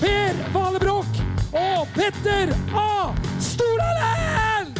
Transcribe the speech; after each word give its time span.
Per 0.00 0.36
Valebrokk 0.54 1.18
og 1.52 1.88
Petter 1.92 2.54
A. 2.72 3.12
Stordalen! 3.44 4.70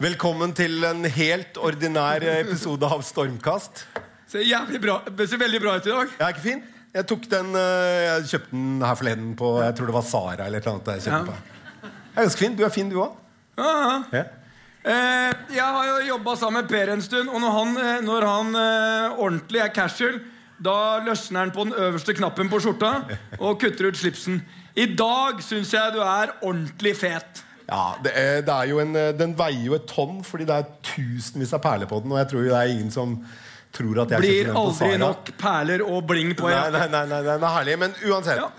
Velkommen 0.00 0.56
til 0.56 0.80
en 0.88 1.04
helt 1.04 1.60
ordinær 1.60 2.24
episode 2.40 2.88
av 2.88 3.04
Stormkast. 3.04 3.84
Ser 4.30 4.44
jævlig 4.46 4.78
bra, 4.84 4.98
ser 5.26 5.40
veldig 5.40 5.60
bra 5.64 5.76
ut 5.80 5.86
i 5.88 5.94
dag. 5.94 6.10
Jeg 6.18 6.26
er 6.26 6.34
ikke 6.34 6.44
fin? 6.44 6.60
Jeg 6.94 7.06
tok 7.06 7.24
den 7.30 7.52
eh, 7.54 8.00
Jeg 8.06 8.26
kjøpte 8.32 8.50
den 8.56 8.82
her 8.82 8.96
forleden 8.98 9.30
på 9.38 9.48
Jeg 9.62 9.74
tror 9.78 9.90
det 9.90 9.94
var 9.94 10.06
Sara 10.06 10.46
eller 10.46 10.62
noe 10.64 10.74
annet. 10.76 10.90
Jeg, 10.96 11.04
kjøpte 11.06 11.18
Ja. 11.18 11.24
på. 11.26 11.88
jeg 12.14 12.20
er 12.20 12.28
ganske 12.28 12.42
fin. 12.44 12.56
Du 12.58 12.64
er 12.66 12.74
fin, 12.74 12.90
du 12.90 12.98
òg. 13.02 13.16
Ja, 13.58 14.02
ja. 14.14 14.22
Eh, 14.80 15.32
jeg 15.52 15.66
har 15.76 15.84
jo 15.90 15.96
jobba 16.08 16.34
sammen 16.40 16.62
med 16.62 16.70
Per 16.70 16.88
en 16.94 17.02
stund, 17.04 17.28
og 17.28 17.40
når 17.42 17.52
han, 17.58 17.74
eh, 17.76 17.98
når 18.06 18.24
han 18.26 18.54
eh, 18.56 19.18
ordentlig 19.20 19.60
er 19.60 19.72
casual, 19.76 20.16
da 20.64 20.76
løsner 21.04 21.40
han 21.44 21.52
på 21.52 21.66
den 21.68 21.74
øverste 21.76 22.14
knappen 22.16 22.48
på 22.52 22.60
skjorta 22.64 22.94
og 23.38 23.58
kutter 23.60 23.90
ut 23.90 23.96
slipsen. 24.00 24.40
I 24.76 24.86
dag 24.96 25.42
syns 25.44 25.72
jeg 25.74 25.92
du 25.94 26.00
er 26.00 26.32
ordentlig 26.40 26.94
fet. 26.96 27.42
Ja, 27.70 27.92
det 28.02 28.12
er, 28.16 28.40
det 28.46 28.54
er 28.56 28.70
jo 28.72 28.80
en, 28.82 28.96
eh, 28.96 29.12
Den 29.12 29.34
veier 29.38 29.66
jo 29.68 29.74
et 29.76 29.86
tonn 29.90 30.22
fordi 30.26 30.46
det 30.48 30.56
er 30.56 30.70
tusenvis 30.94 31.52
av 31.54 31.62
perler 31.64 31.86
på 31.90 32.00
den. 32.02 32.12
Og 32.12 32.18
jeg 32.22 32.28
tror 32.32 32.44
jo 32.46 32.50
det 32.54 32.58
er 32.62 32.72
ingen 32.78 32.90
som 32.94 33.18
tror 33.72 34.02
at 34.02 34.10
jeg 34.16 34.20
Blir 34.24 34.50
aldri 34.54 34.96
nok 34.98 35.30
perler 35.38 35.82
og 35.86 36.02
bling 36.08 36.34
på. 36.38 36.48
Nei, 36.50 36.70
nei, 36.74 36.86
nei, 36.88 37.04
nei, 37.06 37.20
den 37.22 37.44
er 37.46 37.54
herlig. 37.58 37.78
Men 37.78 37.94
uansett. 38.06 38.36
Ja. 38.42 38.50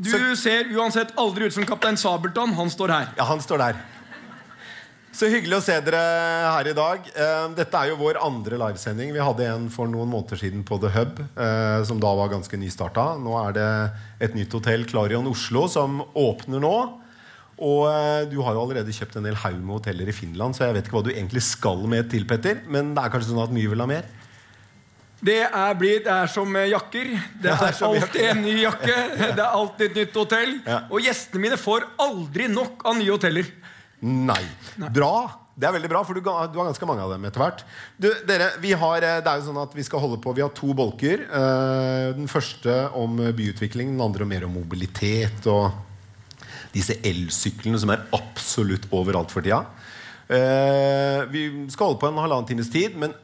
Du 0.00 0.10
Så- 0.10 0.36
ser 0.36 0.64
uansett 0.74 1.12
aldri 1.16 1.46
ut 1.46 1.52
som 1.52 1.64
kaptein 1.66 1.96
Sabeltann. 1.96 2.54
Han 2.54 2.70
står 2.70 2.88
her. 2.90 3.08
Ja, 3.16 3.24
han 3.24 3.40
står 3.40 3.58
der. 3.58 3.76
Så 5.14 5.28
hyggelig 5.30 5.60
å 5.60 5.62
se 5.62 5.76
dere 5.86 6.00
her 6.50 6.66
i 6.66 6.72
dag. 6.74 7.04
Eh, 7.14 7.48
Dette 7.54 7.74
er 7.78 7.90
jo 7.92 7.96
vår 8.00 8.16
andre 8.20 8.58
livesending. 8.58 9.12
Vi 9.14 9.22
hadde 9.22 9.46
en 9.46 9.68
for 9.70 9.86
noen 9.86 10.10
måneder 10.10 10.36
siden 10.40 10.64
på 10.66 10.80
The 10.82 10.88
Hub, 10.90 11.20
eh, 11.38 11.84
som 11.86 12.00
da 12.00 12.10
var 12.18 12.28
ganske 12.32 12.58
nystarta. 12.58 13.14
Nå 13.22 13.36
er 13.48 13.52
det 13.52 13.92
et 14.20 14.34
nytt 14.34 14.50
hotell, 14.52 14.84
Clarion 14.84 15.28
Oslo, 15.30 15.68
som 15.68 16.02
åpner 16.16 16.58
nå. 16.60 16.74
Og 17.62 17.86
eh, 17.86 18.24
du 18.26 18.40
har 18.42 18.54
jo 18.54 18.64
allerede 18.66 18.90
kjøpt 18.90 19.14
en 19.20 19.22
del 19.28 19.36
haug 19.38 19.60
med 19.62 19.76
hoteller 19.78 20.08
i 20.10 20.16
Finland, 20.16 20.56
så 20.56 20.66
jeg 20.66 20.74
vet 20.74 20.88
ikke 20.88 20.98
hva 20.98 21.04
du 21.06 21.12
egentlig 21.14 21.42
skal 21.46 21.86
med 21.86 22.10
til, 22.10 22.24
Petter. 22.26 22.62
Men 22.66 22.96
det 22.96 23.04
er 23.04 23.10
kanskje 23.14 23.30
sånn 23.30 23.44
at 23.44 23.54
mye 23.54 23.70
vil 23.70 23.78
ha 23.78 23.86
mer? 23.86 24.02
Det 25.24 25.38
er, 25.46 25.74
blitt, 25.80 26.02
det 26.04 26.12
er 26.12 26.26
som 26.28 26.52
jakker. 26.58 27.08
Det 27.40 27.52
er 27.54 27.78
alltid 27.86 28.20
en 28.30 28.42
ny 28.44 28.58
jakke. 28.62 28.96
Det 29.22 29.30
er 29.40 29.46
alltid 29.46 29.86
et 29.90 29.96
nytt 30.02 30.18
hotell. 30.20 30.52
Og 30.90 30.98
gjestene 31.00 31.40
mine 31.46 31.56
får 31.60 31.86
aldri 32.04 32.50
nok 32.52 32.84
av 32.90 32.98
nye 32.98 33.14
hoteller. 33.14 33.48
Nei. 34.04 34.42
Bra. 34.92 35.14
Det 35.54 35.68
er 35.68 35.74
veldig 35.76 35.88
bra, 35.88 36.00
for 36.04 36.18
du, 36.18 36.20
ga- 36.26 36.48
du 36.50 36.56
har 36.58 36.66
ganske 36.66 36.86
mange 36.90 37.04
av 37.06 37.12
dem 37.14 37.24
etter 37.28 37.38
hvert. 37.40 37.60
Du, 37.96 38.08
dere, 38.26 38.48
vi 38.60 38.72
har, 38.74 39.04
eh, 39.06 39.20
det 39.22 39.30
er 39.30 39.38
jo 39.38 39.46
sånn 39.46 39.60
at 39.62 39.76
vi 39.78 39.84
skal 39.86 40.02
holde 40.02 40.16
på 40.20 40.32
Vi 40.34 40.42
har 40.42 40.50
to 40.50 40.72
bolker. 40.74 41.22
Eh, 41.30 42.08
Den 42.18 42.26
første 42.28 42.74
om 42.98 43.14
byutvikling, 43.38 43.92
den 43.94 44.02
andre 44.02 44.26
mer 44.26 44.44
om 44.48 44.56
mobilitet 44.58 45.46
og 45.46 45.70
disse 46.74 46.96
elsyklene 47.06 47.78
som 47.78 47.92
er 47.94 48.02
absolutt 48.18 48.88
overalt 48.90 49.30
for 49.30 49.46
tida. 49.46 49.62
Eh, 50.26 51.22
Vi 51.30 51.44
skal 51.70 51.86
holde 51.92 52.00
på 52.02 52.10
en 52.10 52.18
halvannen 52.18 52.48
times 52.50 52.70
tid, 52.74 52.98
men 52.98 53.14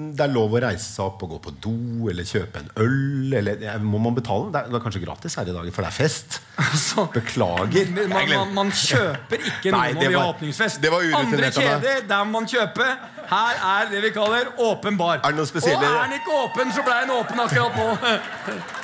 det 0.00 0.22
er 0.24 0.30
lov 0.32 0.54
å 0.56 0.60
reise 0.62 0.86
seg 0.86 1.02
opp 1.04 1.22
og 1.26 1.32
gå 1.34 1.38
på 1.44 1.50
do 1.60 2.08
eller 2.08 2.24
kjøpe 2.24 2.60
en 2.62 2.68
øl. 2.80 3.34
Eller, 3.36 3.58
må 3.84 3.98
man 4.00 4.14
betale? 4.16 4.46
Det 4.54 4.60
er, 4.62 4.68
det 4.70 4.78
er 4.78 4.84
kanskje 4.84 5.02
gratis 5.02 5.34
her 5.36 5.50
i 5.50 5.52
dag, 5.56 5.66
for 5.74 5.84
det 5.84 5.90
er 5.90 5.96
fest. 5.96 6.38
Altså, 6.70 7.04
Beklager. 7.12 7.90
Man, 7.96 8.28
man, 8.30 8.52
man 8.54 8.70
kjøper 8.72 9.40
ikke 9.42 9.72
noe 9.74 9.90
når 9.90 10.00
det 10.00 10.08
vi 10.12 10.16
har 10.16 10.30
åpningsfest. 10.34 10.80
det 10.84 10.92
var 10.92 11.04
Andre 11.18 11.50
kjeder, 11.52 12.04
der 12.08 12.24
må 12.28 12.38
man 12.38 12.48
kjøpe. 12.48 12.86
Her 13.30 13.60
er 13.74 13.90
det 13.90 14.00
vi 14.06 14.12
kaller 14.14 14.52
åpen 14.60 14.96
bar. 15.00 15.18
Er 15.20 15.34
det 15.34 15.40
noe 15.40 15.48
spesielle- 15.50 15.80
Og 15.84 15.98
er 15.98 16.08
den 16.08 16.16
ikke 16.20 16.38
åpen, 16.44 16.72
så 16.76 16.84
ble 16.86 16.96
den 17.02 17.12
åpen 17.16 17.44
akkurat 17.44 17.76
nå. 17.80 17.88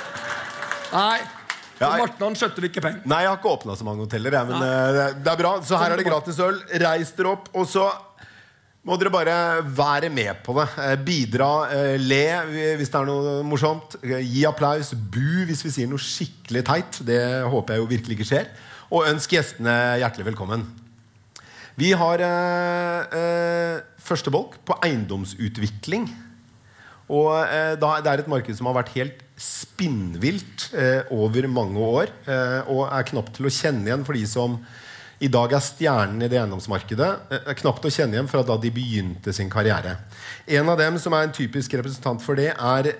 Nei. 0.97 1.17
Så 1.77 1.83
Ja, 1.85 1.91
jeg- 1.93 1.99
Martin 2.07 2.25
han 2.25 2.35
skjøtter 2.39 2.65
ikke 2.65 2.81
penger. 2.81 3.01
Nei, 3.05 3.19
jeg 3.21 3.29
har 3.29 3.37
ikke 3.37 3.51
åpna 3.53 3.75
så 3.77 3.85
mange 3.85 4.01
hoteller. 4.05 4.33
Jeg, 4.33 4.47
men 4.49 4.55
ja. 4.61 4.91
det, 4.91 5.01
er- 5.07 5.17
det 5.23 5.31
er 5.33 5.37
bra. 5.43 5.51
Så 5.61 5.77
her 5.77 5.91
er 5.93 5.97
det 6.01 6.05
gratis 6.07 6.39
øl. 6.41 6.57
Reis 6.81 7.11
dere 7.17 7.33
opp. 7.35 7.49
Og 7.53 7.67
så 7.69 7.85
må 8.87 8.95
dere 8.95 9.11
bare 9.11 9.35
være 9.75 10.09
med 10.13 10.39
på 10.45 10.55
det. 10.55 10.67
Eh, 10.79 10.95
Bidra, 11.03 11.51
eh, 11.75 11.97
le 11.99 12.23
hvis 12.79 12.91
det 12.93 12.95
er 13.01 13.09
noe 13.09 13.41
morsomt. 13.43 13.97
Eh, 13.99 14.21
Gi 14.23 14.45
applaus. 14.47 14.93
Bu 14.95 15.43
hvis 15.49 15.65
vi 15.65 15.73
sier 15.75 15.91
noe 15.91 15.99
skikkelig 15.99 16.63
teit. 16.69 17.01
Det 17.03 17.19
håper 17.51 17.75
jeg 17.75 17.83
jo 17.83 17.89
virkelig 17.91 18.15
ikke 18.17 18.29
skjer. 18.31 18.47
Og 18.87 19.09
ønsk 19.09 19.35
gjestene 19.35 19.75
hjertelig 19.99 20.29
velkommen. 20.29 20.63
Vi 21.77 21.91
har 21.99 22.23
eh, 22.23 23.19
eh, 23.19 23.83
første 24.07 24.31
bolk 24.33 24.55
på 24.65 24.79
eiendomsutvikling. 24.87 26.07
Og 27.11 27.31
eh, 27.43 27.75
Det 27.75 28.07
er 28.07 28.23
et 28.23 28.31
marked 28.31 28.55
som 28.55 28.71
har 28.71 28.79
vært 28.79 28.95
helt 28.95 29.19
spinnvilt 29.37 30.71
eh, 30.73 31.03
over 31.11 31.51
mange 31.51 31.77
år. 31.77 32.15
Eh, 32.23 32.59
og 32.71 32.87
er 32.87 33.11
knapt 33.11 33.35
til 33.35 33.51
å 33.51 33.53
kjenne 33.53 33.91
igjen 33.91 34.07
for 34.07 34.15
de 34.15 34.23
som 34.31 34.61
i 35.19 35.29
dag 35.33 35.53
er 35.57 35.63
stjernen 35.63 36.21
i 36.21 36.29
det 36.29 36.39
eiendomsmarkedet. 36.41 37.09
Eh, 37.31 37.49
er 37.51 37.59
knapt 37.61 37.85
å 37.87 37.91
kjenne 37.93 38.17
igjen 38.17 38.29
fra 38.29 38.43
da 38.45 38.57
de 38.61 38.71
begynte 38.73 39.33
sin 39.33 39.49
karriere. 39.49 39.97
En 40.45 40.69
av 40.69 40.77
dem 40.79 40.99
som 41.01 41.15
er 41.17 41.27
en 41.27 41.35
typisk 41.35 41.73
representant 41.79 42.21
for 42.23 42.39
det, 42.39 42.51
er 42.53 42.93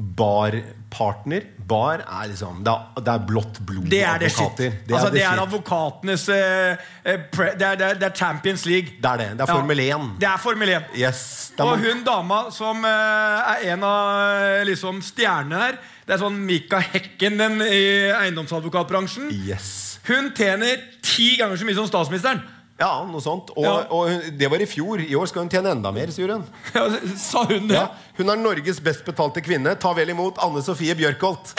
barpartner. 0.00 1.44
Bar 1.56 2.00
er 2.00 2.30
liksom 2.30 2.62
Det 2.64 2.72
er, 2.72 3.02
det 3.04 3.12
er 3.12 3.24
blått 3.26 3.60
blod. 3.66 3.88
Det 3.90 4.00
er 4.02 4.18
det 4.22 4.30
shit. 4.32 4.56
Det 4.56 4.94
altså, 4.94 5.10
det 5.12 5.22
er 5.22 5.42
advokatenes 5.42 6.26
eh, 6.34 6.86
eh, 7.04 7.20
pre, 7.32 7.52
det, 7.58 7.66
er, 7.66 7.76
det, 7.98 8.08
er, 8.08 8.14
Champions 8.16 8.64
League. 8.66 8.96
Det 9.02 9.10
er 9.10 9.22
det. 9.22 9.28
Det 9.38 9.46
er 9.46 9.52
Formel 9.52 9.84
1. 9.84 10.08
Det 10.20 10.28
er 10.30 10.40
Formel 10.42 10.74
1. 10.76 10.90
Yes, 10.96 11.52
Og 11.58 11.76
hun 11.84 12.02
dama 12.06 12.42
som 12.54 12.84
eh, 12.84 13.52
er 13.54 13.68
en 13.74 13.86
av 13.86 14.40
eh, 14.40 14.64
liksom, 14.70 15.02
stjernene 15.04 15.62
her, 15.64 15.80
det 16.06 16.16
er 16.16 16.24
sånn 16.24 16.40
Mika 16.42 16.80
Hekken 16.82 17.38
den, 17.38 17.62
i 17.62 17.84
eiendomsadvokatbransjen. 18.16 19.30
yes. 19.30 19.89
Hun 20.10 20.32
tjener 20.34 20.80
ti 21.06 21.36
ganger 21.38 21.56
så 21.60 21.66
mye 21.68 21.76
som 21.78 21.86
statsministeren. 21.86 22.40
Ja, 22.80 23.04
noe 23.06 23.20
sånt. 23.20 23.50
Og, 23.54 23.64
Ja. 23.66 23.74
og 23.92 24.08
hun, 24.08 24.20
det 24.40 24.48
var 24.50 24.62
i 24.64 24.66
fjor. 24.66 25.02
I 25.04 25.14
år 25.14 25.26
skal 25.28 25.42
hun 25.44 25.50
tjene 25.52 25.70
enda 25.76 25.92
mer, 25.92 26.10
sier 26.10 26.32
hun. 26.32 26.46
Ja, 26.74 26.86
Sa 27.20 27.44
hun 27.44 27.68
det? 27.68 27.76
Ja, 27.76 27.86
hun 28.18 28.32
er 28.32 28.40
Norges 28.40 28.80
best 28.82 29.04
betalte 29.04 29.42
kvinne. 29.44 29.76
Ta 29.78 29.92
vel 29.94 30.08
imot 30.14 30.40
Anne 30.42 30.62
Sofie 30.64 30.96
Bjørkholt. 30.98 31.54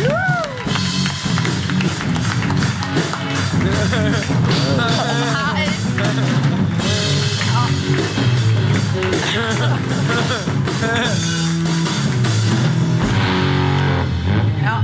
Ja, 0.00 0.16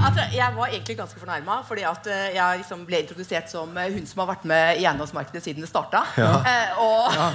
altså, 0.08 0.24
jeg 0.36 0.56
var 0.56 0.66
egentlig 0.72 0.96
ganske 0.98 1.20
fornærma, 1.20 1.58
fordi 1.69 1.84
at 1.88 2.06
eh, 2.12 2.28
jeg 2.34 2.60
liksom 2.62 2.84
ble 2.88 3.02
introdusert 3.04 3.50
som 3.52 3.76
eh, 3.78 3.91
hun 3.94 4.06
som 4.08 4.22
har 4.24 4.30
vært 4.32 4.46
med 4.50 4.80
i 4.80 4.86
eiendomsmarkedet 4.86 5.42
siden 5.44 5.64
det 5.64 5.70
starta. 5.70 6.04
Eh, 6.19 6.78
og 6.82 7.14
ja. 7.14 7.28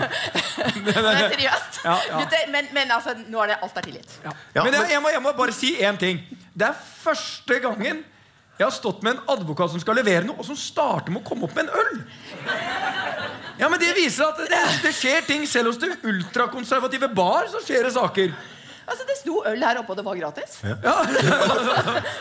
er 1.14 1.36
seriøst. 1.36 1.84
Ja, 1.86 1.98
ja. 2.10 2.24
Men, 2.52 2.72
men 2.76 2.92
altså, 2.92 3.16
nå 3.28 3.44
er 3.44 3.54
det 3.54 3.60
alt 3.62 3.78
er 3.78 3.90
tilgitt. 3.90 4.18
Ja. 4.24 4.34
Ja, 4.56 4.64
men 4.64 4.74
jeg, 4.80 4.90
jeg, 4.96 5.04
må, 5.04 5.14
jeg 5.14 5.24
må 5.26 5.36
bare 5.38 5.56
si 5.56 5.76
én 5.80 6.00
ting. 6.02 6.20
Det 6.54 6.70
er 6.72 6.82
første 7.04 7.60
gangen 7.64 8.04
jeg 8.54 8.68
har 8.68 8.74
stått 8.76 9.02
med 9.02 9.16
en 9.16 9.32
advokat 9.34 9.72
som 9.74 9.82
skal 9.82 9.98
levere 9.98 10.28
noe, 10.28 10.38
og 10.38 10.46
som 10.46 10.58
starter 10.58 11.10
med 11.10 11.24
å 11.24 11.26
komme 11.26 11.48
opp 11.48 11.56
med 11.58 11.66
en 11.66 11.74
øl. 11.74 12.04
Ja, 13.58 13.70
men 13.70 13.80
Det 13.82 13.96
viser 13.98 14.28
at 14.28 14.44
det, 14.46 14.60
det 14.84 14.92
skjer 14.94 15.26
ting 15.26 15.48
selv 15.50 15.72
hos 15.72 15.80
det 15.82 15.90
ultrakonservative 16.06 17.10
bar. 17.18 17.50
så 17.50 17.64
skjer 17.66 17.88
det 17.88 17.96
saker. 17.98 18.36
Altså, 18.88 19.08
Det 19.08 19.18
sto 19.22 19.40
øl 19.48 19.64
her 19.64 19.80
oppe, 19.82 19.94
og 19.94 19.98
det 19.98 20.06
var 20.06 20.20
gratis. 20.20 20.60
Ja. 20.64 20.76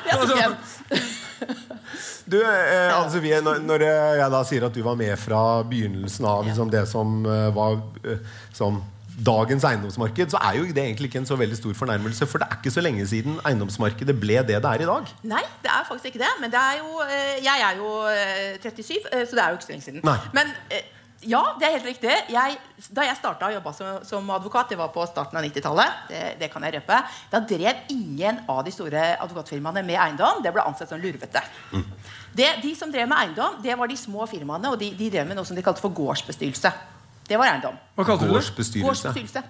Jeg 0.09 0.19
tok 0.21 0.37
hjem. 0.39 0.57
Du, 2.33 2.39
eh, 2.39 2.89
Anne 2.95 3.11
Sofie, 3.11 3.41
når, 3.43 3.83
jeg 3.83 4.31
da 4.33 4.41
sier 4.47 4.65
at 4.69 4.75
du 4.77 4.83
var 4.87 4.97
med 4.97 5.13
fra 5.21 5.63
begynnelsen 5.69 6.27
av 6.29 6.47
liksom, 6.47 6.71
det 6.73 6.87
som 6.89 7.27
eh, 7.27 7.49
var 7.55 7.81
eh, 8.07 8.23
som 8.55 8.79
dagens 9.27 9.65
eiendomsmarked, 9.65 10.33
så 10.33 10.41
er 10.41 10.59
jo 10.59 10.65
det 10.65 10.85
egentlig 10.85 11.11
ikke 11.11 11.21
en 11.23 11.29
så 11.29 11.37
veldig 11.37 11.59
stor 11.59 11.75
fornærmelse. 11.77 12.27
For 12.27 12.43
det 12.43 12.49
er 12.49 12.61
ikke 12.61 12.75
så 12.75 12.85
lenge 12.85 13.07
siden 13.07 13.39
eiendomsmarkedet 13.47 14.17
ble 14.21 14.41
det 14.49 14.59
det 14.63 14.71
er 14.73 14.85
i 14.85 14.89
dag. 14.89 15.13
Nei, 15.35 15.45
det 15.65 15.71
er 15.73 15.85
faktisk 15.89 16.13
ikke 16.13 16.25
det. 16.25 16.33
Men 16.41 16.55
det 16.55 16.63
er 16.63 16.81
jo, 16.81 17.05
eh, 17.07 17.37
jeg 17.45 17.67
er 17.69 17.79
jo 17.81 17.93
eh, 18.09 18.59
37, 18.63 18.99
eh, 19.13 19.27
så 19.29 19.37
det 19.37 19.45
er 19.45 19.49
jo 19.49 19.61
ikke 19.61 19.69
så 19.69 19.75
lenge 19.75 19.87
siden. 19.89 20.05
Nei. 20.07 20.19
Men 20.33 20.55
ja, 21.29 21.41
det 21.61 21.67
er 21.67 21.75
helt 21.77 21.87
riktig. 21.87 22.13
Jeg, 22.33 22.57
da 22.95 23.05
jeg 23.07 23.19
starta 23.19 23.49
å 23.49 23.55
jobbe 23.55 23.73
som, 23.77 24.01
som 24.07 24.31
advokat, 24.35 24.73
det 24.73 24.79
var 24.81 24.91
på 24.95 25.05
starten 25.09 25.39
av 25.39 25.47
90-tallet, 25.47 26.03
det, 26.11 26.23
det 26.41 26.51
kan 26.53 26.67
jeg 26.67 26.77
røpe, 26.77 26.99
da 27.33 27.41
drev 27.53 27.93
ingen 27.95 28.43
av 28.51 28.63
de 28.67 28.75
store 28.75 29.05
advokatfirmaene 29.23 29.85
med 29.87 30.01
eiendom. 30.03 30.43
Det 30.45 30.53
ble 30.55 30.67
ansett 30.67 30.91
som 30.91 31.01
lurvete. 31.03 31.43
Det, 32.33 32.49
de 32.63 32.75
som 32.79 32.93
drev 32.93 33.09
med 33.11 33.19
eiendom, 33.21 33.59
det 33.65 33.79
var 33.79 33.91
de 33.91 33.99
små 34.01 34.27
firmaene, 34.31 34.73
og 34.73 34.79
de, 34.81 34.93
de 34.99 35.11
drev 35.15 35.29
med 35.29 35.39
noe 35.39 35.49
som 35.49 35.59
de 35.59 35.65
kalte 35.65 35.85
for 35.85 35.95
gårdsbestyrelse. 35.97 36.75
Det 37.29 37.39
var 37.41 37.55
eiendom. 37.55 37.77
Hva 37.97 38.07
kalte 38.07 38.27
du 38.27 38.33
det? 38.33 38.39
Gårdsbestyrelse. 38.39 38.89
Gårdsbestyrelse. 38.89 39.45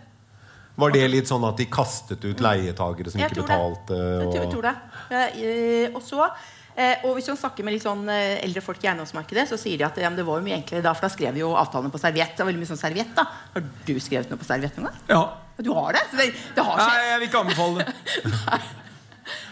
Var 0.83 0.93
det 0.95 1.03
litt 1.13 1.29
sånn 1.29 1.45
at 1.45 1.59
de 1.61 1.67
kastet 1.69 2.23
ut 2.25 2.41
leietagere 2.41 3.13
som 3.13 3.21
Jeg 3.21 3.29
ikke 3.29 3.43
tror 3.43 3.49
betalte? 3.51 3.97
Tror, 4.23 4.37
jeg 4.39 4.53
tror 4.55 4.69
det. 4.69 5.91
Og 5.93 6.03
så 6.07 6.29
eh, 6.77 7.05
og 7.07 7.17
hvis 7.17 7.29
man 7.33 7.39
snakker 7.41 7.67
med 7.67 7.77
litt 7.77 7.85
sånn 7.85 8.05
eh, 8.13 8.41
eldre 8.45 8.63
folk 8.65 8.83
i 8.85 8.91
eiendomsmarkedet, 8.91 9.47
så 9.51 9.59
sier 9.61 9.81
de 9.81 9.87
at 9.89 9.99
ja, 10.03 10.11
det 10.15 10.25
var 10.27 10.41
jo 10.41 10.47
mye 10.47 10.59
enklere 10.61 10.85
da, 10.85 10.93
for 10.97 11.09
da 11.09 11.13
skrev 11.15 11.37
vi 11.37 11.43
jo 11.45 11.53
avtalene 11.59 11.93
på 11.93 12.01
serviett. 12.03 12.37
Det 12.37 12.45
var 12.45 12.51
veldig 12.53 12.63
mye 12.63 12.73
sånn 12.73 12.81
serviett 12.81 13.13
da. 13.17 13.27
Har 13.55 13.65
du 13.89 13.95
skrevet 14.01 14.31
noe 14.33 14.41
på 14.41 14.49
serviett 14.49 14.79
noen 14.79 14.91
gang? 14.91 15.03
Ja. 15.13 15.23
Du 15.63 15.71
har 15.77 15.93
det? 15.95 16.01
Det, 16.17 16.31
det 16.57 16.63
har 16.65 16.81
Nei, 16.81 17.03
jeg 17.11 17.19
vil 17.21 17.29
ikke 17.29 17.43
anbefale 17.45 17.85
det. 17.85 18.61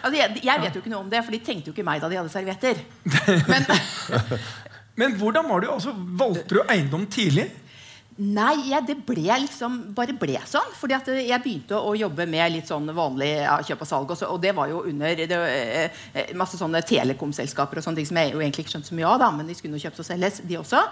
Altså, 0.01 0.17
jeg, 0.17 0.41
jeg 0.43 0.61
vet 0.63 0.75
jo 0.75 0.81
ikke 0.81 0.91
noe 0.91 1.05
om 1.05 1.11
det, 1.13 1.21
for 1.27 1.35
de 1.35 1.39
tenkte 1.45 1.71
jo 1.71 1.75
ikke 1.75 1.85
meg 1.87 2.01
da 2.03 2.09
de 2.11 2.17
hadde 2.19 2.33
servietter. 2.33 2.79
Men 3.53 3.67
Men 4.99 5.15
hvordan 5.21 5.47
var 5.49 5.63
det? 5.63 5.69
Altså, 5.73 5.93
valgte 5.95 6.57
du 6.57 6.61
eiendom 6.65 7.05
tidlig? 7.13 7.47
Nei, 8.21 8.67
jeg, 8.69 8.85
det 8.85 8.99
ble 9.09 9.23
liksom 9.47 9.79
bare 9.97 10.13
ble 10.13 10.37
sånn. 10.45 10.75
Fordi 10.77 10.93
at 10.99 11.07
jeg 11.15 11.41
begynte 11.41 11.79
å 11.81 11.95
jobbe 11.97 12.27
med 12.29 12.53
litt 12.53 12.69
sånn 12.69 12.91
vanlig 12.93 13.31
ja, 13.39 13.55
kjøp 13.65 13.85
og 13.87 13.89
salg. 13.89 14.11
Også, 14.13 14.29
og 14.29 14.43
det 14.43 14.53
var 14.57 14.69
jo 14.69 14.83
under 14.91 15.15
det, 15.17 15.39
eh, 15.39 16.03
eh, 16.13 16.35
masse 16.37 16.61
sånne 16.61 16.83
telekomselskaper 16.85 17.81
og 17.81 17.87
sånne 17.87 18.03
ting 18.03 18.11
som 18.11 18.21
jeg 18.21 18.35
jo 18.35 18.43
egentlig 18.43 18.67
ikke 18.67 18.75
skjønte 18.75 18.91
så 18.93 18.99
mye 18.99 19.09
av. 19.09 19.19
da, 19.25 19.31
Men 19.39 19.49
de 19.49 19.57
skulle 19.57 19.81
jo 19.81 19.87
kjøpes 19.89 20.03
og 20.05 20.09
selges, 20.11 20.43
de 20.45 20.59
også. 20.61 20.83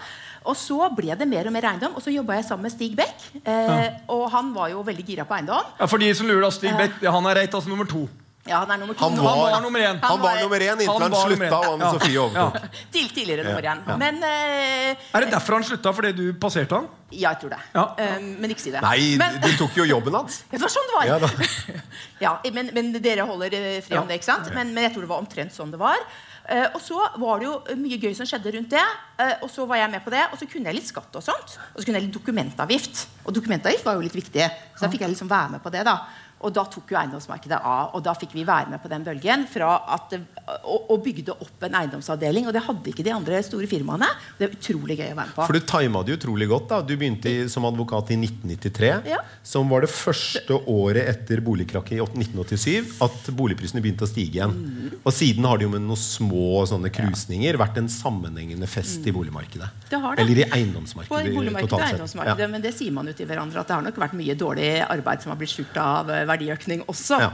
Og 0.48 0.56
så 0.56 0.78
ble 0.96 1.18
det 1.20 1.28
mer 1.28 1.50
og 1.50 1.52
mer 1.52 1.68
eiendom. 1.68 1.98
Og 1.98 2.04
så 2.06 2.14
jobba 2.14 2.38
jeg 2.38 2.48
sammen 2.48 2.64
med 2.70 2.72
Stig 2.72 2.96
Beck. 2.96 3.28
Eh, 3.44 3.90
Og 4.08 4.30
han 4.32 4.54
var 4.54 4.72
jo 4.72 4.80
veldig 4.86 5.04
gira 5.04 5.28
på 5.28 5.36
eiendom. 5.36 5.68
Ja, 5.78 5.86
For 5.86 6.00
de 6.00 6.08
som 6.14 6.26
lurer, 6.26 6.40
da, 6.46 6.50
Stig 6.50 6.72
Beck 6.80 7.02
ja, 7.04 7.12
han 7.12 7.28
er 7.28 7.42
Reitas 7.42 7.68
nummer 7.68 7.84
to. 7.84 8.06
Ja, 8.48 8.62
han 8.62 8.70
er 8.72 8.80
nummer 8.80 8.96
to. 8.96 9.04
Han 9.04 9.16
var, 9.18 9.36
var, 9.36 9.50
var 9.52 9.64
nummer 9.64 9.82
én. 9.84 9.98
Han 10.02 10.20
var 10.22 10.38
nummer 10.42 10.62
én 10.64 10.72
inntil 10.72 10.88
Han 10.88 11.02
han, 11.12 11.16
slutta 11.20 11.58
og 11.58 11.74
Anne 11.74 11.84
Ja. 11.84 11.90
Sofie 11.96 12.20
overtok. 12.22 12.78
Til, 12.94 13.10
tidligere 13.12 13.44
nummer 13.44 13.68
én. 13.72 13.82
Ja. 13.86 13.96
Men 14.00 14.22
uh, 14.24 15.10
Er 15.18 15.26
det 15.26 15.32
derfor 15.34 15.58
han 15.58 15.66
slutta? 15.68 15.92
Fordi 15.98 16.12
du 16.16 16.24
passerte 16.40 16.78
han? 16.78 16.88
Ja, 17.10 17.32
jeg 17.32 17.42
tror 17.42 17.52
det. 17.54 17.60
Ja. 17.74 17.84
Um, 18.18 18.30
men 18.40 18.52
ikke 18.52 18.64
si 18.64 18.72
det. 18.72 18.80
Nei, 18.84 19.16
men, 19.20 19.36
du 19.44 19.50
tok 19.60 19.76
jo 19.80 19.86
jobben 19.88 20.16
hans. 20.16 20.42
Det 20.52 20.60
var 20.60 20.72
sånn 20.72 20.88
det 20.88 20.96
var. 20.96 21.12
Ja. 21.12 21.76
Ja, 22.24 22.32
men, 22.52 22.72
men 22.74 22.90
dere 22.98 23.22
holder 23.28 23.52
eh, 23.54 23.76
fri 23.84 23.94
Ja. 23.94 24.00
om 24.02 24.08
det, 24.08 24.18
ikke 24.18 24.26
sant? 24.26 24.48
Men, 24.50 24.72
men 24.74 24.88
jeg 24.88 24.96
tror 24.96 25.04
det 25.04 25.10
var 25.12 25.22
omtrent 25.22 25.54
sånn 25.54 25.70
det 25.70 25.78
var. 25.80 26.00
Uh, 26.48 26.64
og 26.72 26.80
så 26.80 26.98
var 27.20 27.40
det 27.40 27.46
jo 27.46 27.76
mye 27.76 27.98
gøy 28.00 28.14
som 28.16 28.26
skjedde 28.26 28.54
rundt 28.56 28.72
det. 28.72 28.84
Uh, 29.20 29.34
og 29.44 29.50
så 29.52 29.66
var 29.68 29.82
jeg 29.82 29.92
med 29.92 30.02
på 30.04 30.12
det, 30.14 30.24
og 30.32 30.40
så 30.40 30.48
kunne 30.50 30.72
jeg 30.72 30.80
litt 30.80 30.88
skatt 30.88 31.18
og 31.20 31.24
sånt. 31.24 31.58
Og 31.74 31.78
så 31.78 31.84
kunne 31.86 32.00
jeg 32.00 32.08
litt 32.08 32.16
dokumentavgift. 32.16 33.04
Og 33.28 33.36
dokumentavgift 33.36 33.86
var 33.86 33.98
jo 33.98 34.06
litt 34.06 34.16
viktig, 34.16 34.48
så 34.72 34.86
da 34.86 34.90
fikk 34.92 35.04
jeg 35.04 35.12
liksom 35.12 35.30
være 35.30 35.54
med 35.56 35.64
på 35.64 35.72
det. 35.74 35.84
da. 35.86 35.98
Og 36.44 36.52
da 36.54 36.62
tok 36.70 36.92
jo 36.92 36.98
eiendomsmarkedet 37.00 37.58
av, 37.58 37.94
og 37.96 38.02
da 38.06 38.14
fikk 38.14 38.36
vi 38.36 38.44
være 38.46 38.70
med 38.70 38.82
på 38.82 38.90
den 38.92 39.04
bølgen. 39.06 39.46
Fra 39.50 39.72
at 39.96 40.14
og, 40.62 40.90
og 40.92 41.00
bygde 41.04 41.34
opp 41.34 41.64
en 41.66 41.76
eiendomsavdeling, 41.80 42.46
og 42.48 42.54
det 42.56 42.62
hadde 42.64 42.92
ikke 42.92 43.04
de 43.06 43.12
andre 43.14 43.40
store 43.44 43.68
firmaene. 43.70 44.08
Det 44.38 44.46
er 44.48 44.54
utrolig 44.54 44.96
gøy 45.00 45.10
å 45.10 45.16
være 45.18 45.26
med 45.26 45.34
på. 45.36 45.46
For 45.48 45.58
du 45.58 45.66
tima 45.68 46.02
det 46.06 46.18
utrolig 46.18 46.48
godt. 46.50 46.68
da 46.70 46.80
Du 46.86 46.94
begynte 46.96 47.30
i, 47.30 47.48
som 47.50 47.66
advokat 47.68 48.12
i 48.14 48.18
1993. 48.20 48.92
Ja. 49.10 49.20
Som 49.42 49.68
var 49.72 49.84
det 49.84 49.90
første 49.92 50.60
året 50.70 51.08
etter 51.10 51.42
boligkrakket 51.44 51.98
i 51.98 52.02
1987 52.04 53.02
at 53.04 53.30
boligprisene 53.36 53.82
begynte 53.84 54.06
å 54.06 54.10
stige 54.10 54.38
igjen. 54.38 54.54
Mm. 54.54 54.96
Og 55.02 55.12
siden 55.14 55.46
har 55.48 55.58
det 55.58 55.68
jo 55.68 55.72
med 55.74 55.84
noen 55.86 56.00
små 56.00 56.62
sånne 56.70 56.92
krusninger 56.94 57.58
vært 57.60 57.80
en 57.82 57.90
sammenhengende 57.92 58.68
fest 58.70 59.06
i 59.08 59.14
boligmarkedet. 59.14 59.68
Mm. 59.68 59.84
Det 59.90 60.02
har 60.04 60.16
det. 60.16 60.24
Eller 60.24 60.42
i 60.42 60.48
På 60.48 60.58
eiendomsmarkedet. 60.58 61.34
boligmarkedet 61.34 61.64
og 61.64 61.68
totalt 61.68 61.82
sett. 61.84 61.94
eiendomsmarkedet, 61.98 62.46
Ja. 62.46 62.52
men 62.54 62.62
det 62.62 62.74
sier 62.76 62.92
man 62.92 63.06
jo 63.06 63.12
til 63.18 63.26
hverandre 63.26 63.60
at 63.60 63.68
det 63.68 63.76
har 63.76 63.82
nok 63.82 64.00
vært 64.04 64.16
mye 64.18 64.34
dårlig 64.38 64.70
arbeid 64.88 65.22
som 65.22 65.32
har 65.32 65.38
blitt 65.40 65.54
skjult 65.54 65.76
av 65.82 66.10
eh, 66.10 66.24
verdiøkning 66.28 66.84
også. 66.88 67.20
Ja. 67.22 67.30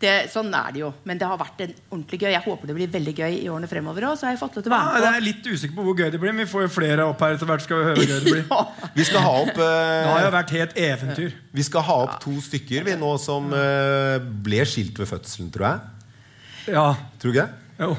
Det, 0.00 0.12
sånn 0.32 0.48
er 0.56 0.72
det 0.72 0.80
jo. 0.80 0.88
Men 1.04 1.18
det 1.20 1.26
har 1.28 1.36
vært 1.36 1.58
en 1.60 1.72
ordentlig 1.90 2.22
gøy. 2.22 2.30
Jeg 2.32 2.40
håper 2.46 2.70
det 2.70 2.76
blir 2.78 2.92
veldig 2.92 3.12
gøy 3.18 3.34
i 3.36 3.48
årene 3.52 3.68
fremover 3.68 4.06
òg. 4.08 4.22
Jeg 4.24 4.38
Ja, 4.96 5.02
jeg 5.04 5.18
er 5.18 5.26
litt 5.26 5.48
usikker 5.50 5.76
på 5.76 5.84
hvor 5.84 5.98
gøy 5.98 6.08
det 6.14 6.20
blir, 6.22 6.32
men 6.32 6.46
vi 6.46 6.48
får 6.48 6.64
jo 6.64 6.70
flere 6.72 7.04
opp 7.04 7.20
her 7.20 7.36
etter 7.36 7.50
hvert. 7.50 7.66
skal 7.66 7.82
vi 7.82 7.88
høre 7.90 7.98
hvor 8.00 8.08
gøy 8.08 8.24
det 8.24 8.32
blir. 8.32 8.46
Ja. 8.54 8.88
Vi 8.96 9.04
skal 9.04 9.24
ha 9.26 9.34
opp 9.42 9.52
Det 9.60 9.68
har 10.08 10.22
jo 10.24 10.30
eh, 10.30 10.36
vært 10.38 10.54
helt 10.56 10.78
eventyr. 10.86 11.34
Vi 11.52 11.66
skal 11.68 11.84
ha 11.84 11.98
opp 12.06 12.16
to 12.24 12.32
stykker 12.48 12.88
vi 12.88 12.96
nå 12.96 13.12
som 13.20 13.52
eh, 13.52 14.16
ble 14.48 14.64
skilt 14.64 14.96
ved 15.02 15.10
fødselen, 15.12 15.52
tror 15.52 15.68
jeg. 15.68 15.96
Ja, 16.72 16.86
Tror 17.20 17.32
du 17.32 17.36
ikke 17.36 17.44
det? 17.44 17.69
Jo. 17.80 17.96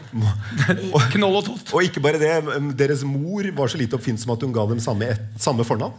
Knoll 1.16 1.38
og 1.40 1.46
tott. 1.48 1.72
Og 1.74 1.86
ikke 1.88 2.02
bare 2.04 2.20
det, 2.22 2.32
deres 2.80 3.02
mor 3.08 3.48
var 3.58 3.72
så 3.72 3.80
lite 3.82 3.98
oppfinnsom 3.98 4.34
at 4.36 4.46
hun 4.46 4.54
ga 4.56 4.66
dem 4.70 4.80
samme, 4.84 5.08
ett- 5.16 5.42
samme 5.42 5.66
fornavn. 5.68 5.96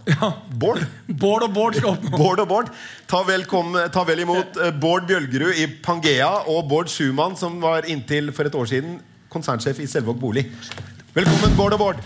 Bård. 0.63 0.83
Bård 1.09 1.47
og 1.49 1.55
Bård 1.57 1.79
skal 1.81 1.95
opp. 1.97 2.07
Bård 2.23 2.43
og 2.45 2.49
Bård. 2.53 2.71
Ta 3.11 3.23
vel, 3.29 3.45
kom, 3.51 3.75
ta 3.95 4.05
vel 4.09 4.23
imot 4.25 4.59
eh, 4.63 4.71
Bård 4.83 5.09
Bjølgerud 5.11 5.59
i 5.59 5.67
Pangea 5.83 6.31
og 6.53 6.67
Bård 6.71 6.91
Schumann, 6.93 7.35
som 7.41 7.59
var 7.65 7.89
inntil 7.91 8.31
for 8.37 8.49
et 8.49 8.55
år 8.59 8.71
siden 8.71 8.99
konsernsjef 9.33 9.79
i 9.83 9.89
Selvåg 9.89 10.19
Bolig. 10.21 10.47
Velkommen, 11.17 11.55
Bård 11.59 11.75
og 11.77 11.83
Bård. 11.87 12.03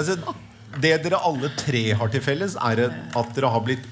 Altså, 0.00 0.34
det 0.80 0.92
dere 1.04 1.18
alle 1.26 1.50
tre 1.58 1.84
har 1.98 2.10
til 2.12 2.22
felles, 2.24 2.56
er 2.56 2.84
at 2.88 3.32
dere 3.36 3.50
har 3.52 3.64
blitt 3.66 3.86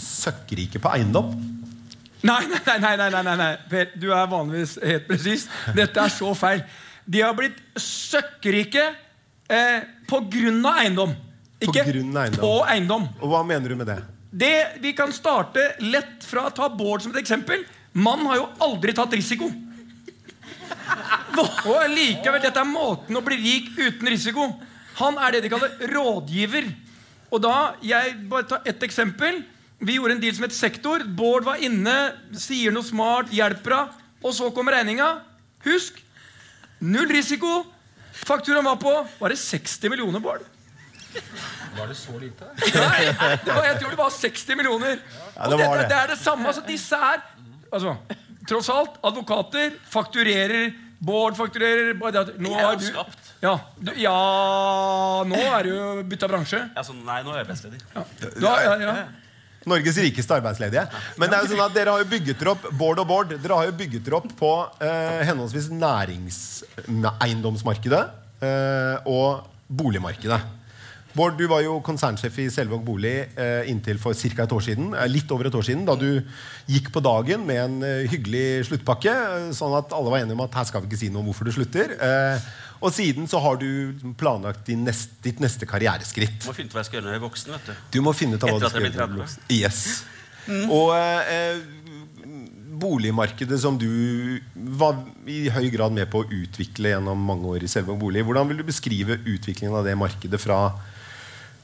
søkkrike 0.00 0.80
på 0.82 0.92
eiendom. 0.94 1.32
Nei, 2.26 2.42
nei, 2.52 2.76
nei, 2.82 2.94
nei, 3.00 3.08
nei, 3.24 3.36
nei. 3.40 3.50
Per, 3.70 3.92
du 4.00 4.10
er 4.12 4.28
vanligvis 4.28 4.76
helt 4.84 5.06
presis. 5.08 5.46
Dette 5.76 6.02
er 6.02 6.12
så 6.12 6.32
feil. 6.36 6.62
De 7.10 7.22
har 7.24 7.34
blitt 7.36 7.56
søkkrike 7.80 8.82
eh, 9.50 9.86
på 10.08 10.20
grunn 10.30 10.60
av 10.68 10.82
eiendom. 10.84 11.14
På 11.60 11.70
Ikke 11.72 11.86
grunn 11.88 12.12
av 12.16 12.26
eiendom. 12.26 12.44
på 12.44 12.52
eiendom. 12.74 13.08
Og 13.20 13.32
hva 13.32 13.40
mener 13.48 13.72
du 13.72 13.78
med 13.80 13.88
det? 13.88 13.98
Det, 14.30 14.52
vi 14.84 14.92
kan 14.94 15.10
starte 15.12 15.64
lett 15.82 16.22
fra 16.28 16.46
å 16.46 16.54
ta 16.54 16.68
Bård 16.70 17.02
som 17.02 17.14
et 17.16 17.22
eksempel. 17.24 17.64
Mann 17.98 18.22
har 18.28 18.38
jo 18.38 18.46
aldri 18.68 18.94
tatt 18.94 19.16
risiko. 19.16 19.48
Og 21.40 21.80
likevel, 21.90 22.40
Dette 22.42 22.60
er 22.62 22.68
måten 22.68 23.16
å 23.18 23.24
bli 23.26 23.40
rik 23.40 23.72
uten 23.80 24.10
risiko. 24.12 24.46
Han 25.00 25.18
er 25.18 25.36
det 25.36 25.44
de 25.46 25.52
kaller 25.52 25.90
rådgiver. 25.94 26.68
Og 27.30 27.42
da, 27.42 27.56
jeg 27.86 28.14
bare 28.30 28.48
tar 28.50 28.68
ett 28.68 28.82
eksempel. 28.86 29.42
Vi 29.80 29.96
gjorde 29.96 30.18
en 30.18 30.22
deal 30.22 30.36
som 30.36 30.44
het 30.44 30.56
Sektor. 30.56 31.04
Bård 31.16 31.46
var 31.46 31.62
inne, 31.64 31.96
sier 32.36 32.74
noe 32.74 32.84
smart, 32.84 33.32
hjelper 33.34 33.76
henne. 33.76 34.06
Og 34.20 34.34
så 34.36 34.50
kom 34.52 34.68
regninga. 34.68 35.06
Husk, 35.64 35.96
null 36.84 37.08
risiko. 37.08 37.62
Fakturaen 38.20 38.66
var 38.66 38.76
på 38.76 38.90
Var 39.20 39.32
det 39.32 39.38
60 39.40 39.88
millioner, 39.88 40.20
Bård? 40.20 40.42
Var 41.78 41.88
det 41.88 41.96
så 41.96 42.18
lite? 42.18 42.50
Nei, 42.74 43.06
det 43.44 43.54
var, 43.54 43.64
jeg 43.64 43.78
tror 43.80 43.94
det 43.94 43.98
var 43.98 44.12
60 44.12 44.58
millioner. 44.58 45.00
Ja, 45.36 45.48
det 45.48 45.56
var 45.62 45.78
det, 45.78 45.82
det. 45.82 45.88
det 45.88 45.98
er 46.02 46.12
det 46.12 46.18
samme. 46.20 46.46
Altså, 46.50 46.64
disse 46.66 46.98
er 46.98 47.22
altså, 47.72 47.96
Tross 48.50 48.68
alt, 48.72 48.98
advokater 49.06 49.74
fakturerer. 49.88 50.72
Bård 51.00 51.36
fakturerer. 51.38 51.94
Bare 52.00 52.12
det 52.12 52.20
at 52.20 52.38
nå 52.40 52.50
Jeg 52.52 52.60
er 52.60 52.64
har 52.68 52.76
du, 52.76 52.84
skapt. 52.84 53.32
ja, 53.40 53.58
du, 53.80 53.92
ja, 53.96 54.12
nå 55.24 55.36
er 55.40 55.62
du 55.64 55.70
jo 55.72 56.02
bytta 56.10 56.28
bransje. 56.28 56.60
Altså, 56.76 56.92
nei, 56.98 57.22
nå 57.24 57.30
er 57.32 57.36
jeg 57.40 57.46
arbeidsledig. 57.46 57.80
Du 58.36 58.46
har, 58.46 58.60
ja, 58.66 58.76
ja. 58.84 58.94
Norges 59.68 59.96
rikeste 60.00 60.32
arbeidsledige. 60.38 60.84
Men 61.20 61.28
det 61.28 61.34
er 61.36 61.42
jo 61.44 61.50
sånn 61.54 61.66
at 61.66 61.74
dere 61.76 61.90
har 61.92 62.00
jo 62.00 62.06
bygget 62.08 62.38
dere 62.40 62.50
opp 62.54 62.64
Bård 62.80 62.98
og 63.02 63.06
Bård, 63.10 63.28
dere 63.42 63.54
har 63.58 63.64
jo 63.68 63.74
bygget 63.76 64.02
dere 64.06 64.16
opp 64.20 64.30
på 64.38 64.52
eh, 64.80 65.20
henholdsvis 65.28 65.68
næringseiendomsmarkedet 65.76 68.04
eh, 68.44 68.96
og 69.08 69.28
boligmarkedet. 69.68 70.40
Bård, 71.16 71.34
du 71.38 71.46
var 71.50 71.62
jo 71.64 71.80
konsernsjef 71.82 72.36
i 72.38 72.44
Selvåg 72.54 72.84
Bolig 72.86 73.14
eh, 73.34 73.66
inntil 73.72 73.98
for 73.98 74.14
cirka 74.14 74.44
et 74.46 74.52
år 74.54 74.62
siden. 74.62 74.92
eh, 74.94 75.08
Litt 75.10 75.30
over 75.34 75.48
et 75.50 75.56
år 75.58 75.64
siden, 75.66 75.82
da 75.88 75.96
du 75.98 76.20
gikk 76.70 76.92
på 76.94 77.02
dagen 77.02 77.42
med 77.48 77.58
en 77.64 77.78
eh, 77.82 78.04
hyggelig 78.12 78.66
sluttpakke. 78.68 79.10
eh, 79.10 79.48
Sånn 79.56 79.74
at 79.78 79.90
alle 79.96 80.12
var 80.14 80.22
enige 80.22 80.38
om 80.38 80.44
at 80.46 80.54
her 80.60 80.68
skal 80.70 80.84
vi 80.84 80.90
ikke 80.92 81.00
si 81.02 81.08
noe 81.10 81.24
om 81.24 81.30
hvorfor 81.32 81.50
du 81.50 81.54
slutter. 81.56 81.96
Eh, 81.98 82.46
og 82.80 82.94
siden 82.96 83.26
så 83.28 83.40
har 83.44 83.58
du 83.60 83.66
planlagt 84.16 84.62
din 84.70 84.86
nest, 84.86 85.18
ditt 85.26 85.42
neste 85.42 85.66
karriereskritt. 85.68 86.46
Må 86.46 86.54
finne 86.56 86.70
ut 86.70 86.78
hva 86.78 86.84
jeg 86.84 86.88
skal 86.92 87.00
gjøre 87.00 87.08
når 87.10 87.16
jeg 87.16 87.20
er 87.20 87.26
voksen. 87.26 87.52
vet 87.58 87.66
du. 87.66 87.82
Du 87.98 88.00
må 88.06 88.14
finne 88.16 88.38
ut 88.38 88.46
hva 88.46 88.54
Etter 88.54 88.60
du 88.62 88.64
at 88.64 88.70
jeg 88.70 88.76
skal 88.78 88.86
blitt 88.86 89.02
gjøre. 89.02 89.26
30. 89.26 89.58
Yes. 89.58 89.82
Og 90.70 90.94
eh, 90.96 91.58
boligmarkedet 92.80 93.58
som 93.60 93.76
du 93.78 93.90
var 94.80 94.96
i 95.28 95.42
høy 95.52 95.66
grad 95.74 95.92
med 95.92 96.08
på 96.12 96.22
å 96.22 96.28
utvikle 96.32 96.94
gjennom 96.94 97.20
mange 97.28 97.50
år 97.50 97.66
i 97.66 97.70
Selvåg 97.70 97.98
bolig. 98.00 98.22
Hvordan 98.24 98.48
vil 98.48 98.62
du 98.62 98.66
beskrive 98.70 99.18
utviklingen 99.26 99.76
av 99.76 99.84
det 99.84 99.96
markedet 100.00 100.40
fra 100.40 100.62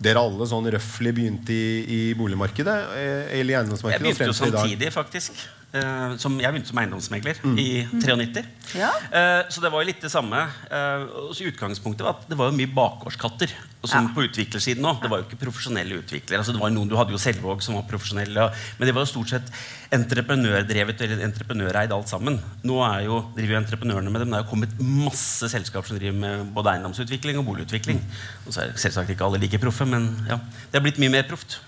dere 0.03 0.21
alle 0.21 0.47
sånn 0.49 0.67
røftlig 0.73 1.12
begynte 1.17 1.53
i, 1.55 1.85
i 1.88 2.00
boligmarkedet? 2.19 2.76
eh, 2.97 3.38
Eller 3.41 3.55
i 3.55 3.57
eiendomsmarkedet? 3.61 4.07
Jeg 4.07 4.17
begynte 4.19 4.33
jo 4.33 4.37
samtidig, 4.61 4.93
faktisk. 4.93 5.33
Eh, 5.75 6.13
som 6.23 6.37
jeg 6.41 6.53
begynte 6.53 6.71
som 6.71 6.79
eiendomsmegler 6.81 7.41
i 7.59 7.85
93. 7.99 8.45
Ja. 8.79 8.89
Uh, 9.11 9.43
så 9.53 9.61
det 9.61 9.71
var 9.73 9.83
jo 9.83 9.89
litt 9.91 10.01
det 10.01 10.11
samme. 10.13 10.45
Uh, 10.71 11.27
og 11.27 11.33
så 11.37 11.49
utgangspunktet 11.51 12.07
var 12.07 12.15
at 12.17 12.29
det 12.31 12.39
var 12.39 12.53
jo 12.53 12.57
mye 12.57 12.71
bakgårdskatter. 12.73 13.51
Og 13.83 13.91
som 13.91 14.07
Ja. 14.07 14.13
på 14.15 14.25
utviklersiden 14.25 14.87
også, 14.87 15.03
Det 15.03 15.11
var 15.11 15.19
jo 15.21 15.27
ikke 15.27 15.43
profesjonelle 15.43 15.99
utviklere. 16.01 16.39
Altså 16.39 16.53
det 16.53 16.61
var 16.61 16.71
noen, 16.71 16.89
Du 16.89 16.97
hadde 16.97 17.13
jo 17.13 17.19
Selvåg 17.19 17.63
som 17.63 17.75
var 17.75 17.83
profesjonelle. 17.83 18.39
og- 18.47 18.53
Men 18.79 18.87
det 18.87 18.95
var 18.95 19.05
jo 19.05 19.13
stort 19.13 19.29
sett 19.29 19.51
entreprenørdrevet 19.93 21.01
eller 21.01 21.25
entreprenøreid 21.27 21.93
alt 21.93 22.09
sammen. 22.09 22.41
Nå 22.65 22.81
er 22.83 23.05
jo, 23.05 23.21
driver 23.37 23.55
jo 23.55 23.61
entreprenørene 23.61 24.11
med 24.11 24.21
det, 24.21 24.29
men 24.29 24.31
det 24.31 24.39
er 24.41 24.45
jo 24.45 24.51
kommet 24.51 24.81
masse 24.81 25.51
selskap 25.51 25.87
som 25.87 25.99
driver 25.99 26.15
med 26.19 26.55
både 26.55 26.73
eiendomsutvikling 26.75 27.39
og 27.39 27.47
boligutvikling. 27.47 28.01
Og 28.47 28.53
så 28.53 28.63
er 28.63 28.73
selvsagt 28.73 29.11
ikke 29.11 29.25
alle 29.25 29.39
like 29.39 29.59
proffe, 29.59 29.87
men 29.87 30.27
ja, 30.29 30.37
det 30.73 30.75
har 30.75 30.81
blitt 30.81 30.99
mye 30.99 31.11
mer 31.11 31.23
proft. 31.25 31.59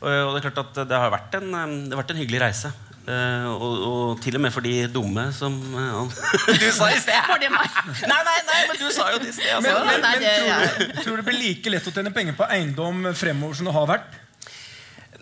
Og, 0.00 0.34
det 0.34 0.44
er 0.44 0.50
klart 0.50 0.58
at 0.58 0.88
det 0.88 0.98
har 0.98 1.10
vært 1.10 1.34
en, 1.34 1.84
det 1.88 1.92
har 1.94 2.02
vært 2.02 2.10
en 2.10 2.16
hyggelig 2.16 2.40
reise. 2.40 2.72
Eh, 3.02 3.46
og, 3.50 3.72
og 3.82 4.20
til 4.22 4.36
og 4.38 4.42
med 4.44 4.52
for 4.54 4.62
de 4.62 4.84
dumme 4.86 5.24
som 5.34 5.56
uh, 5.74 6.06
Du 6.62 6.68
sa 6.70 6.86
i 6.86 7.00
sted! 7.02 7.32
Det 7.42 7.48
meg? 7.50 7.78
Nei, 8.06 8.18
nei, 8.28 8.34
nei, 8.46 8.58
men 8.68 8.76
du 8.78 8.84
sa 8.94 9.08
jo 9.10 9.18
det 9.18 9.32
i 9.32 9.34
sted. 9.34 9.48
Altså. 9.56 9.72
men, 9.88 10.04
men, 10.04 10.20
men 10.22 10.22
tror, 10.22 10.84
du, 10.92 11.00
tror 11.00 11.16
du 11.16 11.22
det 11.22 11.24
blir 11.26 11.40
like 11.40 11.72
lett 11.74 11.88
å 11.90 11.94
tjene 11.96 12.12
penger 12.14 12.36
på 12.38 12.46
eiendom 12.46 13.08
fremover 13.18 13.58
som 13.58 13.66
det 13.66 13.74
har 13.74 13.88
vært? 13.90 14.14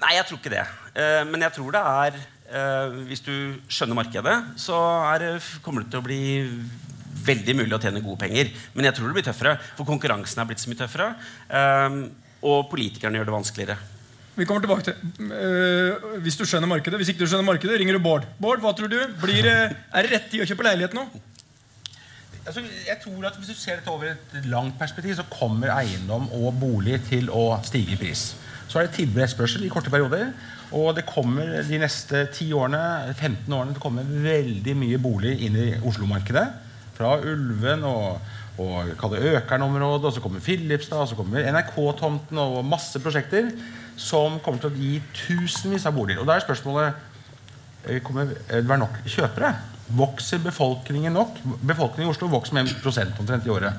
Nei, 0.00 0.12
jeg 0.18 0.26
tror 0.28 0.40
ikke 0.42 0.52
det. 0.52 0.66
Uh, 0.92 1.22
men 1.30 1.46
jeg 1.46 1.56
tror 1.56 1.72
det 1.72 1.80
er 1.80 2.18
eh, 2.20 2.98
Hvis 3.08 3.24
du 3.24 3.32
skjønner 3.72 3.96
markedet, 3.96 4.36
så 4.60 4.76
er, 5.14 5.24
kommer 5.64 5.86
det 5.86 5.94
til 5.94 6.02
å 6.02 6.04
bli 6.04 6.20
veldig 7.30 7.54
mulig 7.62 7.78
å 7.78 7.80
tjene 7.80 8.02
gode 8.04 8.20
penger. 8.26 8.52
Men 8.74 8.90
jeg 8.90 8.98
tror 8.98 9.08
det 9.08 9.16
blir 9.16 9.26
tøffere, 9.30 9.56
for 9.78 9.88
konkurransen 9.88 10.42
er 10.42 10.50
blitt 10.50 10.60
så 10.60 10.68
mye 10.68 10.82
tøffere. 10.82 11.08
og 12.40 12.68
politikerne 12.72 13.20
gjør 13.20 13.28
det 13.28 13.36
vanskeligere. 13.38 13.78
Vi 14.36 14.46
kommer 14.46 14.62
tilbake 14.62 14.86
til 14.86 14.94
uh, 15.32 16.20
Hvis 16.22 16.38
du 16.38 16.44
skjønner 16.46 16.70
markedet. 16.70 17.00
Hvis 17.00 17.10
ikke 17.12 17.24
du 17.24 17.30
skjønner 17.30 17.46
markedet, 17.48 17.80
ringer 17.80 17.98
du 17.98 18.02
Bård. 18.04 18.28
Bård, 18.40 18.62
hva 18.62 18.72
tror 18.76 18.88
du? 18.92 19.00
Blir, 19.22 19.42
det- 19.42 19.74
er 19.92 20.06
det 20.06 20.12
rett 20.14 20.30
tid 20.30 20.44
å 20.44 20.48
kjøpe 20.48 20.66
leilighet 20.68 20.94
nå? 20.96 21.06
Altså, 22.46 22.62
jeg 22.86 22.96
tror 23.02 23.26
at 23.28 23.36
Hvis 23.36 23.50
du 23.52 23.58
ser 23.58 23.80
dette 23.80 23.92
over 23.92 24.14
et 24.14 24.46
langt 24.48 24.78
perspektiv, 24.80 25.16
så 25.18 25.26
kommer 25.30 25.74
eiendom 25.74 26.30
og 26.38 26.54
bolig 26.60 27.00
til 27.10 27.28
å 27.30 27.58
stige 27.66 27.96
i 27.96 28.00
pris. 28.00 28.30
Så 28.70 28.78
er 28.78 28.86
det 28.86 28.96
tilbud 28.96 29.18
og 29.18 29.26
etterspørsel 29.26 29.66
i 29.66 29.72
korte 29.72 29.90
perioder. 29.92 30.30
Og 30.72 30.92
det 30.94 31.04
kommer 31.08 31.60
de 31.66 31.78
neste 31.82 32.28
10 32.30 32.52
årene, 32.54 32.80
15 33.18 33.52
årene 33.52 33.74
til 33.74 33.82
å 33.82 33.82
komme 33.82 34.04
veldig 34.06 34.74
mye 34.78 35.00
bolig 35.02 35.32
inn 35.46 35.58
i 35.58 35.68
Oslo-markedet. 35.82 36.46
Fra 36.94 37.16
Ulven 37.18 37.82
og, 37.88 38.20
og 38.62 38.92
Økern-området, 38.94 40.06
og 40.06 40.14
så 40.14 40.22
kommer 40.22 40.44
Filipstad, 40.44 41.02
og 41.02 41.10
så 41.10 41.18
kommer 41.18 41.42
NRK-tomten 41.50 42.38
og 42.38 42.60
masse 42.64 43.02
prosjekter 43.02 43.50
som 44.00 44.40
kommer 44.40 44.62
til 44.62 44.70
å 44.70 44.80
gi 44.80 44.96
tusenvis 45.26 45.84
av 45.86 45.94
boliger. 45.96 46.22
Og 46.22 46.28
da 46.28 46.38
er 46.38 46.44
spørsmålet 46.46 47.06
Eh, 47.88 48.00
kommer 48.04 48.28
det 48.28 48.68
være 48.68 48.82
nok 48.82 49.00
kjøpere? 49.08 49.54
Vokser 49.96 50.42
befolkningen 50.44 51.14
nok? 51.16 51.40
Befolkningen 51.66 52.08
i 52.08 52.12
Oslo 52.12 52.28
vokser 52.30 52.54
med 52.58 52.68
1 52.68 53.18
omtrent 53.18 53.46
i 53.46 53.50
året. 53.50 53.72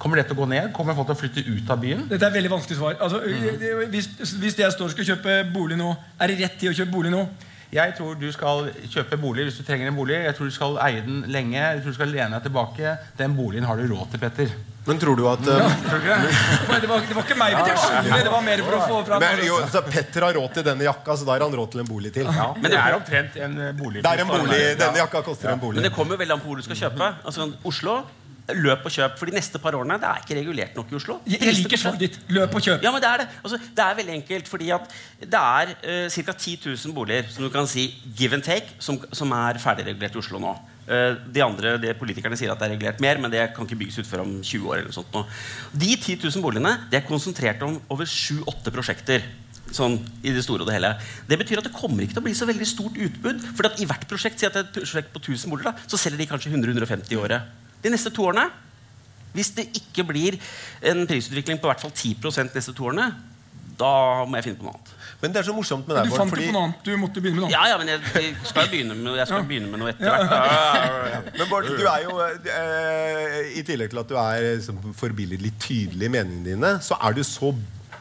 Kommer 0.00 0.16
det 0.16 0.28
til 0.28 0.38
å 0.38 0.40
gå 0.40 0.46
ned? 0.48 0.70
Kommer 0.72 0.94
folk 0.96 1.10
til 1.10 1.16
å 1.16 1.20
flytte 1.20 1.42
ut 1.44 1.70
av 1.70 1.80
byen? 1.82 2.06
Dette 2.08 2.24
er 2.24 2.30
et 2.30 2.38
veldig 2.38 2.52
vanskelig 2.54 2.78
svar. 2.78 2.94
Altså, 3.02 3.20
mm. 3.20 3.90
hvis, 3.92 4.08
hvis 4.40 4.58
jeg 4.62 4.72
står 4.72 4.86
og 4.86 4.94
skal 4.94 5.08
kjøpe 5.10 5.34
bolig 5.52 5.76
nå, 5.76 5.90
er 6.16 6.30
det 6.30 6.38
rett 6.40 6.56
tid 6.60 6.70
å 6.70 6.76
kjøpe 6.78 6.94
bolig 6.94 7.12
nå? 7.12 7.26
Jeg 7.70 7.94
tror 7.94 8.16
du 8.18 8.26
skal 8.34 8.72
kjøpe 8.90 9.18
bolig 9.20 9.44
hvis 9.46 9.60
du 9.60 9.62
trenger 9.66 9.90
en 9.90 9.94
bolig. 9.94 10.16
Jeg 10.24 10.34
tror 10.34 10.48
du 10.50 10.54
skal 10.54 10.78
eie 10.88 11.04
den 11.06 11.22
lenge. 11.30 11.60
Jeg 11.60 11.84
tror 11.84 11.94
du 11.94 11.98
skal 12.00 12.10
lene 12.10 12.34
deg 12.34 12.48
tilbake. 12.48 12.96
Den 13.20 13.36
boligen 13.38 13.68
har 13.68 13.78
du 13.78 13.86
råd 13.92 14.10
til, 14.10 14.22
Petter. 14.24 14.54
Men 14.88 14.98
tror 14.98 15.18
du 15.18 15.26
at 15.28 15.44
ja, 15.44 15.68
tror 15.84 16.00
du 16.00 16.06
Det 16.08 16.88
var, 16.88 17.02
det 17.04 17.14
var 17.14 17.26
ikke 17.26 17.36
meg 17.36 17.52
det 18.24 18.30
var 18.32 18.42
mer 18.42 18.62
for 18.64 18.76
å 18.78 18.80
få 18.88 19.00
fram 19.06 19.20
men, 19.22 19.42
jo, 19.44 19.58
så 19.70 19.82
Petter 19.84 20.24
har 20.24 20.34
råd 20.38 20.54
til 20.56 20.64
denne 20.66 20.86
jakka, 20.86 21.18
så 21.20 21.28
da 21.28 21.34
har 21.36 21.44
han 21.44 21.54
råd 21.60 21.74
til 21.74 21.82
en 21.82 21.90
bolig 21.90 22.14
til. 22.14 22.30
Men 22.30 22.64
det 22.72 22.78
er 22.80 22.96
omtrent 22.96 23.36
en 23.44 23.58
eh, 23.60 23.74
bolig. 23.76 24.00
Det 24.02 24.14
er 24.14 24.24
en 24.24 24.32
bolig, 24.32 24.62
Denne 24.80 25.02
jakka 25.02 25.22
koster 25.26 25.52
en 25.52 25.60
bolig. 25.62 25.78
Men 25.78 25.90
det 25.90 25.92
kommer 25.94 26.18
veldig 26.20 26.38
an 26.38 26.42
på 26.42 26.50
hvor 26.50 26.62
du 26.62 26.66
skal 26.66 26.80
kjøpe. 26.80 27.12
Altså, 27.28 27.50
Oslo, 27.68 28.00
løp 28.58 28.86
og 28.88 28.94
kjøp. 28.94 29.18
For 29.20 29.30
de 29.30 29.36
neste 29.36 29.60
par 29.62 29.76
årene 29.78 29.98
det 30.00 30.08
er 30.08 30.24
ikke 30.24 30.38
regulert 30.40 30.76
nok 30.78 30.90
i 30.92 30.98
Oslo. 30.98 31.20
Jeg, 31.30 31.54
liker 31.60 31.80
svaret 31.80 32.02
ditt. 32.06 32.18
Løp 32.32 32.56
og 32.56 32.64
kjøp. 32.64 32.82
Ja, 32.84 32.94
men 32.94 33.02
Det 33.02 33.10
er 33.10 33.24
det. 33.24 33.28
Altså, 33.44 33.60
det 33.76 33.84
er 33.84 34.00
veldig 34.02 34.16
enkelt, 34.20 34.50
fordi 34.50 34.72
at 34.76 34.98
det 35.20 35.44
er 35.44 35.74
uh, 35.76 36.10
ca. 36.10 36.32
10 36.32 36.58
000 36.66 36.94
boliger 36.96 37.30
som 37.30 37.44
du 37.44 37.50
kan 37.52 37.68
si 37.70 37.90
give 38.16 38.34
and 38.34 38.44
take, 38.44 38.76
som, 38.78 39.00
som 39.12 39.32
er 39.36 39.60
ferdigregulert 39.62 40.16
i 40.16 40.22
Oslo 40.22 40.42
nå. 40.42 40.54
Eh, 40.90 41.12
de 41.30 41.42
andre, 41.44 41.76
det 41.78 41.92
Politikerne 42.00 42.38
sier 42.38 42.50
at 42.50 42.58
det 42.58 42.66
er 42.66 42.74
regulert 42.74 43.02
mer, 43.02 43.20
men 43.22 43.30
det 43.30 43.44
kan 43.54 43.66
ikke 43.66 43.78
bygges 43.84 44.00
ut 44.00 44.08
før 44.08 44.24
om 44.24 44.32
20 44.42 44.70
år. 44.72 44.80
eller 44.80 44.96
sånt 44.96 45.12
nå. 45.14 45.22
De 45.70 45.92
10 45.94 46.18
000 46.24 46.42
boligene 46.42 46.72
det 46.90 47.00
er 47.00 47.06
konsentrert 47.06 47.62
om 47.66 47.78
over 47.92 48.08
7-8 48.08 48.74
prosjekter. 48.74 49.28
Sånn 49.70 50.00
i 50.26 50.32
det 50.34 50.42
store 50.42 50.64
og 50.64 50.70
det 50.70 50.80
hele. 50.80 50.96
Det 51.30 51.38
betyr 51.38 51.60
at 51.60 51.68
det 51.68 51.76
kommer 51.76 52.02
ikke 52.02 52.16
til 52.16 52.24
å 52.24 52.26
bli 52.26 52.34
så 52.34 52.48
veldig 52.48 52.66
stort 52.66 52.98
utbud. 52.98 53.44
For 53.54 53.68
at 53.68 53.78
i 53.78 53.86
hvert 53.86 54.08
prosjekt, 54.10 54.42
si 54.42 54.48
at 54.48 54.56
det 54.56 54.64
er 54.64 54.66
et 54.66 54.78
prosjekt 54.80 55.12
på 55.14 55.22
1000 55.22 55.52
boliger, 55.52 55.70
da, 55.70 55.86
så 55.86 56.00
selger 56.00 56.18
de 56.18 56.26
kanskje 56.32 56.50
100-150 56.50 57.14
i 57.14 57.20
året. 57.20 57.59
De 57.84 57.92
neste 57.92 58.12
to 58.14 58.28
årene 58.30 58.48
hvis 59.36 59.52
det 59.54 59.68
ikke 59.78 60.04
blir 60.08 60.38
en 60.90 61.04
prisutvikling 61.06 61.60
på 61.62 61.70
hvert 61.70 61.82
fall 61.82 61.92
10 61.94 62.16
de 62.24 62.46
neste 62.50 62.74
to 62.74 62.88
årene, 62.90 63.12
da 63.80 63.90
må 64.28 64.36
jeg 64.36 64.48
finne 64.50 64.60
på 64.60 64.66
noe 64.66 64.74
annet. 64.74 64.90
Men 65.20 65.32
det 65.32 65.40
er 65.40 65.46
så 65.46 65.54
morsomt 65.56 65.88
med 65.88 65.96
deg, 65.96 66.08
Bård, 66.10 66.20
fant 66.22 66.32
fordi 66.32 66.48
på 66.48 66.54
noe 66.56 66.66
annet. 66.66 66.80
Du 66.84 66.90
måtte 67.00 67.22
begynne 67.22 67.38
med 67.38 67.46
noe 67.46 67.52
Ja, 67.52 67.62
ja, 67.70 67.78
men 67.80 67.90
jeg, 67.92 68.00
jeg 68.16 68.34
skal 68.48 68.68
begynne 68.72 68.96
med, 68.96 69.18
jeg 69.20 69.28
skal 69.30 69.44
begynne 69.48 69.72
med 69.72 69.82
noe 69.82 69.92
etter 69.92 70.08
hvert. 70.08 70.32
Ja, 70.32 70.44
ja, 70.44 71.10
ja. 71.14 71.20
Men 71.36 71.50
Bård, 71.50 71.68
du 71.68 71.84
er 71.92 72.06
jo 72.06 72.16
eh, 72.24 73.50
I 73.60 73.64
tillegg 73.68 73.92
til 73.92 74.02
at 74.02 74.10
du 74.10 74.16
er 74.20 74.46
liksom, 74.48 74.80
forbilledlig 74.96 75.52
tydelig 75.60 76.08
i 76.08 76.12
meningene 76.16 76.48
dine, 76.50 76.72
så 76.84 76.98
er 77.00 77.16
du 77.16 77.22
så 77.26 77.52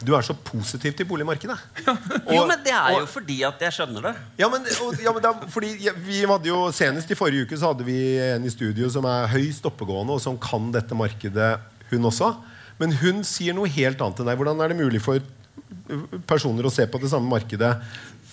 du 0.06 0.14
er 0.16 0.22
så 0.24 0.34
positiv 0.34 0.94
til 0.96 1.06
boligmarkedet. 1.10 1.58
Jo, 1.86 1.94
Og- 2.42 2.48
men 2.48 2.60
det 2.64 2.72
er 2.74 2.92
jo 2.96 3.02
og- 3.04 3.10
fordi 3.10 3.42
at 3.44 3.60
jeg 3.66 3.74
skjønner 3.76 4.02
det. 4.10 4.14
Ja, 4.40 4.50
men, 4.50 4.62
og, 4.86 4.96
ja, 5.04 5.12
men 5.14 5.22
da, 5.24 5.32
fordi 5.50 5.74
ja, 5.84 5.92
vi 5.94 6.22
hadde 6.26 6.48
jo 6.48 6.72
Senest 6.72 7.12
i 7.12 7.16
forrige 7.20 7.46
uke 7.48 7.58
så 7.60 7.74
hadde 7.74 7.84
vi 7.88 7.98
en 8.20 8.46
i 8.46 8.50
studio 8.54 8.90
som 8.90 9.06
er 9.06 9.28
høyst 9.28 9.66
oppegående, 9.68 10.16
og 10.16 10.22
som 10.22 10.38
kan 10.40 10.72
dette 10.72 10.96
markedet, 10.96 11.60
hun 11.92 12.06
også. 12.10 12.36
Men 12.80 12.94
hun 13.02 13.24
sier 13.28 13.54
noe 13.54 13.68
helt 13.68 14.00
annet 14.02 14.20
enn 14.22 14.26
deg. 14.32 14.38
Hvordan 14.40 14.62
er 14.64 14.68
det 14.72 14.78
mulig 14.80 15.02
for 15.04 15.20
personer 16.30 16.64
å 16.64 16.72
se 16.72 16.86
på 16.88 17.00
det 17.02 17.10
samme 17.12 17.28
markedet? 17.30 17.74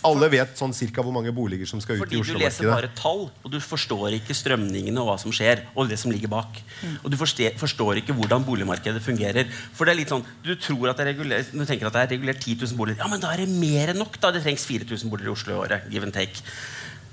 Alle 0.05 0.29
vet 0.29 0.59
sånn 0.59 0.75
cirka 0.77 1.03
hvor 1.03 1.15
mange 1.15 1.33
boliger 1.35 1.67
som 1.67 1.81
skal 1.81 1.97
ut 1.97 2.03
Fordi 2.05 2.19
i 2.19 2.23
du 2.23 2.37
leser 2.39 2.69
bare 2.69 2.91
tall, 2.95 3.31
og 3.43 3.51
du 3.51 3.57
forstår 3.63 4.19
ikke 4.19 4.37
strømningene 4.37 5.01
og 5.01 5.09
hva 5.09 5.17
som 5.19 5.33
skjer. 5.35 5.65
Og 5.75 5.89
det 5.89 5.99
som 5.99 6.13
ligger 6.13 6.29
bak. 6.29 6.61
Og 7.03 7.09
du 7.11 7.17
forstår, 7.17 7.57
forstår 7.59 8.03
ikke 8.03 8.15
hvordan 8.15 8.45
boligmarkedet 8.47 9.03
fungerer. 9.03 9.49
For 9.73 9.89
det 9.89 9.95
er 9.97 10.01
litt 10.03 10.13
sånn, 10.13 10.25
Du 10.45 10.55
tror 10.55 10.91
at 10.91 11.01
det 11.01 11.07
er 11.07 11.13
regulert, 11.15 11.51
du 11.53 11.65
tenker 11.65 11.87
at 11.89 11.97
det 11.97 12.03
er 12.05 12.13
regulert 12.19 12.43
10 12.45 12.61
000 12.67 12.77
boliger. 12.77 13.01
Ja, 13.03 13.09
men 13.09 13.21
da 13.21 13.33
er 13.33 13.45
det 13.45 13.49
mer 13.49 13.95
enn 13.95 13.99
nok. 14.03 14.21
da, 14.21 14.31
Det 14.31 14.45
trengs 14.45 14.67
4000 14.69 15.11
boliger 15.11 15.33
i 15.33 15.35
Oslo 15.35 15.55
i 15.55 15.61
året. 15.65 15.91
give 15.91 16.05
and 16.05 16.13
take. 16.15 16.45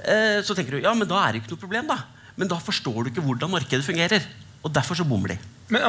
Eh, 0.04 0.42
så 0.44 0.54
tenker 0.54 0.76
du 0.78 0.84
ja, 0.84 0.94
men 0.94 1.08
da 1.08 1.24
er 1.24 1.34
det 1.34 1.44
ikke 1.44 1.56
noe 1.56 1.64
problem. 1.64 1.88
da. 1.88 2.04
Men 2.36 2.48
da 2.50 2.58
forstår 2.60 3.04
du 3.04 3.10
ikke 3.14 3.24
hvordan 3.24 3.50
markedet 3.50 3.86
fungerer. 3.86 4.22
Og 4.64 4.72
derfor 4.72 4.96
så 4.96 5.04
bommer 5.04 5.34
de. 5.34 5.38
Men 5.70 5.82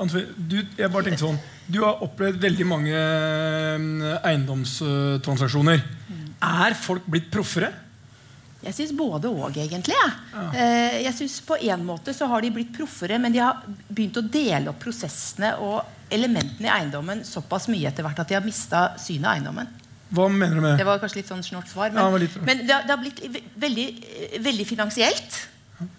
altså, 0.00 0.24
du, 0.36 0.58
jeg 0.76 0.90
bare 0.92 1.04
tenkte 1.04 1.20
sånn 1.20 1.38
Du 1.68 1.82
har 1.84 2.00
opplevd 2.04 2.40
veldig 2.40 2.66
mange 2.68 2.92
øh, 2.96 4.18
eiendomstransaksjoner. 4.24 5.82
Er 6.42 6.74
folk 6.78 7.06
blitt 7.10 7.30
proffere? 7.30 7.72
Jeg 8.62 8.74
syns 8.74 8.92
både 8.98 9.30
og, 9.30 9.54
egentlig. 9.54 9.94
Ja. 9.94 10.08
Ja. 10.34 10.62
Jeg 11.04 11.14
synes 11.14 11.40
På 11.46 11.56
en 11.62 11.84
måte 11.86 12.10
så 12.14 12.26
har 12.26 12.42
de 12.42 12.50
blitt 12.50 12.72
proffere, 12.74 13.18
men 13.22 13.32
de 13.32 13.38
har 13.38 13.60
begynt 13.88 14.18
å 14.18 14.24
dele 14.28 14.68
opp 14.72 14.80
prosessene 14.82 15.52
og 15.62 15.84
elementene 16.10 16.66
i 16.66 16.72
eiendommen 16.80 17.22
såpass 17.24 17.68
mye 17.70 17.86
etter 17.90 18.02
hvert 18.02 18.18
at 18.18 18.28
de 18.28 18.34
har 18.34 18.42
mista 18.46 18.88
synet 18.98 19.26
av 19.28 19.36
eiendommen. 19.36 19.68
Hva 20.10 20.26
mener 20.32 20.54
du 20.56 20.60
med 20.64 20.72
Det 20.72 20.78
det? 20.78 20.86
var 20.88 20.98
kanskje 21.02 21.16
litt 21.20 21.28
sånn 21.28 21.42
snort 21.44 21.68
svar, 21.68 21.90
men, 21.92 22.02
Ja, 22.02 22.18
det 22.18 22.42
men 22.42 22.58
det, 22.66 22.72
har- 22.72 22.82
det 22.82 22.90
har 22.90 23.02
blitt 23.02 23.20
veldig, 23.60 23.86
eh, 24.32 24.38
veldig 24.40 24.66
finansielt. 24.66 25.36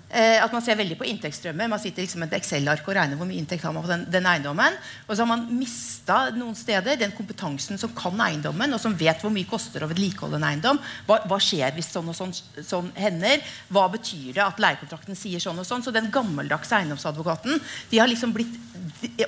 Eh, 0.09 0.41
at 0.41 0.51
Man 0.51 0.63
ser 0.65 0.77
veldig 0.79 0.98
på 0.98 1.05
inntektsstrømmer. 1.07 1.69
Man 1.69 1.79
sitter 1.79 2.03
liksom 2.03 2.24
med 2.24 2.33
et 2.33 2.39
Excel-ark 2.39 2.88
og 2.88 2.95
regner 2.98 3.19
hvor 3.19 3.27
mye 3.29 3.39
inntekt 3.39 3.63
har 3.63 3.74
man 3.75 3.86
på 3.86 3.91
den, 3.91 4.05
den 4.12 4.25
eiendommen. 4.27 4.75
Og 5.05 5.13
så 5.13 5.24
har 5.24 5.29
man 5.29 5.45
mista 5.53 6.17
noen 6.36 6.57
steder 6.57 6.98
den 7.00 7.13
kompetansen 7.15 7.79
som 7.79 7.93
kan 7.95 8.17
eiendommen, 8.25 8.74
og 8.74 8.81
som 8.81 8.98
vet 8.98 9.21
hvor 9.21 9.31
mye 9.33 9.45
det 9.45 9.51
koster 9.51 9.86
å 9.86 9.89
vedlikeholde 9.91 10.39
en 10.41 10.48
eiendom. 10.50 10.81
Hva, 11.07 11.21
hva 11.29 11.39
skjer 11.43 11.77
hvis 11.77 11.91
sånn 11.93 12.09
og 12.12 12.17
sånn, 12.17 12.33
sånn 12.65 12.89
hender? 12.98 13.45
Hva 13.69 13.86
betyr 13.93 14.33
det 14.36 14.43
at 14.43 14.59
leiekontrakten 14.59 15.17
sier 15.17 15.43
sånn 15.43 15.62
og 15.62 15.69
sånn? 15.69 15.86
Så 15.86 15.95
den 15.95 16.09
gammeldagse 16.13 16.81
eiendomsadvokaten 16.81 17.62
de 17.93 18.01
har 18.01 18.09
liksom 18.09 18.36
blitt 18.36 18.57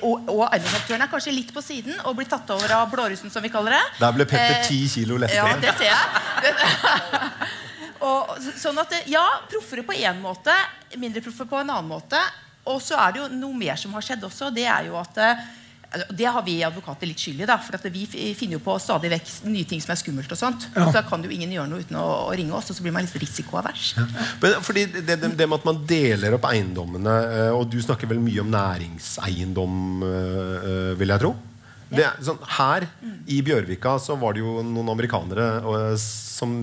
og, 0.02 0.28
og 0.32 0.46
eiendomsaktøren 0.48 1.04
er 1.04 1.10
kanskje 1.12 1.34
litt 1.36 1.52
på 1.54 1.62
siden 1.64 1.94
og 2.08 2.16
blitt 2.18 2.32
tatt 2.32 2.50
over 2.52 2.72
av 2.76 2.90
blårussen, 2.92 3.30
som 3.32 3.44
vi 3.44 3.52
kaller 3.52 3.78
det. 3.78 3.82
Der 4.02 4.16
ble 4.16 4.28
Petter 4.28 4.58
Eh, 4.58 4.66
ti 4.68 4.84
kilo 4.90 5.16
Ja, 5.30 5.46
det 5.62 5.76
ser 5.78 5.92
jeg. 5.92 6.02
og, 8.02 8.36
sånn 8.58 8.78
at 8.82 8.94
Ja, 9.10 9.24
proffere 9.50 9.84
på 9.86 9.96
én 9.96 10.20
måte, 10.22 10.54
mindre 10.98 11.22
proffe 11.24 11.46
på 11.48 11.60
en 11.60 11.70
annen 11.70 11.90
måte. 11.90 12.20
Og 12.70 12.78
så 12.82 12.98
er 13.00 13.14
det 13.14 13.22
jo 13.24 13.32
noe 13.34 13.58
mer 13.58 13.78
som 13.80 13.94
har 13.96 14.04
skjedd 14.06 14.22
også. 14.28 14.52
Det 14.54 14.68
er 14.70 14.86
jo 14.86 14.94
at 15.00 15.18
eh, 15.18 15.42
det 16.14 16.28
har 16.30 16.44
vi 16.46 16.54
advokater 16.64 17.08
litt 17.08 17.20
skyld 17.20 17.42
i. 17.42 17.48
da, 17.48 17.58
For 17.60 17.76
at 17.76 17.86
vi 17.92 18.04
finner 18.06 18.56
jo 18.56 18.62
på 18.64 18.76
stadig 18.80 19.10
vekk 19.12 19.32
nye 19.50 19.68
ting 19.68 19.82
som 19.82 19.92
er 19.94 20.00
skummelt. 20.00 20.32
og 20.32 20.38
sånt 20.38 20.68
Ja. 20.76 20.86
Så 20.94 21.02
kan 21.08 21.24
jo 21.24 21.30
ingen 21.30 21.52
gjøre 21.52 21.68
noe 21.68 21.82
uten 21.84 21.98
å, 21.98 22.32
ringe 22.32 22.54
oss, 22.56 22.70
og 22.70 22.78
så 22.78 22.84
blir 22.84 22.94
man 22.94 23.04
litt 23.06 23.18
risikoavers. 23.22 23.94
Men 24.42 24.58
fordi 24.64 24.86
det, 24.94 25.18
det, 25.20 25.32
det 25.36 25.48
med 25.48 25.58
at 25.60 25.68
man 25.68 25.82
deler 25.88 26.38
opp 26.38 26.46
eiendommene 26.48 27.16
eh, 27.28 27.50
Og 27.56 27.66
du 27.70 27.80
snakker 27.82 28.08
vel 28.10 28.22
mye 28.22 28.44
om 28.44 28.52
næringseiendom, 28.52 29.80
eh, 30.08 30.92
vil 31.00 31.16
jeg 31.16 31.26
tro? 31.26 31.34
Det 31.92 32.04
er, 32.06 32.18
sånn, 32.24 32.40
her 32.56 32.86
i 33.30 33.40
Bjørvika 33.44 33.96
så 34.02 34.16
var 34.20 34.36
det 34.36 34.42
jo 34.42 34.60
noen 34.64 34.88
amerikanere 34.94 35.48
og, 35.68 35.94
som 36.00 36.54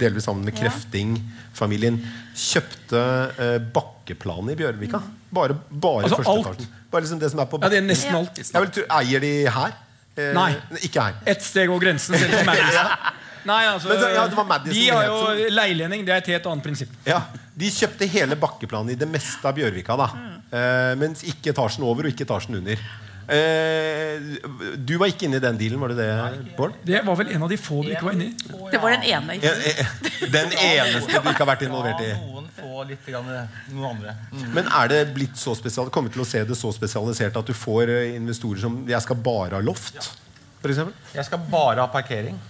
delvis 0.00 0.28
sammen 0.28 0.46
med. 0.48 0.56
Krefting-familien 0.58 2.00
kjøpte 2.38 3.02
eh, 3.36 3.58
bakkeplanet 3.74 4.54
i 4.56 4.60
Bjørvika. 4.62 5.02
Bare, 5.34 5.58
bare 5.68 6.06
Altså 6.08 6.22
første 6.22 6.54
alt? 6.54 6.66
Bare 6.88 7.04
liksom 7.04 7.20
det 7.20 7.28
som 7.34 7.42
er 7.44 7.50
på 7.50 7.60
Ja, 7.60 7.68
det 7.72 7.82
er 7.82 7.86
nesten 7.86 8.16
alt. 8.16 8.40
Jeg 8.40 8.64
vil 8.64 8.74
tro, 8.78 8.86
eier 8.98 9.24
de 9.24 9.32
her? 9.58 9.76
Eh, 10.18 10.32
Nei. 10.34 10.50
Ikke 10.82 11.04
her. 11.04 11.18
Ett 11.28 11.44
steg 11.44 11.70
over 11.70 11.84
grensen. 11.86 12.16
Selv 12.18 12.48
Nei, 13.48 13.62
altså, 13.70 13.88
Men 13.88 14.00
ja, 14.12 14.24
det 14.28 14.36
var 14.36 14.46
Madison 14.48 14.74
De 14.76 14.86
har 14.90 15.04
jo 15.06 15.18
som... 15.22 15.42
leilending. 15.54 16.04
Det 16.06 16.14
er 16.14 16.22
et 16.24 16.30
helt 16.34 16.48
annet 16.50 16.66
prinsipp. 16.66 16.94
Ja, 17.06 17.22
De 17.58 17.70
kjøpte 17.72 18.08
hele 18.10 18.36
bakkeplanet 18.40 18.96
i 18.96 18.98
det 18.98 19.08
meste 19.10 19.46
av 19.48 19.56
Bjørvika. 19.56 19.96
da 19.98 20.08
eh, 20.50 20.94
Mens 21.00 21.24
ikke 21.26 21.54
etasjen 21.54 21.86
over 21.86 22.08
og 22.08 22.12
ikke 22.12 22.26
etasjen 22.26 22.58
under. 22.60 22.82
Eh, 23.28 24.22
du 24.80 24.94
var 24.96 25.10
ikke 25.12 25.26
inne 25.28 25.36
i 25.36 25.42
den 25.44 25.58
dealen, 25.60 25.80
var 25.82 25.92
det 25.92 25.98
det, 26.00 26.54
Bård? 26.56 26.76
Det 26.86 27.02
var 27.04 27.18
vel 27.18 27.34
en 27.34 27.42
av 27.44 27.50
de 27.52 27.58
få 27.60 27.82
du 27.84 27.90
ikke 27.92 28.06
var 28.06 28.16
inne 28.16 28.30
i. 28.30 28.54
Det 28.72 28.80
var 28.80 28.94
den 28.96 29.04
ene. 29.04 29.36
Eh, 29.36 29.66
eh, 29.68 29.90
Den 30.32 30.54
eneste 30.56 31.20
du 31.20 31.28
ikke 31.28 31.42
har 31.44 31.50
vært 31.50 31.66
involvert 31.66 32.00
i. 32.06 32.08
Noen 32.22 32.48
få 32.56 32.86
litt 32.88 33.04
grann, 33.04 33.28
noen 33.74 33.90
andre. 33.90 34.14
Mm. 34.32 34.46
Men 34.56 34.72
er 34.80 34.88
det 34.94 35.02
blitt 35.16 35.36
så 35.36 35.52
spesial, 35.58 35.92
kommer 35.92 36.08
vi 36.08 36.16
til 36.16 36.24
å 36.24 36.28
se 36.30 36.42
det 36.48 36.56
så 36.56 36.72
spesialisert 36.72 37.36
at 37.36 37.52
du 37.52 37.54
får 37.56 37.92
eh, 37.92 38.16
investorer 38.16 38.64
som 38.64 38.80
Jeg 38.88 39.04
skal 39.04 39.20
bare 39.28 39.60
ha 39.60 39.64
loft? 39.64 40.10
For 40.58 40.72
eksempel? 40.72 40.96
Jeg 41.14 41.28
skal 41.28 41.44
bare 41.52 41.84
ha 41.84 41.86
parkering. 41.92 42.40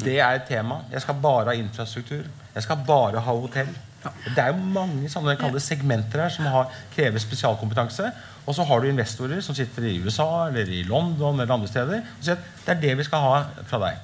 Det 0.00 0.16
er 0.16 0.40
et 0.40 0.48
tema. 0.48 0.80
Jeg 0.90 1.04
skal 1.04 1.20
bare 1.22 1.52
ha 1.52 1.60
infrastruktur. 1.60 2.24
Jeg 2.56 2.64
skal 2.64 2.80
bare 2.88 3.20
ha 3.22 3.34
hotell. 3.44 3.68
Det 4.02 4.38
er 4.42 4.50
jo 4.50 4.70
mange 4.74 5.08
sånne 5.10 5.36
kalde 5.38 5.60
segmenter 5.62 6.24
her 6.24 6.32
som 6.34 6.46
har, 6.50 6.70
krever 6.94 7.22
spesialkompetanse. 7.22 8.08
Og 8.42 8.56
så 8.56 8.64
har 8.66 8.82
du 8.82 8.88
investorer 8.90 9.42
som 9.44 9.54
sitter 9.54 9.86
i 9.86 9.98
USA 10.02 10.48
eller 10.48 10.66
i 10.66 10.82
London 10.88 11.38
eller 11.38 11.54
andre 11.54 11.70
steder 11.70 12.00
og 12.02 12.24
sier 12.24 12.38
at 12.38 12.64
det 12.64 12.74
er 12.74 12.80
det 12.82 12.96
vi 12.98 13.06
skal 13.06 13.22
ha 13.22 13.66
fra 13.68 13.82
deg. 13.84 14.00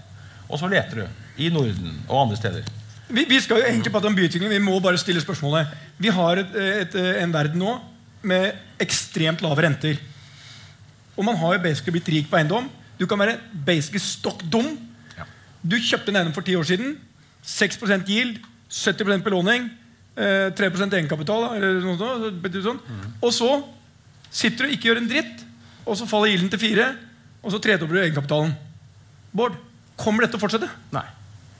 Og 0.49 0.61
så 0.61 0.71
leter 0.71 1.03
du 1.03 1.43
i 1.43 1.51
Norden 1.53 1.97
og 2.07 2.23
andre 2.23 2.39
steder. 2.39 2.69
Vi, 3.09 3.25
vi 3.29 3.41
skal 3.41 3.61
jo 3.61 3.67
egentlig 3.67 3.93
prate 3.93 4.11
om 4.11 4.17
byutvikling. 4.17 4.53
Vi 4.53 4.63
må 4.63 4.79
bare 4.85 5.01
stille 5.01 5.23
spørsmålet. 5.25 5.73
Vi 5.99 6.13
har 6.13 6.43
et, 6.43 6.55
et, 6.85 6.97
en 7.25 7.35
verden 7.35 7.61
nå 7.63 7.75
med 8.29 8.53
ekstremt 8.83 9.43
lave 9.43 9.65
renter. 9.65 9.99
Og 11.17 11.25
man 11.27 11.39
har 11.41 11.57
jo 11.57 11.65
basically 11.65 11.99
blitt 11.99 12.13
rik 12.15 12.31
på 12.31 12.39
eiendom. 12.39 12.69
Du 13.01 13.07
kan 13.07 13.19
være 13.19 13.39
basically 13.67 14.03
stokk 14.03 14.45
dum. 14.53 14.77
Du 15.63 15.77
kjøpte 15.83 16.13
en 16.13 16.21
eiendom 16.21 16.37
for 16.37 16.47
ti 16.47 16.55
år 16.55 16.69
siden. 16.69 16.95
6% 17.49 18.11
yield, 18.13 18.39
70% 18.71 19.25
belåning, 19.25 19.71
eh, 20.19 20.49
3% 20.59 20.97
egenkapital. 20.99 21.47
Eller 21.57 21.79
noe 21.85 21.97
sånt, 22.01 22.59
sånn. 22.67 22.81
Og 23.23 23.33
så 23.35 23.51
sitter 24.29 24.65
du 24.67 24.71
og 24.71 24.75
ikke 24.77 24.91
gjør 24.91 25.03
en 25.03 25.11
dritt, 25.11 25.45
og 25.89 25.97
så 25.97 26.09
faller 26.11 26.35
gilden 26.35 26.51
til 26.53 26.61
4, 26.67 26.89
og 27.43 27.55
så 27.55 27.63
tredobler 27.65 28.01
du 28.01 28.05
egenkapitalen. 28.07 28.53
Bård, 29.33 29.57
kommer 29.99 30.25
dette 30.25 30.37
til 30.37 30.43
å 30.43 30.45
fortsette? 30.47 30.71
Nei. 30.95 31.07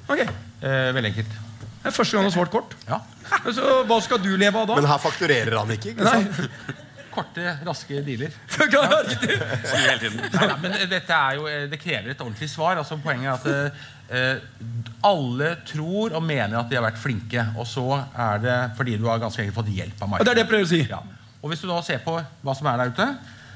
Ok, 0.09 0.27
Eh, 0.59 0.89
veldig 0.91 1.13
enkelt. 1.13 1.35
Det 1.79 1.87
er 1.87 1.95
første 1.95 2.17
gang 2.17 2.25
du 2.27 2.29
har 2.33 2.35
svart 2.35 2.51
kort. 2.51 2.73
Ja. 2.89 2.97
Så 3.57 3.85
hva 3.87 3.99
skal 4.03 4.19
du 4.19 4.33
leve 4.35 4.59
av 4.59 4.67
da? 4.67 4.79
Men 4.81 4.89
her 4.91 4.99
fakturerer 4.99 5.55
han 5.55 5.71
ikke. 5.71 5.93
ikke 5.93 6.03
Nei. 6.03 6.49
Korte, 7.15 7.53
raske 7.67 8.01
dealer. 8.07 8.35
Nei, 8.59 9.95
nei, 10.35 10.57
men 10.63 10.75
dette 10.91 11.15
er 11.15 11.39
jo, 11.39 11.47
eh, 11.51 11.65
det 11.71 11.79
krever 11.83 12.13
et 12.13 12.21
ordentlig 12.21 12.51
svar. 12.51 12.79
Altså, 12.83 12.99
poenget 13.03 13.31
er 13.31 13.39
at 13.39 13.47
eh, 13.73 13.87
alle 15.05 15.49
tror 15.69 16.15
og 16.17 16.23
mener 16.25 16.57
at 16.57 16.71
de 16.71 16.79
har 16.79 16.85
vært 16.87 17.01
flinke. 17.01 17.43
Og 17.61 17.67
så 17.69 17.85
er 17.99 18.43
det 18.45 18.57
fordi 18.79 18.97
du 19.01 19.07
har 19.09 19.21
ganske 19.21 19.43
enkelt 19.43 19.59
fått 19.59 19.73
hjelp 19.75 20.05
av 20.05 20.19
Og 20.19 20.25
det 20.25 20.33
er 20.33 20.41
det 20.41 20.45
jeg 20.47 20.53
prøver 20.53 20.69
å 20.69 20.71
si. 20.71 20.83
Ja. 20.89 21.03
Og 21.43 21.53
hvis 21.53 21.63
du 21.63 21.69
da 21.71 21.79
ser 21.87 22.01
på 22.03 22.17
hva 22.17 22.55
som 22.57 22.67
er 22.67 22.81
der 22.81 22.91
ute 22.91 23.05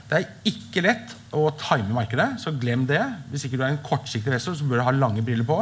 Det 0.07 0.19
er 0.21 0.27
ikke 0.47 0.85
lett 0.85 1.15
å 1.35 1.49
time 1.59 1.91
markedet, 1.97 2.29
så 2.43 2.53
glem 2.53 2.85
det. 2.87 3.01
Hvis 3.33 3.47
ikke 3.49 3.57
du 3.57 3.65
er 3.65 3.73
en 3.73 3.83
kortsiktig 3.85 4.29
investor, 4.29 4.59
så 4.59 4.67
bør 4.69 4.83
du 4.83 4.87
ha 4.91 4.93
lange 4.93 5.25
briller 5.25 5.47
på. 5.49 5.57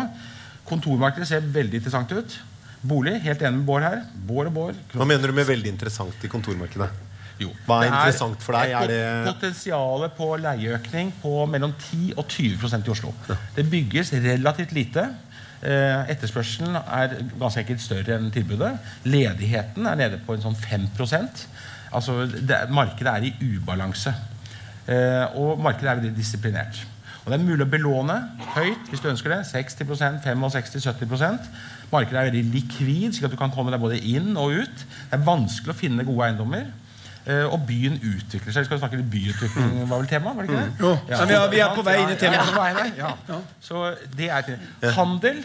Kontormarkedet 0.67 1.29
ser 1.31 1.47
veldig 1.55 1.79
interessant 1.79 2.11
ut. 2.11 2.35
Bolig, 2.83 3.15
helt 3.23 3.43
enig 3.45 3.61
med 3.61 3.69
Bård 3.69 3.85
her. 3.87 4.03
Bård 4.27 4.51
og 4.51 4.57
Bård. 4.57 4.83
Hva 4.97 5.07
mener 5.07 5.31
du 5.31 5.37
med 5.37 5.47
veldig 5.47 5.71
interessant 5.71 6.27
i 6.27 6.33
kontormarkedet? 6.33 6.91
Jo. 7.41 7.51
Hva 7.67 7.79
er 7.81 7.87
Det 7.87 7.91
interessant 7.95 8.43
for 8.45 8.53
deg? 8.53 8.71
Er 8.77 8.87
det- 8.87 9.33
Potensialet 9.35 10.15
på 10.17 10.29
leieøkning 10.43 11.13
på 11.23 11.47
mellom 11.49 11.73
10 11.79 12.13
og 12.17 12.27
20% 12.29 12.87
i 12.87 12.91
Oslo. 12.91 13.15
Det 13.57 13.71
bygges 13.71 14.13
relativt 14.13 14.73
lite. 14.73 15.09
Eh, 15.63 16.07
etterspørselen 16.09 16.77
er 16.77 17.17
ganske 17.39 17.61
enkelt 17.61 17.81
større 17.81 18.17
enn 18.17 18.31
tilbudet. 18.31 18.79
Ledigheten 19.05 19.87
er 19.87 19.95
nede 19.97 20.21
på 20.27 20.35
en 20.35 20.41
sånn 20.43 20.57
5 20.57 20.89
Altså, 21.93 22.27
det, 22.31 22.51
er- 22.51 22.69
Markedet 22.69 23.07
er 23.07 23.23
i 23.25 23.35
ubalanse. 23.57 24.15
Eh, 24.87 25.27
og 25.37 25.59
markedet 25.61 25.89
er 25.91 26.01
veldig 26.01 26.17
disiplinert. 26.17 26.87
Og 27.25 27.33
Det 27.33 27.41
er 27.41 27.45
mulig 27.45 27.67
å 27.67 27.71
belåne 27.71 28.15
høyt 28.55 28.89
hvis 28.89 29.01
du 29.03 29.09
ønsker 29.11 29.29
det. 29.29 29.45
60% 29.47 30.23
65-70% 30.25 31.49
Markedet 31.93 32.17
er 32.21 32.31
veldig 32.31 32.53
likvid, 32.55 33.13
slik 33.13 33.25
at 33.25 33.31
du 33.35 33.37
kan 33.37 33.51
komme 33.51 33.73
deg 33.75 33.81
både 33.83 33.99
inn 34.01 34.37
og 34.39 34.53
ut. 34.63 34.85
Det 35.11 35.19
er 35.19 35.25
vanskelig 35.27 35.75
å 35.75 35.79
finne 35.79 36.05
gode 36.07 36.29
eiendommer. 36.29 36.69
Eh, 37.27 37.45
og 37.53 37.61
byen 37.69 37.99
utvikler 38.01 38.53
seg. 38.53 38.63
Vi 38.65 38.69
skal 38.71 38.79
snakke 38.81 38.97
litt 38.97 39.11
byutvikling, 39.13 39.89
var 39.91 39.99
vel 40.01 40.07
temaet? 40.09 40.37
var 40.37 40.47
det 40.47 40.51
ikke 40.51 40.61
det? 40.65 40.81
Jo, 40.81 40.93
ja. 41.11 41.25
vi 41.29 41.35
er- 41.35 41.51
vi 41.51 41.59
er 41.61 41.75
på 41.77 41.83
vei 41.85 41.97
inn 42.03 42.11
i 42.15 42.17
temaet. 42.17 42.97
ja, 42.97 43.15
ja. 43.29 43.41
Så 43.61 43.95
det 44.17 44.31
er 44.31 44.43
temaet. 44.43 44.95
Handel 44.97 45.45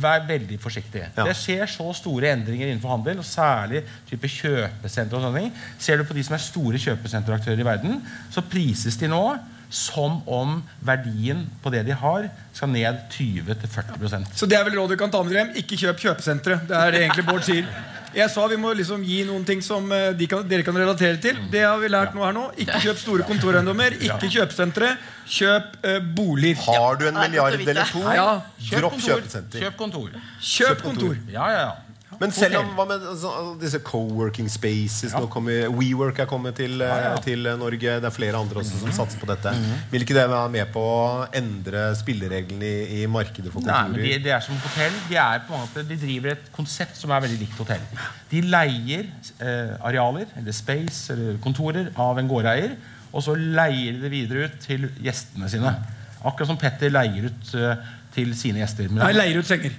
Vær 0.00 0.22
veldig 0.24 0.56
forsiktig. 0.62 1.02
Ja. 1.14 1.24
Det 1.28 1.34
skjer 1.36 1.66
så 1.68 1.90
store 1.92 2.30
endringer 2.32 2.70
innenfor 2.70 2.88
handel, 2.88 3.18
og 3.20 3.24
særlig 3.28 3.82
type 4.08 4.24
kjøpesentre. 4.32 5.18
og 5.18 5.22
sånne 5.26 5.42
ting. 5.42 5.52
Ser 5.78 5.98
du 6.00 6.04
på 6.08 6.14
de 6.16 6.22
som 6.24 6.34
er 6.38 6.40
store 6.40 6.78
kjøpesenteraktører 6.80 7.60
i 7.60 7.66
verden, 7.68 7.98
så 8.32 8.40
prises 8.40 8.96
de 8.96 9.08
nå 9.12 9.38
som 9.68 10.22
om 10.26 10.62
verdien 10.82 11.44
på 11.62 11.70
det 11.70 11.84
de 11.86 11.92
har, 11.92 12.30
skal 12.54 12.68
ned 12.72 12.96
20-40% 13.12 14.32
Så 14.34 14.46
det 14.48 14.56
er 14.58 14.64
vel 14.64 14.74
rådet 14.80 14.96
du 14.96 15.02
kan 15.04 15.10
ta 15.12 15.22
med 15.22 15.32
dere 15.34 15.44
hjem. 15.44 15.56
Ikke 15.62 15.76
kjøp 15.76 16.00
kjøpesentre. 16.00 16.60
Det 16.66 16.76
er 16.80 16.90
det 16.96 17.02
egentlig 17.04 17.26
Bård 17.28 17.44
sier. 17.44 17.66
Jeg 18.14 18.30
sa 18.32 18.46
vi 18.50 18.56
må 18.58 18.72
liksom 18.74 19.04
gi 19.06 19.20
noen 19.28 19.44
ting 19.46 19.60
som 19.62 19.86
eh, 19.94 20.10
de 20.18 20.26
kan, 20.30 20.42
dere 20.48 20.64
kan 20.66 20.76
relatere 20.76 21.20
til. 21.22 21.38
Det 21.52 21.62
har 21.62 21.78
vi 21.82 21.90
lært 21.92 22.16
nå 22.16 22.24
her 22.26 22.34
nå. 22.36 22.46
Ikke 22.58 22.80
kjøp 22.86 22.98
store 23.02 23.26
kontoreiendommer. 23.28 23.94
Ikke 24.02 24.30
kjøpesentre. 24.32 24.94
Kjøp 25.30 25.76
uh, 25.84 25.98
boliger. 26.16 26.64
Har 26.66 26.98
du 26.98 27.06
en 27.06 27.20
milliard 27.20 27.54
eller 27.54 27.84
to, 27.92 28.02
Ja. 28.16 28.40
dropp 28.72 28.98
kjøpesenter. 28.98 29.62
Kjøp 29.62 29.78
kontor. 29.78 30.10
Kjøp 30.42 30.82
kontor. 30.82 31.14
Ja, 31.30 31.46
ja, 31.54 31.62
ja. 31.68 31.89
Men 32.20 32.34
selv 32.36 32.58
om 32.58 32.74
hva 32.76 32.84
med 32.84 33.04
altså, 33.14 33.30
disse 33.60 33.78
co-working 33.84 34.48
spaces 34.52 35.14
nå 35.16 35.22
kommer, 35.32 35.70
WeWork 35.72 36.18
er 36.20 36.26
kommet 36.28 36.58
til, 36.60 36.82
eh, 36.84 37.06
til 37.24 37.48
eh, 37.48 37.56
Norge. 37.56 37.94
Det 38.02 38.08
er 38.10 38.12
flere 38.12 38.36
andre 38.36 38.60
også 38.60 38.80
som 38.82 38.92
satser 38.92 39.22
på 39.22 39.28
dette. 39.30 39.54
Vil 39.92 40.04
ikke 40.04 40.16
det 40.18 40.26
være 40.28 40.50
med 40.52 40.68
på 40.74 40.82
å 40.84 41.06
endre 41.40 41.86
spillereglene 41.96 42.68
i, 42.68 42.98
i 43.00 43.06
markedet 43.08 43.52
for 43.54 43.64
Nei, 43.64 43.80
men 43.94 44.04
de, 44.04 44.18
de 44.26 44.34
er 44.36 44.44
som 44.44 44.58
hotell. 44.60 44.98
De, 45.08 45.16
er 45.16 45.40
på 45.46 45.56
en 45.56 45.64
måte, 45.64 45.86
de 45.88 45.96
driver 46.02 46.34
et 46.34 46.50
konsept 46.52 47.00
som 47.00 47.14
er 47.16 47.24
veldig 47.24 47.40
likt 47.40 47.62
hotell. 47.62 47.88
De 48.28 48.44
leier 48.44 49.08
eh, 49.40 49.72
arealer, 49.78 50.28
eller 50.42 50.56
space, 50.56 51.14
eller 51.14 51.40
kontorer 51.40 51.88
av 51.96 52.20
en 52.20 52.28
gårdeier. 52.28 52.76
Og 53.16 53.24
så 53.24 53.38
leier 53.38 53.96
de 53.96 54.04
det 54.04 54.12
videre 54.12 54.44
ut 54.50 54.60
til 54.66 54.86
gjestene 55.00 55.48
sine. 55.50 55.72
Akkurat 56.20 56.52
som 56.52 56.60
Petter 56.60 56.92
leier 56.92 57.30
ut 57.30 57.50
uh, 57.56 57.88
til 58.14 58.36
sine 58.36 58.60
gjester. 58.60 58.92
Nei, 58.92 59.10
leier 59.16 59.40
ut 59.40 59.48
senger. 59.48 59.72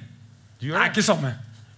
Det 0.61 0.73
er 0.73 0.89
ikke 0.89 1.05
samme. 1.05 1.31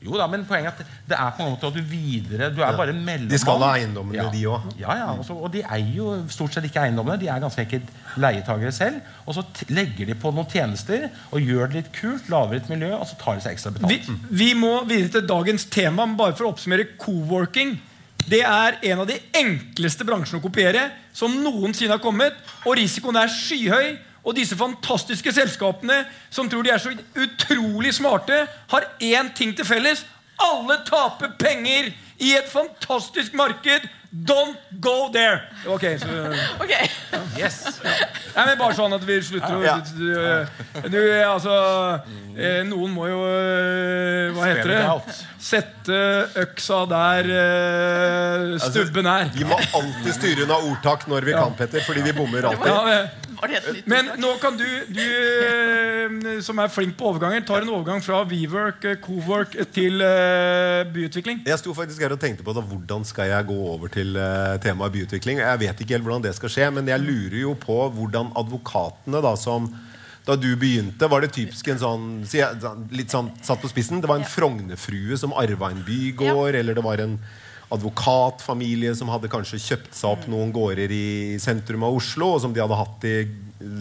Jo 0.04 0.18
da, 0.20 0.26
men 0.28 0.44
poenget 0.48 0.74
er 0.74 0.84
at 0.84 0.96
det 1.08 1.18
er 1.18 1.30
på 1.38 1.46
en 1.46 1.54
måte 1.54 1.70
at 1.70 1.78
du 1.78 1.82
videre 1.88 2.50
Du 2.52 2.62
er 2.62 2.76
bare 2.76 2.94
mellommann. 2.94 3.30
De 3.32 3.40
skal 3.40 3.62
ha 3.64 3.70
eiendommene, 3.78 4.18
ja. 4.20 4.26
de 4.34 4.44
òg. 4.52 4.66
Ja, 4.82 4.98
ja, 5.00 5.08
også, 5.16 5.38
og 5.38 5.54
de 5.54 5.64
eier 5.64 5.94
jo 5.96 6.10
stort 6.34 6.56
sett 6.56 6.68
ikke 6.68 6.84
eiendommene. 6.84 7.20
De 7.22 7.30
er 7.32 7.40
ganske 7.44 7.64
enkelt 7.64 7.94
leietagere 8.20 8.74
selv. 8.76 9.00
Og 9.26 9.38
så 9.38 9.46
t 9.56 9.70
legger 9.72 10.12
de 10.12 10.18
på 10.20 10.34
noen 10.36 10.50
tjenester 10.52 11.08
og 11.32 11.40
gjør 11.42 11.72
det 11.72 11.80
litt 11.80 11.94
kult, 11.96 12.28
lager 12.32 12.60
et 12.60 12.70
miljø, 12.72 12.92
og 12.98 13.08
så 13.10 13.18
tar 13.22 13.40
de 13.40 13.46
seg 13.46 13.56
ekstra 13.56 13.74
betalt. 13.78 14.12
vi 14.30 14.52
må 14.58 14.76
videre 14.90 15.16
til 15.18 15.28
dagens 15.30 15.66
tema, 15.72 16.06
men 16.06 16.20
bare 16.20 16.36
for 16.36 16.50
å 16.50 16.54
oppsummere 16.54 16.92
co-working. 17.00 17.78
Det 18.24 18.42
er 18.48 18.80
en 18.92 19.04
av 19.04 19.08
de 19.10 19.18
enkleste 19.36 20.06
bransjene 20.08 20.40
å 20.40 20.44
kopiere 20.44 20.88
som 21.16 21.34
noensinne 21.44 21.96
har 21.98 22.04
kommet. 22.04 22.36
Og 22.64 22.78
risikoen 22.80 23.20
er 23.20 23.32
skyhøy. 23.32 23.96
Og 24.24 24.36
disse 24.38 24.56
fantastiske 24.56 25.34
selskapene 25.36 26.04
som 26.32 26.50
tror 26.50 26.64
de 26.64 26.72
er 26.72 26.80
så 26.80 26.94
utrolig 27.20 27.94
smarte, 27.94 28.46
har 28.72 28.88
én 29.04 29.34
ting 29.36 29.52
til 29.58 29.68
felles. 29.68 30.06
Alle 30.42 30.80
taper 30.88 31.36
penger 31.40 31.92
i 32.24 32.32
et 32.38 32.48
fantastisk 32.52 33.36
marked. 33.36 33.90
Don't 34.14 34.58
go 34.80 35.10
there! 35.10 35.40
Ok, 35.66 35.82
så 35.98 36.08
okay. 36.62 36.86
Yes. 37.34 37.80
Nei, 38.36 38.44
men 38.46 38.60
Bare 38.60 38.76
sånn 38.78 38.94
at 38.94 39.02
vi 39.08 39.16
slutter 39.26 39.56
å 39.58 39.64
Ja. 39.66 39.74
du, 40.86 41.00
altså, 41.26 41.56
eh, 42.38 42.60
Noen 42.68 42.94
må 42.94 43.08
jo 43.10 43.24
eh, 43.26 44.30
Hva 44.36 44.52
heter 44.52 44.70
det? 44.70 45.16
Sette 45.42 45.98
øksa 46.44 46.84
der 46.92 47.32
eh, 47.40 48.46
stubben 48.62 49.10
er. 49.10 49.34
Vi 49.34 49.50
må 49.50 49.58
alltid 49.58 50.14
styre 50.20 50.46
unna 50.46 50.62
ordtak 50.62 51.08
når 51.10 51.32
vi 51.32 51.34
kan, 51.34 51.58
Petter, 51.58 51.82
fordi 51.82 52.06
vi 52.06 52.14
bommer 52.22 52.52
alltid. 52.52 53.23
Men, 53.44 53.52
det 53.52 53.60
et 53.60 53.76
nytt 53.76 53.88
Men 53.92 54.10
nå 54.24 54.32
kan 54.42 54.58
du, 54.58 54.66
du 54.88 55.04
eh, 55.04 56.42
som 56.46 56.60
er 56.64 56.72
flink 56.72 56.96
på 57.00 57.12
overganger, 57.12 57.44
tar 57.48 57.66
en 57.66 57.72
overgang 57.76 58.04
fra 58.04 58.22
WeWork, 58.28 58.86
eh, 58.88 59.00
Cowork 59.04 59.58
til 59.76 60.04
eh, 60.04 60.84
byutvikling. 60.94 61.44
Jeg 61.48 61.62
sto 61.62 61.76
faktisk 61.76 62.04
her 62.04 62.16
og 62.16 62.22
tenkte 62.22 62.46
på 62.46 62.56
da, 62.56 62.64
hvordan 62.64 63.06
skal 63.08 63.32
jeg 63.34 63.50
gå 63.50 63.58
over 63.74 63.92
til 63.94 64.16
uh, 64.16 64.56
temaet 64.64 64.96
byutvikling. 64.96 65.42
Jeg 65.44 65.64
vet 65.64 65.84
ikke 65.84 65.98
helt 65.98 66.08
hvordan 66.08 66.28
det 66.28 66.36
skal 66.38 66.54
skje, 66.54 66.70
men 66.76 66.88
jeg 66.90 67.04
lurer 67.04 67.40
jo 67.44 67.56
på 67.60 67.80
hvordan 67.98 68.32
advokatene 68.40 69.24
da 69.24 69.36
som 69.40 69.68
da 70.24 70.38
du 70.40 70.54
begynte, 70.56 71.08
var 71.12 71.20
det 71.20 71.34
typisk 71.36 71.68
en 71.68 71.82
sånn 71.82 72.04
Litt 72.96 73.12
sånn 73.12 73.34
satt 73.44 73.60
på 73.60 73.68
spissen. 73.68 74.00
Det 74.00 74.08
var 74.08 74.22
en 74.22 74.24
Ja. 74.24 74.32
Frognerfrue 74.32 75.18
som 75.20 75.36
arva 75.36 75.72
en 75.74 75.84
bygård, 75.84 76.56
eller 76.56 76.78
det 76.78 76.84
var 76.84 77.02
en 77.04 77.18
advokatfamilie 77.74 78.94
som 78.98 79.10
hadde 79.12 79.32
kanskje 79.32 79.62
kjøpt 79.62 79.98
seg 79.98 80.12
opp 80.12 80.28
noen 80.32 80.54
gårder 80.54 80.92
i 80.94 81.40
sentrum 81.42 81.86
av 81.88 81.98
Oslo, 81.98 82.36
og 82.36 82.44
som 82.44 82.54
de 82.54 82.62
hadde 82.64 82.80
hatt 82.80 83.08
i, 83.10 83.16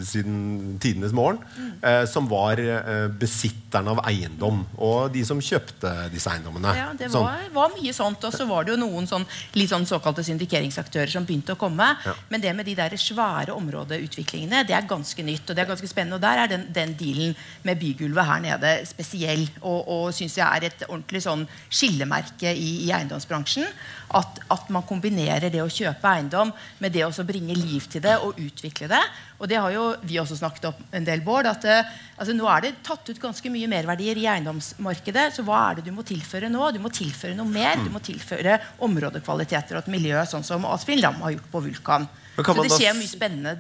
siden 0.07 0.79
tidenes 0.83 1.13
morgen, 1.13 1.39
eh, 1.83 2.05
som 2.11 2.29
var 2.31 2.61
eh, 2.61 3.09
besitterne 3.09 3.93
av 3.95 4.03
eiendom. 4.09 4.63
Og 4.79 5.13
de 5.15 5.25
som 5.27 5.41
kjøpte 5.43 5.91
disse 6.13 6.31
eiendommene. 6.31 6.75
Ja, 6.77 6.89
det 6.99 7.11
Sånn. 7.13 7.27
var, 7.27 7.47
var 7.55 7.75
mye 7.77 7.95
sånt. 7.97 8.25
Og 8.29 8.35
så 8.35 8.47
var 8.49 8.67
det 8.67 8.75
jo 8.75 8.81
noen 8.83 9.09
sånn, 9.11 9.27
litt 9.59 9.73
sånn 9.73 9.87
såkalte 9.89 10.25
syndikeringsaktører 10.27 11.11
som 11.13 11.27
begynte 11.29 11.57
å 11.57 11.61
komme. 11.61 11.93
Ja. 12.07 12.15
Men 12.33 12.45
det 12.45 12.55
med 12.57 12.69
de 12.69 12.77
der 12.79 12.97
svære 13.01 13.57
områdeutviklingene, 13.57 14.65
det 14.69 14.77
er 14.77 14.89
ganske 14.89 15.27
nytt. 15.27 15.49
Og 15.49 15.57
det 15.57 15.65
er 15.65 15.73
ganske 15.73 15.91
spennende. 15.91 16.21
Og 16.21 16.25
der 16.25 16.45
er 16.45 16.53
den, 16.53 16.69
den 16.75 16.95
dealen 16.99 17.37
med 17.67 17.81
bygulvet 17.83 18.29
her 18.29 18.45
nede 18.45 18.75
spesiell. 18.89 19.47
Og, 19.61 19.81
og 19.83 20.07
syns 20.17 20.39
jeg 20.39 20.47
er 20.47 20.69
et 20.71 20.87
ordentlig 20.89 21.25
sånn 21.25 21.47
skillemerke 21.69 22.53
i, 22.53 22.71
i 22.87 22.93
eiendomsbransjen. 22.95 23.69
At, 24.13 24.43
at 24.53 24.69
man 24.73 24.85
kombinerer 24.85 25.49
det 25.53 25.63
å 25.65 25.71
kjøpe 25.73 26.11
eiendom 26.11 26.53
med 26.83 26.93
det 26.95 27.07
å 27.07 27.13
bringe 27.27 27.57
liv 27.57 27.87
til 27.91 28.03
det 28.05 28.19
og 28.21 28.39
utvikle 28.41 28.91
det. 28.93 29.01
Og 29.43 29.51
det 29.51 29.59
har 29.59 29.73
jo 29.75 29.89
vi 30.07 30.21
også 30.23 30.37
snakket 30.39 30.69
om 30.71 30.83
en 30.95 31.07
del, 31.07 31.23
Bård. 31.27 31.49
at 31.51 31.65
eh, 31.67 31.89
altså, 32.15 32.35
Nå 32.37 32.47
er 32.47 32.63
det 32.63 32.77
tatt 32.87 33.09
ut 33.11 33.19
ganske 33.19 33.51
mye 33.51 33.67
merverdier 33.71 34.21
i 34.21 34.29
eiendomsmarkedet. 34.31 35.27
Så 35.35 35.43
hva 35.47 35.65
er 35.71 35.81
det 35.81 35.89
du 35.89 35.93
må 35.97 36.05
tilføre 36.07 36.51
nå? 36.53 36.69
Du 36.71 36.79
må 36.85 36.93
tilføre 36.95 37.35
noe 37.39 37.51
mer. 37.51 37.83
Du 37.83 37.91
må 37.91 37.99
tilføre 38.05 38.61
områdekvaliteter 38.87 39.81
og 39.81 39.83
et 39.83 39.93
miljø, 39.97 40.23
sånn 40.31 40.47
som 40.47 40.63
Lam 40.63 41.21
har 41.25 41.35
gjort 41.35 41.51
på 41.51 41.65
Vulkan. 41.67 42.07
Så 42.39 42.55
det 42.63 42.71
skjer 42.71 42.95
mye 42.95 43.11
spennende 43.11 43.57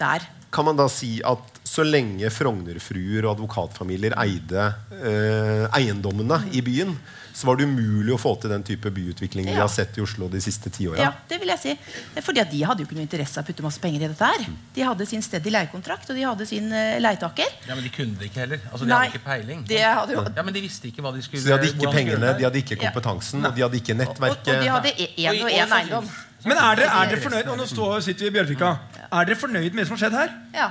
der. 0.00 0.24
Kan 0.54 0.64
man 0.64 0.78
da 0.80 0.88
si 0.88 1.18
at 1.20 1.57
så 1.68 1.84
lenge 1.84 2.30
Frognerfruer 2.32 3.26
og 3.28 3.34
advokatfamilier 3.36 4.14
eide 4.24 4.66
eh, 4.96 5.64
eiendommene 5.76 6.40
i 6.56 6.62
byen, 6.64 6.94
så 7.38 7.46
var 7.46 7.58
det 7.60 7.68
umulig 7.68 8.10
å 8.10 8.18
få 8.18 8.32
til 8.42 8.50
den 8.50 8.64
type 8.66 8.90
byutvikling 8.90 9.46
vi 9.46 9.54
har 9.54 9.68
sett 9.70 9.94
i 10.00 10.02
Oslo 10.02 10.26
de 10.32 10.40
siste 10.42 10.72
ti 10.74 10.88
åra? 10.90 10.98
Ja, 11.04 11.10
det 11.30 11.36
vil 11.38 11.52
jeg 11.52 11.60
si. 11.62 11.74
Er 12.18 12.24
Fordi 12.26 12.40
at 12.42 12.50
De 12.50 12.64
hadde 12.66 12.82
jo 12.82 12.88
ikke 12.88 12.96
noe 12.98 13.04
interesse 13.06 13.38
av 13.38 13.44
å 13.44 13.50
putte 13.52 13.62
masse 13.62 13.78
penger 13.78 14.02
i 14.02 14.08
dette. 14.10 14.26
her. 14.32 14.48
De 14.74 14.82
hadde 14.88 15.06
sin 15.06 15.22
steady 15.22 15.52
leiekontrakt, 15.54 16.08
og 16.10 16.18
de 16.18 16.24
hadde 16.26 16.48
sin 16.50 16.66
uh, 16.72 16.96
leietaker. 16.98 17.52
Ja, 17.68 17.76
Men 17.76 17.84
de 17.86 17.92
kunne 17.94 18.18
det 18.18 18.32
ikke 18.32 18.42
heller. 18.42 18.64
Altså, 18.72 18.88
De 18.88 18.90
Nei, 18.90 18.98
hadde 19.04 19.12
ikke 19.14 19.24
peiling. 19.28 19.62
det 19.68 19.84
hadde 19.84 20.16
jo- 20.16 20.24
Ja, 20.34 20.42
Men 20.48 20.54
de 20.58 20.64
visste 20.66 20.90
ikke 20.90 21.04
hva 21.06 21.14
de 21.14 21.22
skulle 21.22 21.42
Så 21.44 21.46
de 21.46 21.54
hadde 21.54 21.70
ikke 21.70 21.92
pengene, 21.94 22.32
de 22.40 22.48
hadde 22.48 22.58
ikke 22.64 22.74
Ja. 22.80 22.90
kompetansen, 22.90 23.46
og 23.46 23.54
de 23.54 23.62
hadde 23.62 23.76
ikke 23.84 23.94
Og, 24.00 24.18
og 24.18 24.44
de 24.46 24.68
hadde 24.74 24.90
én 24.98 25.42
og 25.44 25.50
én 25.50 25.76
eiendom. 25.78 26.10
Men 26.44 26.56
er 26.58 26.74
dere, 26.76 26.90
er 26.90 27.06
dere 27.10 27.20
fornøyd? 27.22 27.48
Og 27.52 27.56
nå 27.58 27.66
står, 27.70 28.00
sitter 28.02 28.26
vi 28.26 28.30
i 28.30 28.34
Bjørvika. 28.40 28.78
Er 29.12 29.24
dere 29.30 29.36
fornøyd 29.38 29.72
med 29.74 29.84
det 29.84 29.86
som 29.86 29.96
har 29.96 30.02
skjedd 30.08 30.18
her? 30.18 30.30
Ja. 30.54 30.68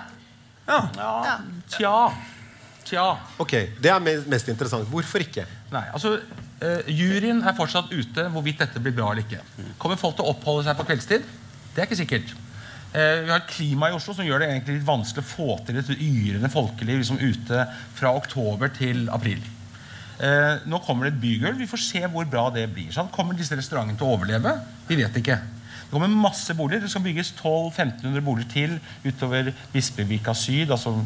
Ja. 0.68 0.80
ja. 0.98 1.38
Tja. 1.72 1.94
Tja. 2.88 3.06
Ok, 3.40 3.54
Det 3.84 3.92
er 3.92 4.04
mest 4.04 4.48
interessant. 4.52 4.88
Hvorfor 4.92 5.24
ikke? 5.24 5.46
Nei, 5.74 5.84
altså 5.92 6.18
uh, 6.20 6.88
Juryen 6.88 7.42
er 7.44 7.56
fortsatt 7.58 7.92
ute 7.92 8.28
hvorvidt 8.32 8.62
dette 8.64 8.82
blir 8.84 8.96
bra 8.96 9.12
eller 9.12 9.26
ikke. 9.26 9.42
Kommer 9.80 10.00
folk 10.00 10.16
til 10.18 10.28
å 10.28 10.32
oppholde 10.36 10.68
seg 10.68 10.78
på 10.80 10.88
kveldstid? 10.88 11.26
Det 11.74 11.84
er 11.84 11.90
ikke 11.90 12.00
sikkert. 12.00 12.32
Uh, 12.94 13.26
vi 13.26 13.34
har 13.34 13.42
et 13.42 13.52
klima 13.52 13.92
i 13.92 13.98
Oslo 13.98 14.16
som 14.16 14.28
gjør 14.28 14.44
det 14.44 14.50
egentlig 14.54 14.78
litt 14.80 14.88
vanskelig 14.88 15.26
å 15.26 15.30
få 15.34 15.60
til 15.68 15.82
et 15.82 15.92
yrende 15.98 16.52
folkeliv 16.52 17.04
liksom 17.04 17.20
ute 17.20 17.68
fra 17.98 18.16
oktober 18.16 18.72
til 18.76 19.08
april. 19.12 19.44
Uh, 20.18 20.64
nå 20.66 20.80
kommer 20.86 21.08
det 21.08 21.18
et 21.18 21.22
bygulv. 21.22 21.60
Vi 21.60 21.70
får 21.70 21.84
se 21.84 22.08
hvor 22.12 22.28
bra 22.32 22.48
det 22.56 22.70
blir. 22.72 22.90
Sant? 22.96 23.12
Kommer 23.14 23.38
disse 23.38 23.60
restaurantene 23.60 24.00
til 24.00 24.08
å 24.08 24.16
overleve? 24.16 24.56
Vi 24.88 25.00
vet 25.00 25.20
ikke. 25.20 25.42
Det 25.88 25.96
kommer 25.96 26.12
masse 26.12 26.54
boliger. 26.54 26.84
Det 26.84 26.92
skal 26.92 27.06
bygges 27.06 27.32
1200-1500 27.40 28.24
boliger 28.26 28.50
til 28.52 28.74
utover 29.08 29.54
Bispevika 29.72 30.34
syd. 30.36 30.72
altså 30.72 30.98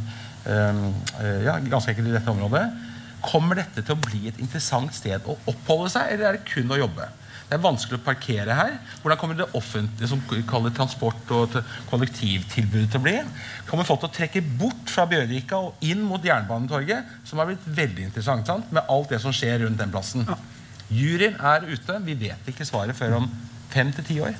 eh, 0.49 1.43
ja, 1.45 1.59
ganske 1.69 1.93
enkelt 1.93 2.09
i 2.09 2.15
dette 2.17 2.33
området. 2.33 2.65
Kommer 3.21 3.59
dette 3.61 3.83
til 3.85 3.93
å 3.93 4.01
bli 4.01 4.25
et 4.31 4.39
interessant 4.41 4.93
sted 4.97 5.21
å 5.29 5.37
oppholde 5.45 5.91
seg, 5.93 6.09
eller 6.09 6.31
er 6.31 6.39
det 6.39 6.47
kun 6.49 6.73
å 6.73 6.79
jobbe? 6.81 7.05
Det 7.51 7.57
er 7.57 7.65
vanskelig 7.65 7.99
å 7.99 8.03
parkere 8.05 8.55
her. 8.55 8.77
Hvordan 9.03 9.19
kommer 9.19 9.37
det 9.37 9.49
offentlige 9.59 10.07
som 10.07 10.21
kaller 10.47 10.73
transport 10.73 11.33
og 11.35 11.57
kollektivtilbudet 11.91 12.93
til 12.93 13.01
å 13.01 13.03
bli? 13.03 13.17
Kommer 13.67 13.85
folk 13.85 14.01
til 14.01 14.09
å 14.09 14.15
trekke 14.15 14.41
bort 14.57 14.89
fra 14.89 15.03
Bjørvika 15.11 15.59
og 15.67 15.83
inn 15.85 16.01
mot 16.07 16.23
Jernbanetorget, 16.25 17.11
som 17.27 17.43
har 17.43 17.51
blitt 17.51 17.67
veldig 17.67 18.07
interessant, 18.07 18.47
sant? 18.47 18.71
med 18.71 18.87
alt 18.89 19.11
det 19.11 19.19
som 19.21 19.35
skjer 19.35 19.65
rundt 19.65 19.83
den 19.83 19.91
plassen? 19.93 20.23
Juryen 20.91 21.35
er 21.37 21.67
ute. 21.67 21.99
Vi 22.07 22.15
vet 22.23 22.49
ikke 22.49 22.67
svaret 22.67 22.95
før 22.95 23.19
om 23.19 23.27
fem 23.71 23.91
til 23.99 24.07
ti 24.07 24.17
år. 24.23 24.39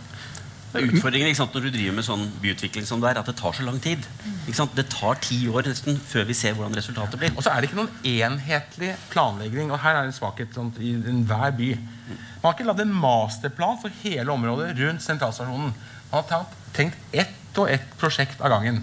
Det 0.72 0.80
er 0.80 0.88
utfordringen 0.88 1.28
ikke 1.28 1.40
sant, 1.42 1.56
når 1.56 1.66
du 1.68 1.74
driver 1.74 1.96
med 1.98 2.06
sånn 2.08 2.22
byutvikling 2.40 2.86
som 2.88 3.02
det 3.04 3.10
er, 3.10 3.20
at 3.20 3.28
det 3.28 3.36
tar 3.40 3.56
så 3.58 3.66
lang 3.68 3.80
tid. 3.84 4.06
Ikke 4.46 4.56
sant? 4.56 4.76
Det 4.78 4.86
tar 4.94 5.20
ti 5.24 5.40
år 5.52 5.68
nesten 5.68 5.98
før 6.00 6.28
vi 6.30 6.36
ser 6.38 6.56
hvordan 6.56 6.78
resultatet 6.80 7.20
blir. 7.20 7.34
Og 7.36 7.44
så 7.44 7.52
er 7.52 7.60
det 7.60 7.70
ikke 7.70 7.82
noen 7.82 8.08
enhetlig 8.08 8.94
planlegging. 9.12 9.74
Og 9.74 9.82
her 9.84 10.00
er 10.00 10.08
det 10.08 10.16
svakhet 10.16 10.56
sånn, 10.56 10.72
i 10.80 10.94
enhver 11.12 11.52
by. 11.58 11.72
Man 11.76 12.48
har 12.48 12.56
ikke 12.56 12.70
lagd 12.70 12.84
en 12.86 12.96
masterplan 13.04 13.82
for 13.84 14.02
hele 14.06 14.32
området 14.34 14.72
rundt 14.80 15.04
sentralstasjonen. 15.04 15.74
Man 16.12 16.16
har 16.16 16.30
tenkt, 16.32 16.56
tenkt 16.78 17.18
ett 17.26 17.60
og 17.60 17.68
ett 17.72 17.92
prosjekt 18.00 18.40
av 18.40 18.54
gangen. 18.56 18.80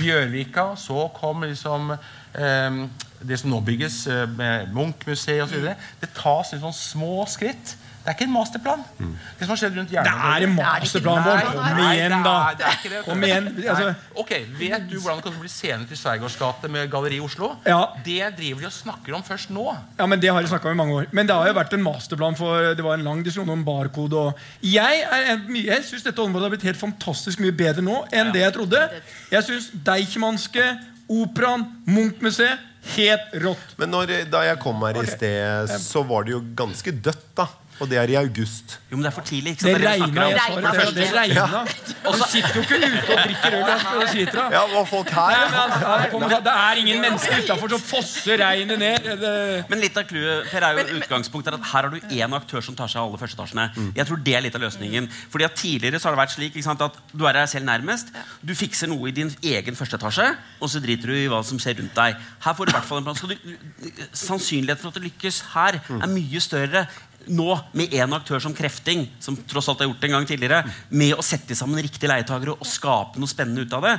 Bjørvika, 0.00 0.70
så 0.80 1.10
kom 1.16 1.44
liksom 1.44 1.92
eh, 1.92 2.80
det 3.20 3.38
som 3.40 3.52
nå 3.52 3.60
bygges, 3.68 4.00
eh, 4.08 4.24
med 4.32 4.72
Munch-museet 4.72 5.44
osv. 5.44 5.68
Det 6.00 6.10
tas 6.16 6.54
i 6.54 6.60
sånne 6.60 6.76
små 6.76 7.26
skritt. 7.30 7.76
Det 8.08 8.14
er 8.14 8.16
ikke 8.22 8.24
en 8.24 8.32
masterplan. 8.32 8.82
Det 8.96 9.44
som 9.44 9.50
har 9.52 9.58
skjedd 9.60 9.74
rundt 9.76 9.90
Det 9.92 10.00
er 10.00 10.44
en 10.46 10.52
masterplan 10.56 11.18
vår. 11.26 11.40
Kom 11.52 11.80
igjen, 11.82 12.14
det 12.14 12.14
er- 12.16 12.22
da. 12.24 12.54
det 12.56 12.92
er. 12.96 13.02
Kom 13.04 13.24
igjen. 13.26 13.48
Altså, 13.68 13.94
Ok, 14.16 14.30
Vet 14.58 14.86
du 14.88 14.94
hvordan 14.98 15.16
det 15.18 15.24
kan 15.24 15.34
bli 15.42 15.48
scene 15.48 15.86
til 15.86 15.96
Sveigårds 16.00 16.36
gate 16.38 16.70
med 16.72 16.88
Galleri 16.90 17.16
i 17.16 17.20
Oslo? 17.20 17.50
Ja. 17.66 17.82
Det 18.02 18.30
driver 18.38 18.60
de 18.60 18.66
og 18.66 18.72
snakker 18.72 19.14
om 19.14 19.22
først 19.22 19.50
nå. 19.50 19.76
Ja, 19.98 20.06
men 20.06 20.20
Det 20.20 20.30
har 20.32 20.40
de 20.40 20.48
snakket 20.48 20.70
om 20.70 20.72
i 20.72 20.80
mange 20.80 20.94
år. 20.94 21.06
Men 21.12 21.26
det 21.26 21.36
har 21.36 21.46
jo 21.48 21.52
vært 21.52 21.74
en 21.74 21.82
masterplan 21.82 22.34
for 22.36 22.74
Det 22.74 22.82
var 22.82 22.94
en 22.94 23.04
lang 23.04 23.22
diskusjon 23.22 23.50
om 23.50 23.62
barkode. 23.64 24.14
Og 24.14 24.38
jeg 24.62 25.02
er 25.04 25.44
jeg 25.52 25.84
syns 25.84 26.02
dette 26.02 26.18
området 26.18 26.48
har 26.48 26.56
blitt 26.56 26.62
helt 26.64 26.80
fantastisk 26.80 27.40
mye 27.40 27.52
bedre 27.52 27.82
nå 27.84 28.06
enn 28.10 28.32
det 28.32 28.40
jeg 28.40 28.54
trodde. 28.54 28.88
Jeg 29.30 29.44
syns 29.44 29.68
Deichmanske, 29.84 30.64
Operaen, 31.10 31.66
Munch-museet 31.86 32.58
helt 32.96 33.32
rått. 33.42 33.74
Men 33.76 33.90
når, 33.90 34.30
da 34.30 34.42
jeg 34.48 34.58
kom 34.62 34.80
her 34.86 34.96
i 35.02 35.06
sted, 35.06 35.68
så 35.82 36.02
var 36.08 36.24
det 36.24 36.32
jo 36.32 36.42
ganske 36.56 36.92
dødt, 37.04 37.34
da. 37.36 37.46
Og 37.80 37.88
det 37.90 37.98
er 37.98 38.10
i 38.10 38.14
august. 38.18 38.78
Jo, 38.90 38.96
men 38.96 39.04
det 39.04 39.10
er 39.10 39.14
for 39.14 39.22
tidlig. 39.28 39.50
ikke 39.54 39.64
Det 39.64 39.72
sant? 39.72 39.82
Det 39.82 39.88
er 39.88 39.92
det 39.92 40.02
regna. 40.02 40.22
Jeg 40.28 40.40
sa 40.40 40.90
det, 40.90 40.94
det 40.96 41.08
regna. 41.14 41.64
Og 42.08 42.14
så 42.18 42.26
sitter 42.32 42.54
jo 42.56 42.60
ikke 42.64 42.78
ute 42.78 43.02
og 43.14 43.18
drikker 43.24 43.56
øl. 43.58 43.62
og 43.68 43.80
skal 43.82 44.08
si 44.08 44.18
til 44.24 44.38
deg. 44.38 44.54
Ja, 44.56 44.62
og 44.80 44.88
folk 44.88 45.12
Nei, 45.12 45.26
her? 45.34 45.44
men 45.44 45.54
han- 45.58 45.70
han 46.00 46.10
kommer 46.10 46.28
Det 46.28 46.54
er 46.54 46.74
ingen 46.82 47.00
mennesker 47.04 47.42
utafor 47.44 47.68
som 47.70 47.80
fosser 47.80 48.36
regnet 48.42 48.78
ned. 48.78 48.98
Det, 49.20 49.64
Men 49.70 49.80
litt 49.80 49.96
av 49.96 50.04
clouet 50.10 50.50
Per, 50.50 50.60
er 50.62 50.72
jo 50.78 50.98
utgangspunktet 50.98 51.52
er 51.52 51.56
at 51.58 51.64
her 51.72 51.82
har 51.82 51.90
du 51.90 52.00
én 52.00 52.34
aktør 52.34 52.60
som 52.64 52.74
tar 52.74 52.88
seg 52.88 52.96
av 53.02 53.08
alle 53.08 53.18
førsteetasjene. 53.18 53.94
Jeg 53.96 54.06
tror 54.06 54.16
det 54.24 54.34
er 54.34 54.40
litt 54.40 54.54
av 54.54 54.60
løsningen. 54.62 55.08
Fordi 55.30 55.44
at 55.44 55.54
Tidligere 55.58 55.98
så 56.00 56.08
har 56.08 56.16
det 56.16 56.22
vært 56.24 56.34
slik 56.36 56.54
ikke 56.56 56.64
sant, 56.64 56.80
at 56.82 56.94
du 57.16 57.24
er 57.26 57.32
deg 57.32 57.48
selv 57.48 57.64
nærmest. 57.66 58.08
Du 58.44 58.54
fikser 58.54 58.86
noe 58.88 59.08
i 59.08 59.10
din 59.12 59.30
egen 59.42 59.74
første 59.76 59.96
etasje, 59.98 60.36
og 60.60 60.68
så 60.70 60.80
driter 60.80 61.06
du 61.06 61.14
i 61.14 61.26
hva 61.28 61.42
som 61.44 61.58
skjer 61.58 61.78
rundt 61.78 61.94
deg. 61.94 62.16
Her 62.40 62.54
får 62.54 62.66
du 62.66 62.70
i 62.70 62.74
hvert 62.78 62.84
fall 62.84 62.98
en 62.98 63.04
plan. 63.04 63.16
Du, 63.28 63.92
sannsynligheten 64.12 64.80
for 64.82 64.88
at 64.88 64.94
det 64.94 65.02
lykkes 65.08 65.40
her 65.54 65.78
er 66.02 66.06
mye 66.10 66.40
større 66.40 66.86
nå 67.28 67.48
med 67.76 67.94
én 67.94 68.14
aktør 68.16 68.42
som 68.42 68.54
Krefting, 68.56 69.06
som 69.22 69.36
tross 69.48 69.68
alt 69.70 69.82
har 69.82 69.90
gjort 69.90 70.00
det 70.00 70.08
en 70.10 70.16
gang 70.18 70.28
tidligere, 70.28 70.62
med 70.90 71.14
å 71.16 71.24
sette 71.24 71.56
sammen 71.58 71.82
riktige 71.84 72.10
leietakere 72.10 72.56
og 72.56 72.68
skape 72.68 73.20
noe 73.20 73.30
spennende 73.30 73.66
ut 73.66 73.76
av 73.78 73.86
det. 73.86 73.94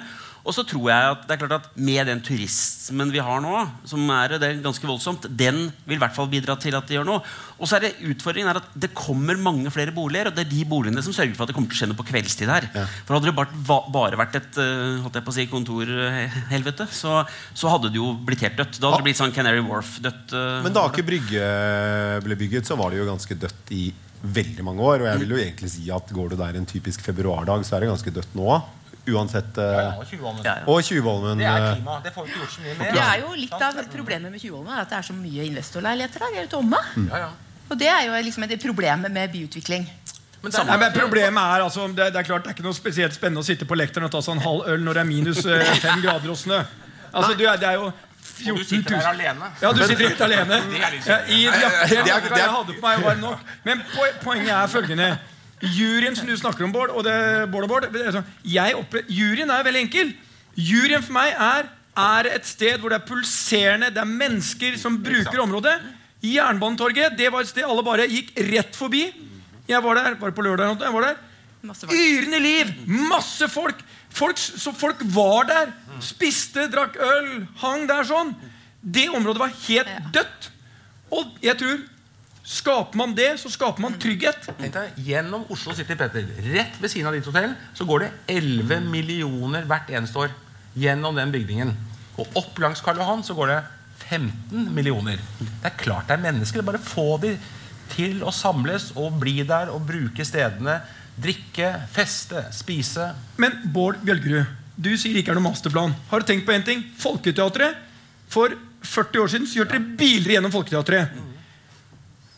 Og 0.49 0.55
så 0.55 0.63
tror 0.65 0.87
jeg 0.89 1.09
at 1.13 1.25
det 1.29 1.35
er 1.35 1.39
klart 1.43 1.53
at 1.59 1.67
med 1.77 2.07
den 2.09 2.21
turismen 2.25 3.11
vi 3.13 3.21
har 3.21 3.41
nå, 3.43 3.51
som 3.85 4.07
er, 4.15 4.33
det 4.41 4.47
er 4.47 4.61
ganske 4.65 4.87
voldsomt, 4.89 5.27
den 5.37 5.67
vil 5.85 5.99
i 5.99 6.01
hvert 6.01 6.15
fall 6.15 6.29
bidra 6.31 6.55
til 6.57 6.73
at 6.73 6.87
det 6.89 6.97
gjør 6.97 7.05
noe. 7.05 7.21
Og 7.59 7.69
så 7.69 7.77
er 7.77 7.85
det 7.85 7.91
utfordringen 8.09 8.49
er 8.49 8.57
at 8.63 8.71
det 8.81 8.89
kommer 8.97 9.37
mange 9.37 9.69
flere 9.73 9.93
boliger, 9.93 10.31
og 10.31 10.35
det 10.39 10.47
er 10.47 10.49
de 10.49 10.63
boligene 10.71 11.03
som 11.05 11.13
sørger 11.13 11.35
for 11.37 11.45
at 11.45 11.51
det 11.51 11.57
kommer 11.59 11.69
til 11.69 11.77
å 11.77 11.81
skje 11.83 11.89
noe 11.91 11.99
på 12.01 12.07
kveldstid 12.09 12.49
her. 12.49 12.65
For 13.05 13.17
hadde 13.19 13.29
det 13.29 13.35
bare, 13.37 13.83
bare 13.93 14.19
vært 14.23 14.39
et 14.41 14.59
eh, 14.63 14.97
holdt 15.05 15.19
jeg 15.21 15.27
på 15.27 15.33
å 15.35 15.37
si, 15.37 15.47
kontorhelvete, 15.53 16.89
så, 16.95 17.19
så 17.53 17.71
hadde 17.75 17.93
det 17.93 18.01
jo 18.01 18.11
blitt 18.25 18.43
helt 18.47 18.57
dødt. 18.59 18.79
Da 18.81 18.89
hadde 18.89 19.03
det 19.03 19.09
blitt 19.11 19.21
sånn 19.21 19.35
Canary 19.35 19.61
Wharf-dødt. 19.65 20.33
eh, 20.33 20.59
Men 20.65 20.75
da 20.75 20.87
Aker 20.89 21.05
Brygge 21.07 21.45
ble 22.25 22.39
bygget, 22.39 22.69
så 22.69 22.79
var 22.79 22.91
det 22.93 23.03
jo 23.03 23.09
ganske 23.11 23.37
dødt 23.45 23.73
i 23.75 23.89
veldig 24.19 24.65
mange 24.67 24.83
år. 24.83 25.03
Og 25.05 25.07
jeg 25.13 25.21
vil 25.21 25.35
jo 25.35 25.39
egentlig 25.43 25.69
si 25.71 25.85
at 25.95 26.09
går 26.15 26.33
du 26.33 26.39
der 26.39 26.57
en 26.59 26.67
typisk 26.67 27.03
februardag, 27.05 27.63
så 27.67 27.77
er 27.77 27.85
det 27.85 27.93
ganske 27.93 28.13
dødt 28.17 28.33
nå. 28.35 28.49
Uansett. 29.07 29.57
eh, 29.57 29.63
Ja, 29.63 29.93
og 30.67 30.83
20 30.83 31.07
år 31.09 31.23
Ja, 31.25 31.29
ja. 31.29 31.35
Det 31.35 31.45
er 31.45 31.69
eh, 31.69 31.75
klima. 31.75 32.01
Det 32.03 32.13
får 32.13 32.25
vi 32.25 32.31
ikke 32.31 32.39
gjort 32.39 32.51
så 32.55 32.61
mye 32.61 32.75
med. 32.77 32.93
Det 32.93 33.01
er 33.03 33.19
jo 33.21 33.33
litt 33.35 33.53
av 33.53 33.73
problemet 33.93 34.31
med 34.31 34.39
Tjuvholmen 34.41 34.79
at 34.79 34.89
det 34.89 34.97
er 34.97 35.01
så 35.01 35.13
mye 35.13 35.45
investorleiligheter 35.49 36.19
der. 36.19 36.31
De 36.33 36.37
er 36.37 36.43
jo 36.43 36.51
tomme. 36.57 36.77
Ja. 37.09 37.29
Og 37.69 37.77
det 37.77 37.87
er 37.87 38.05
jo 38.07 38.11
liksom 38.23 38.43
et 38.43 38.61
problem 38.61 39.01
med 39.11 39.31
byutvikling. 39.31 39.87
Men 40.41 40.51
er- 40.55 40.63
Nei, 40.63 40.77
men 40.77 40.91
Problemet 40.93 41.43
er 41.43 41.61
altså 41.65 41.87
det, 41.93 42.13
det 42.13 42.15
er 42.15 42.23
klart 42.23 42.43
det 42.43 42.51
er 42.51 42.55
ikke 42.55 42.63
noe 42.63 42.73
spesielt 42.73 43.13
spennende 43.13 43.41
å 43.41 43.45
sitte 43.45 43.65
på 43.65 43.75
lekteren 43.75 44.05
og 44.05 44.11
ta 44.11 44.21
seg 44.21 44.35
en 44.37 44.41
halv 44.45 44.61
øl 44.67 44.79
når 44.85 44.93
det 44.93 45.01
er 45.01 45.09
minus 45.09 45.45
eh, 45.45 45.73
fem 45.85 46.01
grader 46.01 46.29
og 46.31 46.37
snø. 46.37 46.61
Altså, 47.13 47.33
du 47.37 47.43
er, 47.45 47.57
Det 47.57 47.67
er 47.67 47.73
jo 47.73 47.87
Og 47.89 47.93
14 48.39 48.55
du 48.55 48.63
sitter 48.63 48.95
der 48.99 49.07
alene. 49.09 49.49
Ja, 49.61 49.71
du 49.73 49.81
sitter 49.83 50.07
helt 50.07 50.21
alene. 50.21 50.53
Er 50.79 50.95
Ja, 51.05 51.17
I 51.27 51.47
en 51.47 51.53
jakke 51.59 51.87
Det 51.89 51.97
er- 51.97 52.03
det 52.03 52.11
jakka 52.13 52.33
er- 52.35 52.37
jeg 52.39 52.49
hadde 52.55 52.73
på 52.73 52.81
meg, 52.87 53.03
var 53.03 53.15
nok. 53.15 53.39
Men 53.65 53.83
poenget 54.23 54.49
er 54.55 54.67
følgende. 54.67 55.09
Juryen 55.59 56.15
som 56.15 56.27
du 56.27 56.35
snakker 56.39 56.63
om, 56.63 56.71
Bård, 56.71 56.93
og 56.95 57.03
det, 57.03 57.15
Bård 57.51 57.67
og 57.67 57.71
Bård 57.73 57.87
sånn, 58.15 58.27
jeg 58.47 58.77
opple 58.79 59.03
Juryen 59.11 59.51
er 59.51 59.65
veldig 59.67 59.83
enkel. 59.87 60.13
Juryen 60.55 61.03
for 61.03 61.15
meg 61.17 61.33
er, 61.35 61.69
er 61.99 62.29
et 62.31 62.47
sted 62.47 62.79
hvor 62.79 62.93
det 62.93 63.01
er 63.01 63.07
pulserende, 63.07 63.89
det 63.93 64.01
er 64.03 64.11
mennesker 64.11 64.77
som 64.79 64.99
bruker 65.03 65.41
området. 65.43 65.75
Jernbanetorget 66.23 67.15
det 67.19 67.31
var 67.31 67.43
et 67.43 67.51
sted 67.51 67.67
alle 67.67 67.83
bare 67.85 68.07
gikk 68.11 68.33
rett 68.49 68.75
forbi. 68.75 69.05
Jeg 69.69 69.83
var 69.85 69.99
der 69.99 70.15
bare 70.19 70.35
på 70.35 70.43
lørdag. 70.43 70.79
Jeg 70.81 70.95
var 70.95 71.05
der. 71.05 71.19
Yrende 71.91 72.39
liv! 72.39 72.71
Masse 72.87 73.47
folk. 73.51 73.75
folk. 74.09 74.37
Så 74.39 74.73
folk 74.75 75.03
var 75.15 75.47
der. 75.47 75.73
Spiste, 76.03 76.67
drakk 76.71 76.95
øl, 77.03 77.47
hang 77.61 77.85
der 77.89 78.07
sånn. 78.07 78.33
Det 78.79 79.09
området 79.11 79.41
var 79.43 79.55
helt 79.67 80.13
dødt. 80.15 80.49
Og 81.11 81.35
jeg 81.43 81.57
tror 81.59 81.79
Skaper 82.49 82.97
man 82.97 83.11
det, 83.13 83.35
så 83.37 83.49
skaper 83.53 83.83
man 83.83 83.97
trygghet. 84.01 84.47
Tenk 84.57 84.73
deg, 84.73 84.95
Gjennom 85.05 85.43
Oslo 85.53 85.75
City 85.77 85.93
Petter, 85.97 86.25
rett 86.49 86.79
ved 86.81 86.89
siden 86.89 87.09
av 87.09 87.13
ditt 87.13 87.27
hotell, 87.29 87.53
så 87.77 87.85
går 87.85 88.07
det 88.07 88.09
11 88.39 88.87
millioner 88.89 89.67
hvert 89.69 89.91
eneste 89.93 90.23
år 90.23 90.33
gjennom 90.73 91.17
den 91.19 91.29
bygningen. 91.33 91.75
Og 92.17 92.39
opp 92.41 92.57
langs 92.63 92.81
Karl 92.81 92.97
Johan 93.03 93.21
så 93.25 93.35
går 93.37 93.53
det 93.53 93.59
15 94.07 94.65
millioner. 94.73 95.21
Det 95.37 95.69
er 95.69 95.77
klart 95.77 96.09
det 96.09 96.17
er 96.17 96.25
mennesker. 96.25 96.65
Bare 96.65 96.81
få 96.81 97.19
de 97.21 97.35
til 97.93 98.23
å 98.25 98.33
samles 98.33 98.89
og 98.97 99.21
bli 99.21 99.43
der 99.45 99.69
og 99.69 99.85
bruke 99.85 100.25
stedene. 100.25 100.79
Drikke, 101.21 101.73
feste, 101.93 102.47
spise. 102.55 103.11
Men 103.37 103.61
Bård 103.69 104.01
Bjølgerud, 104.01 104.49
du 104.79 104.93
sier 104.95 105.13
det 105.13 105.21
ikke 105.21 105.35
er 105.35 105.37
noen 105.37 105.51
masterplan. 105.51 105.93
Har 106.09 106.23
du 106.23 106.25
tenkt 106.25 106.49
på 106.49 106.57
én 106.57 106.65
ting? 106.65 106.81
Folketeatret. 106.97 107.77
For 108.29 108.57
40 108.81 109.21
år 109.21 109.31
siden 109.33 109.49
så 109.49 109.61
kjørte 109.61 109.77
dere 109.77 109.97
biler 109.99 110.39
gjennom 110.39 110.53
Folketeatret. 110.53 111.27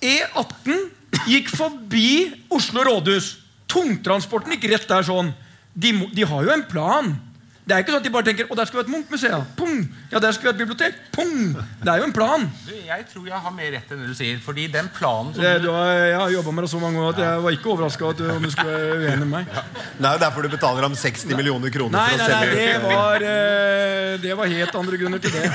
E18 0.01 0.89
gikk 1.29 1.51
forbi 1.53 2.31
Oslo 2.49 2.83
rådhus. 2.87 3.35
Tungtransporten 3.69 4.55
gikk 4.55 4.69
rett 4.73 4.87
der 4.89 5.05
sånn. 5.05 5.31
De, 5.73 5.93
de 6.11 6.25
har 6.27 6.47
jo 6.47 6.53
en 6.53 6.65
plan. 6.67 7.13
Det 7.61 7.75
er 7.75 7.83
ikke 7.83 7.93
sånn 7.93 8.01
at 8.01 8.07
de 8.07 8.11
bare 8.13 8.25
tenker 8.25 8.49
å 8.49 8.55
der 8.57 8.67
skal 8.67 8.79
vi 8.79 8.81
ha 8.81 8.85
et 8.87 8.91
Munch-museum. 8.91 9.43
Pung. 9.57 9.83
Ja, 10.11 10.19
der 10.19 10.33
skal 10.33 10.47
vi 10.47 10.49
ha 10.49 10.53
et 10.55 10.61
bibliotek. 10.61 10.97
Pung. 11.13 11.53
Det 11.81 11.91
er 11.93 12.01
jo 12.01 12.07
en 12.07 12.15
plan. 12.15 12.47
Du, 12.65 12.73
jeg 12.73 13.05
tror 13.11 13.27
jeg 13.29 13.41
har 13.45 13.53
mer 13.55 13.69
rett 13.75 13.91
enn 13.93 14.01
det 14.01 14.09
du 14.09 14.17
sier. 14.17 14.39
Fordi 14.43 14.65
den 14.73 14.89
planen 14.95 15.29
som 15.35 15.45
Det, 15.45 15.51
du 15.63 15.69
har, 15.69 15.91
jeg 15.93 16.17
har 16.17 16.33
jobba 16.35 16.55
med 16.57 16.65
det 16.65 16.71
så 16.73 16.81
mange 16.81 17.03
år 17.03 17.13
at 17.13 17.21
jeg 17.21 17.43
var 17.45 17.57
ikke 17.57 17.71
overraska 17.75 18.09
om 18.09 18.47
du 18.47 18.51
skulle 18.51 18.73
være 18.75 18.97
uenig 19.05 19.27
med 19.27 19.31
meg. 19.35 19.53
Det 20.01 20.09
er 20.09 20.17
jo 20.17 20.23
derfor 20.25 20.47
du 20.47 20.49
betaler 20.55 20.87
ham 20.87 20.97
60 20.97 21.37
millioner 21.37 21.73
kroner 21.73 21.97
Nei, 21.99 22.07
for 22.09 22.17
å 22.17 22.27
nei, 22.27 22.39
selge 22.41 22.57
det 22.61 22.81
var, 22.85 23.25
eh, 23.29 24.11
det 24.25 24.37
var 24.41 24.51
helt 24.55 24.79
andre 24.81 25.01
grunner 25.03 25.23
til 25.23 25.37
det. 25.37 25.45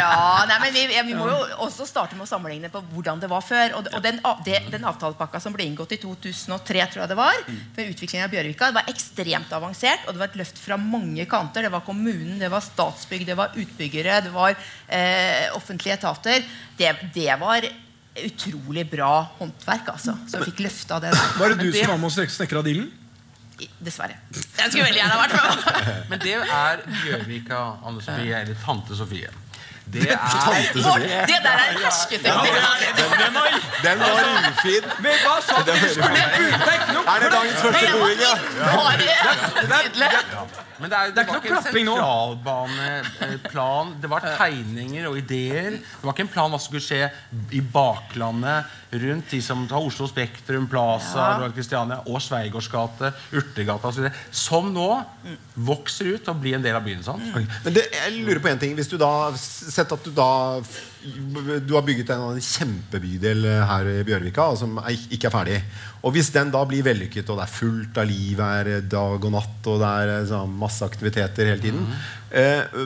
Ja, 0.00 0.44
nei, 0.50 0.58
men 0.64 0.74
vi, 0.74 0.84
ja, 0.96 1.06
vi 1.06 1.16
må 1.16 1.28
jo 1.30 1.38
også 1.66 1.86
starte 1.88 2.18
med 2.18 2.26
å 2.26 2.30
sammenligne 2.30 2.70
på 2.72 2.82
hvordan 2.92 3.22
det 3.22 3.30
var 3.30 3.44
før. 3.44 3.78
Og, 3.78 3.90
og 3.94 4.04
den, 4.04 4.20
det, 4.46 4.60
den 4.72 4.86
avtalepakka 4.88 5.40
som 5.42 5.54
ble 5.54 5.66
inngått 5.68 5.94
i 5.96 6.00
2003, 6.02 6.86
tror 6.90 7.04
jeg 7.04 7.12
det 7.12 7.18
var, 7.18 7.40
for 7.76 7.94
utviklingen 7.94 8.26
av 8.26 8.34
Bjørvika, 8.34 8.70
det 8.70 8.80
var 8.80 8.92
ekstremt 8.92 9.56
avansert. 9.56 10.06
Og 10.06 10.14
det 10.14 10.22
var 10.22 10.32
et 10.32 10.40
løft 10.40 10.60
fra 10.60 10.78
mange 10.80 11.19
kanter. 11.26 11.62
Det 11.66 11.72
var 11.72 11.80
kommunen, 11.86 12.38
det 12.40 12.48
var 12.52 12.60
Statsbygg, 12.64 13.26
det 13.26 13.36
var 13.38 13.56
utbyggere, 13.58 14.20
det 14.24 14.32
var 14.34 14.54
eh, 14.88 15.50
offentlige 15.56 15.98
etater. 15.98 16.44
Det, 16.78 16.94
det 17.14 17.36
var 17.40 17.66
utrolig 18.20 18.86
bra 18.90 19.12
håndverk, 19.38 19.92
altså. 19.94 20.16
Så 20.28 20.40
vi 20.40 20.50
fikk 20.50 20.64
løfta 20.66 21.00
det. 21.00 21.12
der. 21.14 21.36
Var 21.38 21.54
det 21.54 21.58
du 21.60 21.68
du 21.70 21.78
som 21.78 21.92
var 21.94 22.00
med 22.02 22.10
og 22.24 22.34
snekra 22.38 22.62
dealen? 22.66 22.88
Dessverre. 23.80 24.16
Jeg 24.32 24.70
skulle 24.72 24.86
veldig 24.88 25.00
gjerne 25.02 25.12
ha 25.12 25.20
vært 25.20 25.36
med. 25.36 25.84
Men 26.10 26.22
det 26.22 26.34
er 26.40 26.82
Bjørvika, 26.88 27.60
Anne 27.86 28.02
Sofie, 28.04 28.40
eller 28.40 28.56
Tante 28.64 28.96
Sofie. 28.96 29.28
Det 29.90 30.06
er 30.06 30.16
Tante 30.16 30.82
Sofie. 30.84 31.20
det 31.28 31.38
der 31.44 31.60
er 31.66 31.76
hersketeknikk. 31.82 32.56
Den 33.84 33.98
var 34.00 34.24
ufin. 34.48 34.88
Men 35.02 35.20
hva 35.24 35.36
sa 35.44 35.60
du? 35.66 35.72
Skulle 35.76 36.10
jeg 36.16 36.30
Det 36.64 36.74
er 36.78 37.14
Er 37.14 37.24
det 37.24 37.32
dagens 37.36 37.62
første 37.66 37.86
Det 37.86 37.92
boing, 38.00 38.20
ja? 38.20 38.34
bare 39.68 39.84
tydelig. 39.84 40.68
Men 40.80 40.90
det, 40.92 40.96
er, 40.96 41.12
det, 41.14 41.20
er 41.20 41.26
ikke 41.26 41.32
var 41.34 41.40
ikke 41.44 41.50
en 41.50 41.62
klapping 41.62 41.86
nå. 41.86 41.94
sentralbaneplan. 41.96 43.94
Det 44.02 44.10
var 44.10 44.26
tegninger 44.40 45.08
og 45.10 45.18
ideer. 45.20 45.70
Det 45.80 46.02
var 46.08 46.14
ikke 46.16 46.26
en 46.26 46.32
plan 46.32 46.50
hva 46.52 46.60
som 46.60 46.70
skulle 46.70 46.84
skje 46.84 47.02
i 47.56 47.60
baklandet 47.60 48.76
rundt 48.90 49.30
de 49.30 49.40
som 49.44 49.66
tar 49.70 49.84
Oslo 49.86 50.08
Spektrum, 50.10 50.66
Plaza, 50.70 51.18
Ja. 51.20 51.38
Royal 51.38 51.52
Christiania 51.54 52.00
og 52.06 52.18
Sveigårds 52.24 52.68
gate, 52.72 53.12
Urtegata 53.36 53.92
osv. 53.92 54.08
Som 54.34 54.72
nå 54.74 54.88
vokser 55.54 56.14
ut 56.16 56.30
og 56.32 56.40
blir 56.42 56.56
en 56.58 56.64
del 56.64 56.74
av 56.74 56.82
byen. 56.86 57.02
sant? 57.06 57.22
Men 57.34 57.74
det, 57.76 57.86
jeg 57.94 58.24
lurer 58.24 58.40
på 58.42 58.48
en 58.50 58.58
ting 58.58 58.74
Hvis 58.78 58.88
du 58.90 58.96
da 59.00 59.30
Sett 59.36 59.92
at 59.92 60.04
du 60.04 60.10
da 60.14 60.30
Du 61.00 61.72
har 61.72 61.84
bygget 61.86 62.10
en, 62.12 62.40
kjempebydel 62.44 63.46
her 63.70 63.88
i 63.88 64.02
Bjørvika 64.04 64.50
Som 64.60 64.76
er, 64.82 64.92
ikke 65.08 65.30
er 65.30 65.32
ferdig 65.32 65.58
Og 66.04 66.12
hvis 66.12 66.28
den 66.34 66.52
da 66.52 66.60
blir 66.68 66.84
vellykket 66.84 67.30
Og 67.32 67.40
det 67.40 67.46
er 67.46 67.54
fullt 67.54 68.00
av 68.02 68.08
liv 68.10 68.42
her 68.44 68.70
dag 68.84 69.16
og 69.16 69.32
natt 69.32 69.70
Og 69.72 69.80
det 69.80 69.92
er 70.04 70.28
sånn, 70.28 70.52
masse 70.60 70.84
aktiviteter 70.84 71.48
hele 71.48 71.64
tiden 71.64 71.86
eh, 72.28 72.82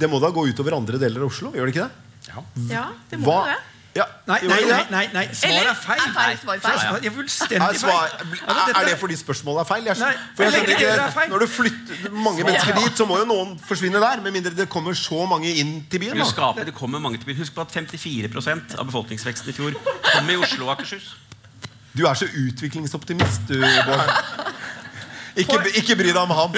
Det 0.00 0.10
må 0.10 0.18
da 0.22 0.32
gå 0.34 0.48
ut 0.48 0.64
over 0.64 0.80
andre 0.80 0.98
deler 1.02 1.22
av 1.22 1.30
Oslo 1.30 1.54
Gjør 1.54 1.70
det 1.70 1.76
ikke 1.76 1.86
det? 1.86 2.34
Ja, 2.70 2.88
det 3.10 3.20
må 3.22 3.30
Hva? 3.30 3.44
det. 3.52 3.60
Ja, 3.96 4.04
Nei, 4.26 4.36
nei, 4.46 4.60
nei, 4.70 4.82
nei, 4.90 5.06
nei. 5.12 5.22
svaret 5.34 5.66
er 5.66 5.74
feil. 5.74 5.98
er 5.98 6.12
feil, 6.14 6.36
svar 6.38 6.58
feil. 6.62 6.76
Svaret 6.78 7.06
er 7.08 7.14
fullstendig 7.16 7.56
Er, 7.56 7.64
feil. 7.64 7.78
svar, 7.80 8.12
Altså, 8.46 8.74
er 8.80 8.84
det 8.86 8.98
fordi 9.00 9.16
spørsmålet 9.18 9.60
er 9.64 9.66
feil? 9.66 9.88
Jeg, 9.88 9.96
skjønner, 9.96 10.20
for 10.36 10.42
jeg 10.44 10.52
skjønner 10.52 10.74
er 10.74 11.08
ikke, 11.10 11.24
når 11.32 11.38
du 11.42 11.46
flytter 11.46 12.12
mange 12.14 12.44
mennesker 12.46 12.78
dit, 12.78 13.00
så 13.00 13.06
må 13.10 13.18
jo 13.18 13.24
noen 13.32 13.56
forsvinne 13.66 13.98
der. 14.04 14.22
Med 14.22 14.36
mindre 14.36 14.52
det 14.54 14.68
kommer 14.70 14.94
så 14.94 15.24
mange 15.26 15.50
inn 15.58 15.72
til 15.90 16.04
byen. 16.04 16.20
Du 16.22 16.24
skaper, 16.28 16.64
det 16.70 16.74
kommer 16.78 17.02
mange 17.02 17.18
til 17.18 17.26
byen. 17.32 17.40
Husk 17.42 17.54
på 17.58 17.66
at 17.66 17.74
54% 17.74 18.78
av 18.78 18.86
befolkningsveksten 18.92 19.50
i 19.50 19.56
fjor 19.58 19.74
kom 20.12 20.30
i 20.30 20.36
Oslo 20.38 20.68
og 20.68 20.76
Akershus. 20.76 21.10
Du 21.98 22.04
er 22.06 22.14
så 22.14 22.28
utviklingsoptimist, 22.30 23.48
du, 23.50 23.58
Bård. 23.90 24.14
Ikke, 25.40 25.58
ikke 25.78 25.94
bry 25.96 26.10
deg 26.10 26.16
om 26.18 26.30
ham. 26.34 26.54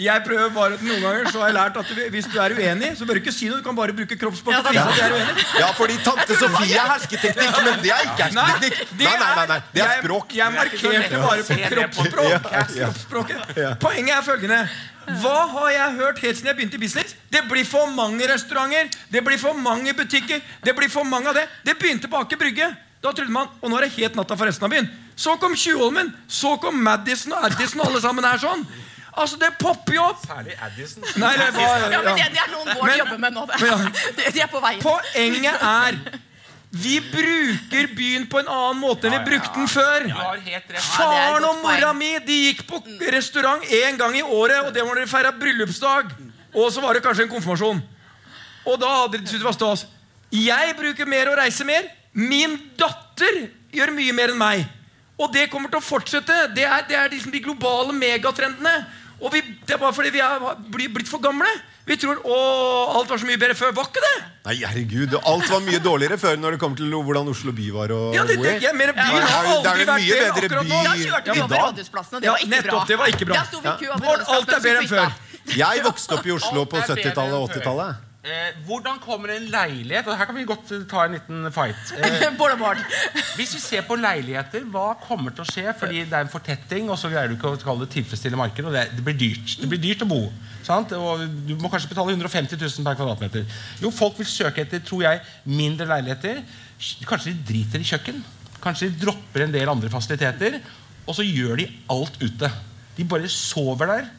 Jeg 0.00 0.22
prøver 0.24 0.52
bare 0.54 0.78
Noen 0.80 1.02
ganger 1.04 1.26
så 1.28 1.42
har 1.42 1.50
jeg 1.50 1.56
lært 1.58 1.78
at 1.80 1.90
hvis 2.14 2.28
du 2.32 2.36
er 2.40 2.54
uenig, 2.56 2.92
så 2.96 3.06
bør 3.08 3.18
du 3.18 3.20
ikke 3.20 3.34
si 3.36 3.50
noe. 3.50 3.58
Du 3.60 3.66
kan 3.66 3.76
bare 3.76 3.92
bruke 3.96 4.16
du 4.16 4.26
er 4.26 5.16
uenig. 5.16 5.44
Ja, 5.60 5.68
fordi 5.76 5.98
tante 6.04 6.36
Sofie 6.40 6.78
er 6.80 6.94
hersketeknikk, 6.94 7.58
men 7.66 7.82
det 7.84 7.92
er 7.92 8.06
ikke 8.06 8.30
hersketeknikk. 8.30 8.94
Nei, 9.00 9.12
nei, 9.20 9.32
nei, 9.36 9.46
nei, 9.50 9.58
det 9.74 9.84
er 9.84 10.00
språk. 10.00 10.36
Jeg 10.38 10.56
markerte 10.56 11.20
bare 11.26 11.44
på 11.44 11.58
kroppsspråk. 11.74 12.30
Ja, 12.30 12.40
ja. 12.54 12.88
kroppsspråket. 12.88 13.52
Poenget 13.84 14.16
er 14.16 14.24
følgende. 14.24 14.62
Hva 15.20 15.38
har 15.54 15.70
jeg 15.74 15.96
hørt 15.98 16.20
helt 16.22 16.38
siden 16.38 16.50
jeg 16.52 16.58
begynte 16.60 16.78
i 16.78 16.82
business? 16.84 17.16
Det 17.32 17.42
blir 17.50 17.66
for 17.66 17.90
mange 17.92 18.28
restauranter, 18.30 18.90
det 19.10 19.24
blir 19.26 19.40
for 19.40 19.56
mange 19.56 19.94
butikker. 19.96 20.40
Det 20.64 20.76
blir 20.76 20.92
for 20.92 21.04
mange 21.08 21.32
av 21.32 21.36
det. 21.40 21.48
Det 21.66 21.76
begynte 21.80 22.08
på 22.08 22.20
Aker 22.20 22.40
Brygge. 22.40 22.68
Da 23.00 23.12
trodde 23.16 23.32
man, 23.32 23.48
Og 23.62 23.70
nå 23.70 23.78
er 23.78 23.88
det 23.88 23.96
helt 23.96 24.16
natta 24.16 24.36
for 24.36 24.46
resten 24.46 24.64
av 24.64 24.72
byen. 24.72 24.88
Så 25.16 25.36
kom 25.40 25.56
Tjuvholmen, 25.56 26.12
så 26.28 26.54
kom 26.60 26.76
Madison 26.84 27.32
og 27.36 27.44
Addison, 27.48 27.80
og 27.80 27.90
alle 27.90 28.00
sammen 28.00 28.24
er 28.24 28.40
sånn. 28.40 28.64
Altså, 29.16 29.36
det 29.40 29.52
popper 29.58 29.94
jo 29.94 30.02
opp. 30.06 30.24
Særlig 30.26 30.54
Addison. 30.62 31.04
Nei, 31.18 31.32
det 31.36 31.50
var, 31.56 31.86
Ja, 31.90 32.00
men 32.02 32.16
det, 32.16 32.26
det 32.34 32.42
er 32.44 32.50
noen 32.54 32.72
Bård 32.74 32.86
Men- 32.86 32.98
jobber 32.98 33.18
med 33.18 33.32
nå. 33.32 33.46
Det. 33.50 33.60
Ja. 33.66 33.78
De, 34.16 34.32
de 34.36 34.42
er 34.44 34.50
på 34.52 34.60
vei. 34.62 34.74
Poenget 34.82 35.64
er 35.70 35.98
vi 36.70 37.00
bruker 37.02 37.88
byen 37.98 38.28
på 38.30 38.38
en 38.38 38.46
annen 38.48 38.78
måte 38.78 39.08
enn 39.08 39.16
vi 39.16 39.24
brukte 39.32 39.56
den 39.58 39.66
før. 39.68 40.04
Ja, 40.06 40.58
Faren 40.78 41.42
og 41.48 41.56
mora 41.64 41.90
mi 41.98 42.12
de 42.22 42.36
gikk 42.44 42.60
på 42.68 42.78
restaurant 43.10 43.64
én 43.66 43.98
gang 43.98 44.14
i 44.14 44.22
året, 44.22 44.60
og 44.62 44.70
det 44.74 44.84
var 44.84 44.94
når 44.94 45.00
de 45.02 45.10
feira 45.10 45.32
bryllupsdag. 45.34 46.12
Og 46.54 46.70
så 46.70 46.82
var 46.82 46.94
det 46.94 47.02
kanskje 47.02 47.26
en 47.26 47.32
konfirmasjon. 47.32 47.80
Og 48.70 48.78
da 48.78 48.90
hadde 49.00 49.18
de 49.18 49.24
syntes 49.26 49.40
det 49.42 49.48
var 49.48 49.56
stas. 49.58 49.86
Jeg 50.30 50.76
bruker 50.78 51.10
mer 51.10 51.32
og 51.32 51.40
reiser 51.40 51.66
mer. 51.66 51.90
Min 52.14 52.54
datter 52.78 53.48
gjør 53.74 53.90
mye 53.96 54.14
mer 54.14 54.30
enn 54.34 54.38
meg. 54.38 54.62
Og 55.20 55.32
det 55.34 55.48
kommer 55.52 55.68
til 55.72 55.80
å 55.80 55.84
fortsette. 55.84 56.36
Det 56.56 56.64
er, 56.64 56.86
det 56.88 56.96
er 56.96 57.10
liksom 57.12 57.34
de 57.34 57.42
globale 57.44 57.92
megatrendene. 57.96 58.72
Og 59.20 59.34
vi, 59.34 59.42
det 59.68 59.76
er 59.76 59.80
bare 59.82 59.92
fordi 59.92 60.14
vi 60.14 60.22
er 60.24 60.40
blitt 60.88 61.10
for 61.10 61.20
gamle. 61.20 61.48
Vi 61.88 61.96
tror 62.00 62.20
å, 62.24 62.36
alt 62.96 63.10
var 63.10 63.20
så 63.20 63.26
mye 63.28 63.40
bedre 63.40 63.56
før. 63.58 63.72
Var 63.76 63.88
ikke 63.90 64.02
det? 64.04 64.12
Nei, 64.46 64.54
herregud, 64.62 65.16
Alt 65.28 65.48
var 65.50 65.62
mye 65.64 65.80
dårligere 65.82 66.16
før 66.20 66.38
når 66.40 66.56
det 66.56 66.60
kommer 66.62 66.80
til 66.80 66.92
hvordan 66.94 67.28
Oslo 67.32 67.52
by 67.56 67.66
var 67.74 67.92
å 67.92 68.00
Ja, 68.14 68.24
det, 68.28 68.36
det, 68.40 68.72
mener, 68.78 68.94
byen 68.96 69.26
har 69.26 69.48
er 69.48 69.50
aldri 69.56 69.88
vært 69.88 70.04
mye 70.04 70.20
bedre 70.20 70.44
akkurat 70.46 70.68
nå. 70.70 70.76
by 70.76 70.86
Da 70.86 70.94
kjørte 71.00 71.34
vi 71.34 71.42
over. 71.44 71.64
Rådhusplassen, 71.66 72.16
og 72.16 72.22
det 72.22 72.30
Ja, 72.30 72.36
var 72.36 72.44
ikke 72.46 72.62
bra. 72.68 72.84
det 72.88 73.00
var 73.00 73.14
ikke 73.14 73.28
bra. 73.32 73.42
Bård, 74.06 74.24
alt 74.36 74.54
er 74.54 74.62
bedre 74.68 74.84
enn 74.84 74.92
før. 74.92 75.18
Jeg 75.56 75.82
vokste 75.88 76.16
opp 76.16 76.30
i 76.30 76.36
Oslo 76.36 76.64
på 76.64 76.80
Alt 76.80 76.92
er 76.92 76.94
bedre 76.94 77.10
70-tallet 77.10 77.36
og 77.40 77.50
80-tallet. 77.50 78.06
Eh, 78.20 78.56
hvordan 78.66 78.98
kommer 79.00 79.30
en 79.32 79.46
leilighet 79.48 80.04
Og 80.04 80.12
her 80.12 80.26
kan 80.28 80.36
vi 80.36 80.42
godt 80.44 80.68
ta 80.90 81.06
en 81.06 81.14
liten 81.16 81.46
fight. 81.54 81.92
Eh, 82.00 82.82
hvis 83.38 83.54
vi 83.54 83.60
ser 83.62 83.84
på 83.88 83.96
leiligheter, 83.96 84.66
hva 84.68 84.92
kommer 85.00 85.32
til 85.32 85.44
å 85.44 85.48
skje? 85.48 85.72
Fordi 85.78 86.02
det 86.04 86.16
er 86.16 86.26
en 86.26 86.32
fortetting, 86.32 86.90
og 86.92 86.98
så 87.00 87.08
greier 87.08 87.30
du 87.30 87.36
ikke 87.38 87.54
å 87.54 87.60
kalle 87.62 87.86
det 87.86 87.94
tilfredsstille 87.94 88.36
marked. 88.36 88.66
Og 88.68 88.74
det, 88.76 88.82
det 88.96 89.04
blir 89.06 89.16
dyrt. 89.16 89.54
Det 89.62 89.68
blir 89.70 89.80
dyrt 89.80 90.04
å 90.04 90.08
bo. 90.10 90.20
Sant? 90.66 90.92
Og 90.96 91.24
du 91.48 91.54
må 91.60 91.70
kanskje 91.72 91.92
betale 91.92 92.12
150 92.12 92.60
000 92.60 92.86
per 92.86 92.98
kvadratmeter. 92.98 93.46
Jo, 93.80 93.92
folk 93.94 94.20
vil 94.20 94.28
søke 94.28 94.66
etter, 94.66 94.82
tror 94.84 95.06
jeg, 95.06 95.22
mindre 95.48 95.88
leiligheter. 95.88 96.42
Kanskje 97.08 97.32
de 97.32 97.46
driter 97.52 97.80
i 97.80 97.88
kjøkken. 97.88 98.20
Kanskje 98.60 98.90
de 98.90 99.00
dropper 99.06 99.46
en 99.46 99.54
del 99.56 99.72
andre 99.72 99.92
fasiliteter, 99.92 100.60
og 101.06 101.16
så 101.16 101.24
gjør 101.24 101.62
de 101.62 101.70
alt 101.92 102.20
ute. 102.20 102.52
De 102.98 103.08
bare 103.08 103.30
sover 103.32 103.94
der, 103.94 104.10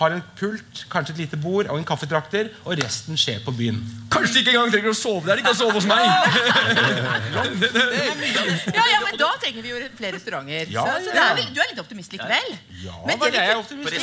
har 0.00 0.14
en 0.16 0.22
pult, 0.38 0.84
kanskje 0.90 1.12
et 1.14 1.18
lite 1.26 1.36
bord 1.40 1.68
og 1.68 1.76
en 1.78 1.84
kaffetrakter, 1.84 2.48
og 2.64 2.78
resten 2.80 3.18
skjer 3.20 3.42
på 3.44 3.52
byen. 3.52 3.78
Kanskje 4.10 4.32
de 4.34 4.40
ikke 4.46 4.54
engang 4.56 4.72
trenger 4.72 4.94
å 4.94 4.96
sove 4.96 5.26
der. 5.28 5.36
De 5.36 5.44
kan 5.44 5.54
sove 5.58 5.76
hos 5.76 5.86
meg. 5.86 6.00
Ja, 8.70 8.84
ja, 8.92 8.98
men 9.04 9.18
Da 9.20 9.28
trenger 9.42 9.62
vi 9.64 9.70
jo 9.72 9.78
flere 9.98 10.16
restauranter. 10.16 10.70
Ja, 10.72 10.84
så, 10.86 11.10
så 11.10 11.10
er 11.20 11.40
du 11.54 11.60
er 11.60 11.70
litt 11.72 11.80
optimist 11.82 12.12
likevel? 12.14 12.48
Ja, 12.82 12.94
Men 13.06 13.18
men 13.20 13.32
det 13.34 13.40
jeg 13.42 13.52
er 13.52 13.60
optimist. 13.60 13.96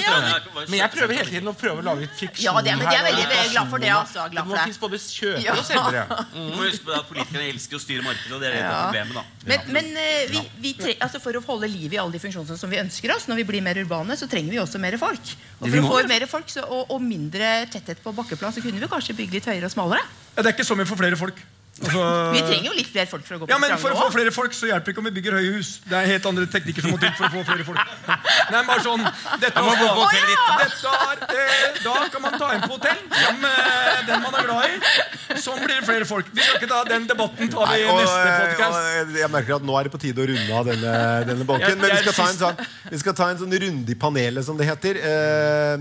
Men 0.70 0.78
jeg 0.80 0.92
prøver 0.94 1.18
hele 1.20 1.32
tiden 1.32 1.50
å 1.52 1.54
prøve 1.58 1.82
å 1.82 1.86
lage 1.88 2.06
litt 2.06 2.16
fiksjon. 2.20 2.44
Ja, 2.46 2.54
det- 2.62 2.76
men 2.78 2.86
jeg 2.92 3.00
er 3.02 3.08
veldig, 3.08 3.26
veldig 3.32 3.52
glad 3.56 3.70
for 3.72 3.84
det, 3.84 3.92
altså, 3.96 4.28
glad 4.30 4.32
Det 4.32 4.44
for 4.44 4.52
må 4.52 4.56
det. 4.58 4.64
finnes 4.68 4.82
både 4.84 5.00
kjøpere 5.04 5.44
Ja. 5.48 5.56
og 5.58 5.66
selgere. 5.66 6.04
Du 6.38 6.54
må 6.58 6.64
huske 6.68 6.86
på 6.88 6.94
at 6.98 7.08
Politikerne 7.10 7.48
elsker 7.54 7.76
å 7.80 7.82
styre 7.82 8.04
markedet, 8.06 8.34
og 8.38 8.42
det 8.42 8.48
er 8.48 8.54
det 8.58 8.62
Ja. 8.62 8.84
problemet. 8.86 9.14
da 9.14 9.24
Men, 9.48 9.60
men 9.74 9.86
eh, 9.98 10.28
vi, 10.32 10.42
vi 10.62 10.74
tre, 10.78 10.96
altså 11.02 11.22
for 11.24 11.34
å 11.34 11.44
holde 11.46 11.68
liv 11.72 11.94
i 11.94 11.98
alle 12.02 12.12
de 12.12 12.20
funksjonene 12.20 12.58
som 12.60 12.70
vi 12.70 12.78
ønsker 12.82 13.16
oss, 13.16 13.28
når 13.28 13.36
vi 13.42 13.48
blir 13.52 13.62
mer 13.66 13.76
urbane, 13.82 14.18
så 14.20 14.28
trenger 14.30 14.52
vi 14.52 14.60
også 14.62 14.80
mer 14.80 14.98
folk. 14.98 15.34
Og 15.62 15.70
for 15.72 15.87
må 15.88 16.00
mer 16.10 16.26
folk 16.30 16.50
så, 16.52 16.64
og, 16.68 16.92
og 16.94 17.04
mindre 17.04 17.52
tetthet 17.74 18.02
på 18.04 18.14
bakkeplan, 18.16 18.56
så 18.56 18.64
kunne 18.64 18.82
vi 18.82 18.90
kanskje 18.92 19.16
bygge 19.18 19.40
litt 19.40 19.50
høyere 19.50 19.70
og 19.70 19.74
smalere. 19.74 20.04
Ja, 20.36 20.42
det 20.42 20.52
er 20.52 20.58
ikke 20.58 20.68
så 20.68 20.78
mye 20.78 20.90
for 20.90 21.00
flere 21.00 21.20
folk. 21.20 21.40
Altså, 21.78 22.04
Vi 22.36 22.42
trenger 22.42 22.68
jo 22.72 22.76
litt 22.78 22.90
flere 22.90 23.10
folk 23.12 23.26
for 23.28 23.36
å 23.36 23.40
gå 23.42 23.48
på 23.48 23.52
ja, 23.54 23.58
men 23.62 23.74
For 23.82 23.94
å 23.94 24.00
få 24.00 24.08
flere 24.16 24.32
folk 24.34 24.56
så 24.58 24.70
hjelper 24.70 24.90
det 24.90 24.96
ikke 24.96 25.04
om 25.04 25.10
vi 25.10 25.14
bygger 25.20 25.38
høye 25.38 25.52
hus. 25.58 25.70
Det 25.86 25.98
er 26.00 26.10
helt 26.14 26.26
andre 26.32 26.48
teknikker 26.54 26.86
som 26.88 26.94
må 26.96 27.00
til 27.02 27.14
for 27.18 27.28
å 27.28 27.32
få 27.36 27.44
flere 27.52 27.66
folk. 27.68 27.94
Nei, 28.54 28.62
bare 28.70 28.84
sånn 28.86 29.04
Dette, 29.44 29.64
må 29.66 29.74
på 29.78 29.90
hotellet 30.00 30.42
da. 30.48 30.56
dette 30.64 31.38
er, 31.38 31.46
eh, 31.46 31.80
Da 31.84 31.96
kan 32.14 32.24
man 32.26 32.38
ta 32.42 32.52
inn 32.56 32.64
på 32.66 32.72
hotell 32.78 33.02
som 33.22 33.48
eh, 33.52 34.02
den 34.10 34.24
man 34.26 34.38
er 34.42 34.48
glad 34.50 34.74
i. 34.74 35.40
Sånn 35.44 35.60
blir 35.62 35.76
det 35.76 35.86
flere 35.88 36.08
folk. 36.10 36.30
Vi 36.34 36.42
skal 36.44 36.60
ikke 36.62 36.70
ta 36.72 36.82
den 36.88 37.06
debatten 37.10 37.52
tar 37.54 37.70
vi 37.74 37.82
i 37.82 37.86
Nei, 37.86 37.92
og, 37.94 38.02
neste 38.02 38.30
podkast. 38.42 39.18
jeg 39.22 39.32
merker 39.38 39.58
at 39.60 39.66
nå 39.68 39.76
er 39.78 39.88
det 39.90 39.94
på 39.94 40.02
tide 40.02 40.24
å 40.24 40.28
runde 40.32 40.60
av 40.62 40.70
denne, 40.72 40.94
denne 41.30 41.48
bolken. 41.50 41.78
Men 41.82 41.94
vi 41.94 42.00
skal, 42.06 42.16
ta 42.18 42.28
en 42.32 42.40
sånn, 42.42 42.64
vi 42.94 43.02
skal 43.04 43.18
ta 43.20 43.28
en 43.34 43.42
sånn 43.44 43.58
runde 43.68 43.94
i 43.94 43.98
panelet, 44.00 44.48
som 44.48 44.58
det 44.60 44.70
heter. 44.70 45.02
Eh, 45.04 45.76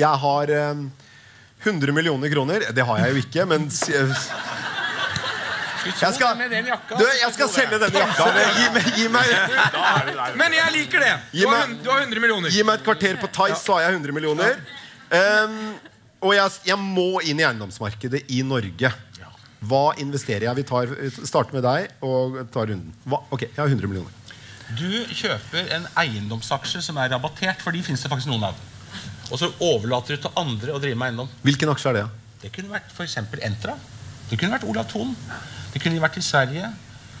Jeg 0.00 0.22
har 0.24 0.54
eh, 0.56 0.86
100 1.66 1.92
millioner 1.96 2.30
kroner. 2.32 2.68
Det 2.76 2.84
har 2.86 3.02
jeg 3.02 3.14
jo 3.16 3.22
ikke, 3.26 3.46
men 3.50 3.66
jeg 5.86 6.14
skal, 6.16 6.42
du, 6.98 7.04
jeg 7.06 7.32
skal 7.36 7.50
selge 7.52 7.80
denne 7.82 8.02
jakka. 8.02 8.28
Gi 8.56 8.68
meg, 8.74 8.88
gi 8.98 9.08
meg, 9.12 9.32
Men 10.38 10.56
jeg 10.58 10.74
liker 10.76 11.04
det. 11.04 11.12
Du 11.32 11.46
har, 11.50 11.72
du 11.84 11.90
har 11.92 12.04
100 12.04 12.22
millioner. 12.22 12.54
gi 12.54 12.64
meg 12.66 12.80
et 12.80 12.86
kvarter 12.86 13.20
på 13.22 13.30
Tice, 13.38 13.60
så 13.62 13.78
har 13.78 13.88
jeg 13.88 14.00
100 14.00 14.16
millioner. 14.16 14.60
Um, 15.10 15.58
og 16.26 16.32
jeg, 16.34 16.54
jeg 16.72 16.78
må 16.82 17.10
inn 17.22 17.40
i 17.42 17.46
eiendomsmarkedet 17.46 18.24
i 18.34 18.42
Norge. 18.46 18.92
Hva 19.66 19.84
investerer 20.02 20.46
jeg? 20.48 20.58
Vi 20.60 20.64
tar, 20.68 20.92
starter 21.24 21.56
med 21.56 21.64
deg 21.66 22.04
og 22.04 22.38
tar 22.54 22.70
runden. 22.70 22.94
Hva? 23.08 23.22
Ok, 23.34 23.46
jeg 23.48 23.58
har 23.58 23.70
100 23.70 23.90
millioner. 23.90 24.22
Du 24.76 24.88
kjøper 25.14 25.68
en 25.76 25.86
eiendomsaksje 26.02 26.82
som 26.82 26.98
er 26.98 27.12
rabattert, 27.14 27.62
for 27.62 27.74
de 27.74 27.82
finnes 27.86 28.02
det 28.02 28.10
faktisk 28.10 28.32
noen 28.32 28.48
av. 28.48 28.64
Og 29.30 29.38
så 29.40 29.50
overlater 29.62 30.16
du 30.16 30.26
til 30.26 30.38
andre 30.38 30.74
å 30.74 30.80
drive 30.82 30.98
med 30.98 31.12
eiendom. 31.12 31.30
Hvilken 31.46 31.70
aksje 31.72 31.92
er 31.92 32.00
det? 32.00 32.06
Det 32.42 32.52
kunne 32.54 32.74
vært 32.74 32.90
f.eks. 32.94 33.16
Entra. 33.46 33.76
Det 34.30 34.38
kunne 34.38 34.56
vært 34.56 34.66
Olav 34.66 34.88
Thon. 34.90 35.14
Det 35.76 35.82
kunne 35.84 36.00
vært 36.00 36.16
i 36.16 36.24
Sverige. 36.24 36.72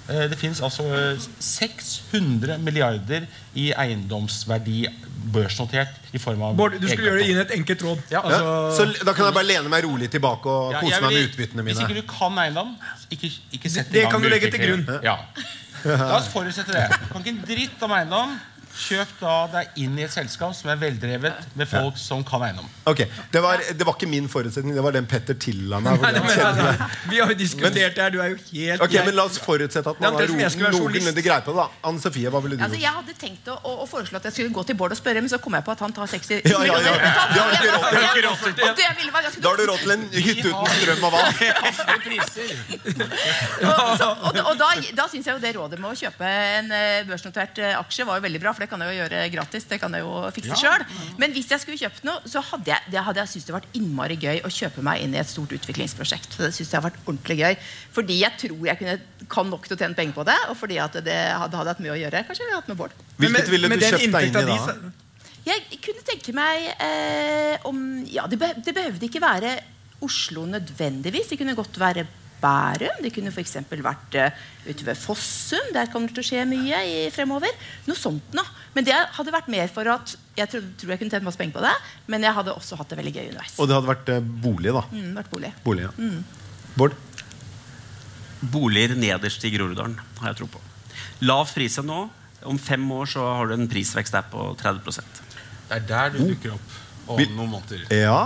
Eh, 0.08 0.28
Det 0.30 0.38
finnes 0.38 0.60
altså 0.64 0.86
eh, 0.96 1.24
600 1.44 2.56
milliarder 2.62 3.26
i 3.58 3.68
eiendomsverdi 3.76 4.86
børsnotert 5.34 5.96
i 6.14 6.20
form 6.22 6.42
av 6.46 6.54
Bård, 6.56 6.76
du 6.80 6.86
skulle 6.88 7.10
gjøre 7.10 7.20
det 7.24 7.28
inn 7.32 7.40
et 7.42 7.52
enkelt 7.56 7.82
råd. 7.82 8.02
Ja. 8.14 8.22
Ja, 8.22 8.38
Altså, 8.38 8.86
så 8.94 9.04
da 9.04 9.12
kan 9.16 9.26
jeg 9.28 9.34
bare 9.36 9.48
lene 9.48 9.72
meg 9.72 9.84
rolig 9.84 10.08
tilbake 10.12 10.48
og 10.48 10.72
Ja, 10.76 10.80
kose 10.80 11.00
meg 11.02 11.12
med 11.18 11.28
utbyttene 11.28 11.64
mine. 11.66 11.74
Hvis 11.74 11.84
ikke 11.84 12.00
du 12.00 12.06
kan 12.08 12.38
eiendom, 12.44 12.72
ikke, 13.10 13.32
ikke 13.58 13.72
sett 13.76 13.90
i 13.90 13.98
Det 13.98 14.04
kan 14.12 14.22
du 14.22 14.28
legge 14.32 14.50
til 14.54 14.62
grunn. 14.62 14.86
Ja. 15.04 15.16
La 15.86 16.16
oss 16.20 16.30
forutsette 16.32 16.72
det. 16.72 16.86
Du 17.02 17.10
kan 17.12 17.22
ikke 17.24 17.34
en 17.34 17.42
dritt 17.50 17.82
om 17.86 17.92
eiendom. 17.98 18.38
Kjøp 18.76 19.08
da 19.20 19.34
deg 19.52 19.66
inn 19.82 19.94
i 19.98 20.02
et 20.04 20.12
selskap 20.12 20.52
som 20.56 20.70
er 20.72 20.76
veldrevet 20.80 21.34
med 21.56 21.66
folk 21.70 21.96
som 22.00 22.24
kan 22.26 22.42
eiendom. 22.46 22.68
Ok, 22.88 23.00
det 23.32 23.40
var, 23.42 23.56
det 23.72 23.84
var 23.88 23.94
ikke 23.96 24.08
min 24.10 24.28
forutsetning, 24.30 24.74
det 24.76 24.84
var 24.84 24.92
den 24.96 25.06
Petter 25.08 25.34
tilla 25.40 25.80
meg. 25.80 26.00
nei, 26.02 26.12
nei, 26.12 26.20
nei, 26.36 26.52
nei. 26.60 26.76
Vi 27.10 27.16
har 27.22 27.28
jo 27.32 27.36
diskutert 27.38 27.94
det 27.96 28.02
her. 28.04 28.10
Du 28.12 28.20
er 28.22 28.28
jo 28.34 28.38
helt 28.52 28.80
Ok, 28.84 28.92
men 29.06 29.14
La 29.16 29.22
oss 29.28 29.38
forutsette 29.40 29.88
at 29.94 30.00
man 30.02 30.14
har 30.18 30.26
noenlunde 30.76 31.22
greie 31.24 31.42
på 31.46 31.52
det. 31.56 31.62
da 31.62 31.66
Anne 31.88 32.00
Sofie, 32.02 32.28
hva 32.32 32.40
ville 32.44 32.56
du 32.58 32.62
Altså, 32.66 32.78
jeg 32.80 32.92
hadde 32.98 33.12
tenkt 33.18 33.44
å, 33.48 33.50
å, 33.56 33.58
å 33.84 33.86
foreslå 33.88 34.16
at 34.20 34.24
jeg 34.28 34.34
skulle 34.38 34.52
gå 34.56 34.62
til 34.68 34.76
Bård 34.78 34.92
og 34.92 34.98
spørre, 35.00 35.20
men 35.24 35.30
så 35.32 35.38
kom 35.42 35.52
jeg 35.56 35.64
på 35.66 35.72
at 35.72 35.80
han 35.86 35.92
tar 35.96 36.06
60 36.12 36.24
Ja, 36.44 36.48
ja, 36.66 36.74
ja. 36.84 36.92
Det. 36.96 37.02
Det 38.56 38.62
det 38.76 38.82
Da 39.40 39.48
har 39.50 39.56
du 39.56 39.64
råd 39.70 39.80
til 39.82 39.90
en 39.96 40.04
hytte 40.12 40.48
uten 40.52 40.68
strøm 40.76 41.02
og 41.08 41.12
vann. 41.16 41.30
Og, 44.46 44.54
da, 44.58 44.68
da 44.96 45.06
syns 45.10 45.26
jeg 45.26 45.34
jo 45.36 45.40
det 45.42 45.52
rådet 45.56 45.78
med 45.80 45.90
å 45.90 45.94
kjøpe 45.98 46.26
en 46.26 46.70
eh, 46.74 47.04
børsnotert 47.08 47.58
eh, 47.62 47.74
aksje 47.78 48.06
var 48.08 48.18
jo 48.20 48.24
veldig 48.26 48.40
bra, 48.42 48.52
for 48.56 48.65
det 48.66 48.70
kan 48.74 48.82
jeg 48.82 48.90
jo 48.92 48.98
gjøre 49.04 49.22
gratis. 49.32 49.64
Det 49.70 49.78
kan 49.80 49.94
jeg 49.94 50.02
jo 50.02 50.12
fikse 50.34 50.50
Ja. 50.52 50.58
selv. 50.60 50.96
Men 51.22 51.32
hvis 51.32 51.48
jeg 51.54 51.62
skulle 51.62 51.78
kjøpt 51.78 52.02
noe, 52.08 52.20
så 52.26 52.42
hadde 52.42 52.72
jeg, 52.74 52.90
det 52.90 53.02
hadde 53.06 53.22
jeg 53.22 53.30
syntes 53.32 53.46
det 53.46 53.54
vært 53.56 53.76
innmari 53.78 54.16
gøy 54.18 54.42
å 54.42 54.50
kjøpe 54.50 54.82
meg 54.82 55.02
inn 55.06 55.14
i 55.14 55.20
et 55.22 55.30
stort 55.30 55.54
utviklingsprosjekt. 55.54 56.36
Det 56.42 56.50
synes 56.52 56.70
jeg 56.72 56.80
har 56.80 56.86
vært 56.90 56.98
ordentlig 57.06 57.38
gøy. 57.38 57.56
Fordi 57.94 58.18
jeg 58.20 58.32
tror 58.42 58.66
jeg 58.66 58.78
kunne, 58.82 58.98
kan 59.30 59.50
nok 59.54 59.68
til 59.70 59.76
å 59.76 59.80
tjene 59.80 59.94
penger 59.98 60.18
på 60.18 60.26
det, 60.26 60.36
og 60.50 60.56
fordi 60.58 60.80
at 60.82 60.98
det 61.06 61.16
hadde, 61.16 61.56
hadde 61.62 61.72
hatt 61.72 61.82
mye 61.86 61.94
å 61.94 62.00
gjøre. 62.02 62.24
Kanskje 62.26 62.42
jeg 62.44 62.50
hadde 62.50 62.60
hatt 62.64 62.68
med 62.74 62.80
Bård. 62.82 62.98
Hvilket 63.22 63.50
ville 63.54 63.70
du 63.70 63.78
kjøpt 63.86 64.12
deg 64.18 64.28
inn 64.28 64.38
i 64.42 64.46
da? 64.50 64.92
Jeg 65.46 65.78
kunne 65.78 66.02
tenke 66.02 66.32
meg 66.34 66.64
eh, 66.82 67.56
om 67.70 67.78
Ja, 68.10 68.26
det, 68.26 68.38
be, 68.40 68.48
det 68.58 68.74
behøvde 68.74 69.06
ikke 69.06 69.22
være 69.22 69.52
Oslo 70.02 70.42
nødvendigvis. 70.50 71.30
Det 71.30 71.38
kunne 71.38 71.54
godt 71.54 71.78
være 71.78 72.02
Bærum. 72.46 73.00
Det 73.02 73.10
kunne 73.14 73.32
f.eks. 73.32 73.56
vært 73.70 74.18
uh, 74.20 74.44
ute 74.68 74.86
ved 74.86 74.98
Fossum. 75.00 75.72
Der 75.74 75.90
kommer 75.90 76.10
det 76.10 76.18
til 76.18 76.24
å 76.24 76.28
skje 76.28 76.44
mye 76.48 76.82
i, 76.86 76.98
fremover. 77.14 77.52
Noe 77.88 77.98
sånt 77.98 78.36
noe. 78.36 78.46
Men 78.76 78.86
det 78.86 78.96
hadde 79.16 79.34
vært 79.34 79.50
mer 79.52 79.70
for 79.72 79.88
at 79.90 80.14
jeg 80.36 80.52
tror, 80.52 80.66
tror 80.78 80.92
jeg 80.92 81.00
kunne 81.00 81.16
tjent 81.16 81.26
masse 81.26 81.40
penger 81.40 81.56
på 81.56 81.64
det, 81.64 81.72
men 82.12 82.26
jeg 82.26 82.36
hadde 82.36 82.54
også 82.54 82.76
hatt 82.76 82.92
det 82.92 82.98
veldig 83.00 83.14
gøy 83.14 83.24
underveis. 83.30 83.56
Og 83.56 83.70
det 83.70 83.76
hadde 83.78 83.88
vært 83.88 84.10
eh, 84.12 84.30
bolig, 84.44 84.74
da. 84.76 84.82
Mm, 84.92 85.10
vært 85.16 85.30
bolig. 85.32 85.52
Bolig, 85.64 85.86
ja. 85.86 85.92
Mm. 85.96 86.66
Bård? 86.76 86.96
Boliger 88.52 88.92
nederst 89.00 89.46
i 89.48 89.52
Groruddalen 89.54 89.96
har 90.20 90.30
jeg 90.30 90.42
tro 90.42 90.50
på. 90.58 90.62
Lav 91.24 91.48
pris 91.56 91.80
nå. 91.80 92.02
Om 92.46 92.58
fem 92.62 92.82
år 92.92 93.08
så 93.10 93.24
har 93.24 93.48
du 93.48 93.56
en 93.56 93.70
prisvekst 93.70 94.14
der 94.14 94.26
på 94.30 94.50
30 94.60 94.92
Det 94.92 95.78
er 95.78 95.86
der 95.88 96.12
du 96.14 96.20
dukker 96.28 96.52
opp 96.54 96.74
om 97.06 97.20
noen 97.36 97.50
måneder. 97.50 97.82
Ja. 97.94 98.20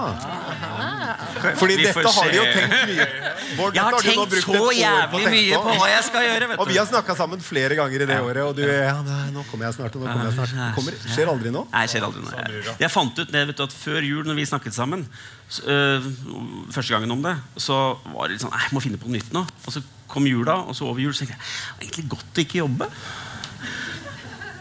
Fordi 1.61 1.77
Vi 1.77 1.85
dette 1.87 2.13
har 2.15 2.31
de 2.31 2.37
jo 2.37 2.45
tenkt 2.55 2.87
mye 2.91 3.07
Bård, 3.59 3.75
Jeg 3.75 3.83
har 3.83 3.95
har 3.95 4.05
tenkt 4.05 4.35
så 4.45 4.65
jævlig 4.77 5.11
på 5.11 5.21
mye 5.35 5.61
på 5.65 5.75
hva 5.81 5.89
jeg 5.91 6.05
skal 6.07 6.27
gjøre. 6.27 6.49
vet 6.51 6.63
Og 6.63 6.71
vi 6.71 6.79
har 6.79 6.89
snakka 6.91 7.17
sammen 7.19 7.43
flere 7.45 7.79
ganger 7.79 8.05
i 8.05 8.09
det 8.11 8.19
året, 8.21 8.43
og 8.45 8.57
du 8.59 8.63
ja, 8.65 8.97
nei, 9.07 9.31
nå 9.35 9.45
kommer 9.51 9.69
jeg 9.69 9.79
snart. 9.79 9.97
og 9.97 10.05
nå 10.05 10.13
kommer 10.13 10.31
jeg 10.31 10.37
snart 10.39 10.75
kommer, 10.79 10.99
skjer 11.17 11.33
aldri 11.35 11.55
nå. 11.55 11.65
Nei, 11.73 11.85
skjer 11.91 12.07
aldri 12.09 12.25
nå. 12.25 12.35
Jeg, 12.37 12.77
jeg 12.85 12.93
fant 12.95 13.23
ut 13.23 13.33
det 13.37 13.47
vet 13.53 13.57
du, 13.61 13.65
at 13.67 13.77
før 13.85 14.01
jul, 14.07 14.23
når 14.29 14.39
vi 14.41 14.49
snakket 14.49 14.77
sammen, 14.77 15.07
så, 15.51 15.65
øh, 15.67 16.11
første 16.71 16.95
gangen 16.95 17.11
om 17.17 17.25
det, 17.25 17.35
så 17.59 17.81
var 18.13 18.29
det 18.29 18.37
litt 18.37 18.45
sånn 18.45 18.55
jeg 18.55 18.77
må 18.77 18.83
finne 18.85 19.01
på 19.01 19.11
noe 19.11 19.19
nytt 19.19 19.33
nå. 19.35 19.43
Og 19.67 19.75
så 19.75 19.83
kom 20.11 20.27
jula, 20.27 20.61
og 20.67 20.77
så 20.79 20.87
over 20.91 21.03
jul 21.03 21.15
så 21.15 21.25
tenkte 21.25 21.37
jeg 21.37 21.43
det 21.43 21.75
var 21.75 21.85
egentlig 21.89 22.09
godt 22.15 22.39
å 22.39 22.45
ikke 22.45 22.63
jobbe. 22.63 22.91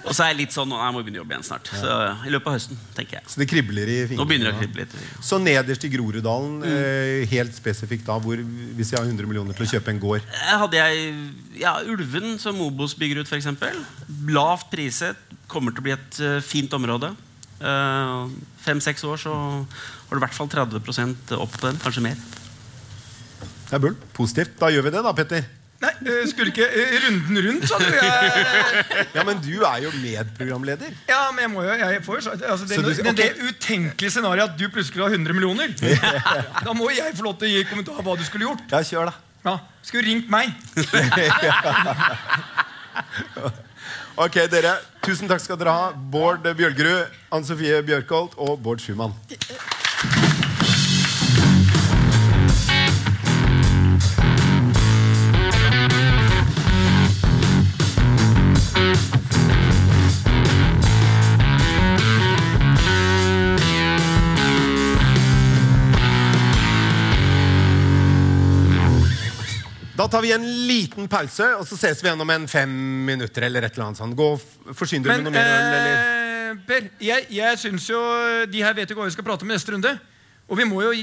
Og 0.08 0.14
så 0.16 0.24
er 0.24 0.30
jeg 0.32 0.38
litt 0.40 0.54
sånn 0.56 0.70
Nei, 0.72 0.80
jeg 0.86 0.94
må 0.96 1.02
begynne 1.04 1.20
å 1.20 1.24
jobbe 1.24 1.34
igjen 1.36 1.46
snart. 1.46 1.70
Så 1.76 1.96
i 2.26 2.32
løpet 2.34 2.48
av 2.48 2.56
høsten, 2.56 2.78
tenker 2.96 3.18
jeg. 3.20 3.24
Så 3.30 3.42
det 3.42 3.48
kribler 3.52 3.90
i 3.92 3.98
fingrene. 4.08 4.20
Nå 4.22 4.28
begynner 4.30 4.50
det 4.50 4.56
å 4.56 4.60
krible 4.62 4.86
litt. 4.86 4.96
Så 5.26 5.40
nederst 5.44 5.84
i 5.86 5.92
Groruddalen, 5.94 6.56
Mm. 6.60 6.68
eh, 6.70 7.26
helt 7.34 7.54
spesifikt 7.56 8.06
da, 8.08 8.18
hvor, 8.20 8.38
hvis 8.78 8.92
jeg 8.92 9.00
har 9.00 9.06
100 9.06 9.28
millioner 9.28 9.54
til 9.54 9.66
å 9.66 9.70
kjøpe 9.70 9.90
en 9.94 10.00
gård 10.00 10.22
hadde 10.50 10.78
jeg 10.80 11.14
ja, 11.60 11.76
Ulven, 11.84 12.40
som 12.40 12.56
Mobos 12.56 12.96
bygger 12.96 13.22
ut, 13.22 13.28
f.eks. 13.28 13.48
Lavt 14.30 14.70
priset. 14.72 15.16
Kommer 15.48 15.72
til 15.72 15.82
å 15.84 15.88
bli 15.90 15.92
et 15.98 16.20
øh, 16.22 16.42
fint 16.42 16.74
område. 16.74 17.16
Fem-seks 18.64 19.04
år 19.04 19.18
så 19.20 19.34
har 19.36 20.16
du 20.16 20.18
i 20.18 20.24
hvert 20.24 20.34
fall 20.36 20.48
30 20.48 21.36
opp 21.36 21.52
på 21.58 21.66
den. 21.68 21.80
Kanskje 21.84 22.02
mer. 22.06 22.16
Det 23.70 23.76
er 23.76 23.80
bull. 23.84 23.96
Positivt. 24.16 24.56
Da 24.60 24.70
gjør 24.72 24.88
vi 24.88 24.94
det, 24.96 25.04
da, 25.04 25.12
Petter. 25.14 25.44
Nei, 25.80 25.92
eh, 26.12 26.26
skulle 26.28 26.52
ikke 26.52 26.66
eh, 26.68 26.96
runden 27.06 27.38
rundt, 27.46 27.64
sa 27.70 27.78
du? 27.80 27.86
Jeg, 27.88 27.96
Ja, 29.16 29.24
Men 29.24 29.38
du 29.46 29.62
er 29.64 29.78
jo 29.86 29.90
medprogramleder. 30.02 30.92
ja, 31.08 31.20
men 31.32 31.40
jeg 31.46 31.52
må 31.54 31.62
jo 31.64 31.72
jeg 31.80 32.02
får, 32.04 32.16
jo 32.16 32.22
så- 32.26 32.32
altså, 32.36 32.66
det, 32.68 32.76
du- 32.84 33.10
okay. 33.10 33.14
det 33.16 33.32
utenkelige 33.48 34.12
scenarioet 34.12 34.50
at 34.52 34.58
du 34.60 34.68
plutselig 34.70 35.04
har 35.06 35.10
100 35.16 35.34
millioner 35.34 35.68
Da 36.66 36.74
må 36.76 36.90
jeg 36.92 37.16
få 37.16 37.24
lov 37.30 37.38
til 37.40 37.48
å 37.48 37.52
gi 37.54 37.64
kommentar 37.72 38.04
hva 38.04 38.18
du 38.20 38.24
skulle 38.28 38.44
gjort. 38.50 38.60
Ja, 38.72 38.78
kjør, 38.84 39.06
da. 39.06 39.12
Ja, 39.46 39.58
Skulle 39.88 40.04
ringt 40.10 40.28
meg. 40.30 40.52
Ok, 44.20 44.36
dere. 44.52 44.74
Tusen 45.06 45.30
takk 45.32 45.40
skal 45.40 45.56
dere 45.62 45.72
ha. 45.72 45.92
Bård 45.96 46.44
Bjølgerud, 46.44 47.08
Ann 47.32 47.46
Sofie 47.48 47.80
Bjørkholt 47.88 48.34
og 48.38 48.60
Bård 48.66 48.80
Schumann. 48.84 49.14
Da 70.00 70.06
tar 70.08 70.24
vi 70.24 70.32
en 70.32 70.46
liten 70.70 71.10
pause, 71.12 71.44
og 71.60 71.66
så 71.68 71.76
ses 71.80 72.00
vi 72.00 72.08
igjen 72.08 72.24
om 72.24 72.30
en 72.32 72.46
fem 72.48 72.72
minutter. 73.10 73.44
eller 73.50 73.68
et 73.68 73.74
eller 73.76 73.90
annet 73.90 74.00
sånt. 74.00 74.16
Gå, 74.16 74.30
og 74.40 74.78
Forsyn 74.80 75.04
dere 75.04 75.20
med 75.20 75.28
noe 75.28 75.36
mer 75.36 75.50
øl, 75.52 75.74
eller? 75.80 75.98
eh, 75.98 76.62
Per, 76.70 76.86
jeg, 77.04 77.26
jeg 77.30 77.58
syns 77.62 77.84
jo 77.92 78.00
De 78.50 78.64
her 78.66 78.74
vet 78.74 78.90
jo 78.90 78.96
hva 78.98 79.06
vi 79.06 79.14
skal 79.14 79.26
prate 79.28 79.46
om 79.46 79.52
neste 79.52 79.76
runde. 79.76 79.92
Og 80.50 80.58
vi 80.58 80.66
må 80.66 80.80
jo, 80.82 80.94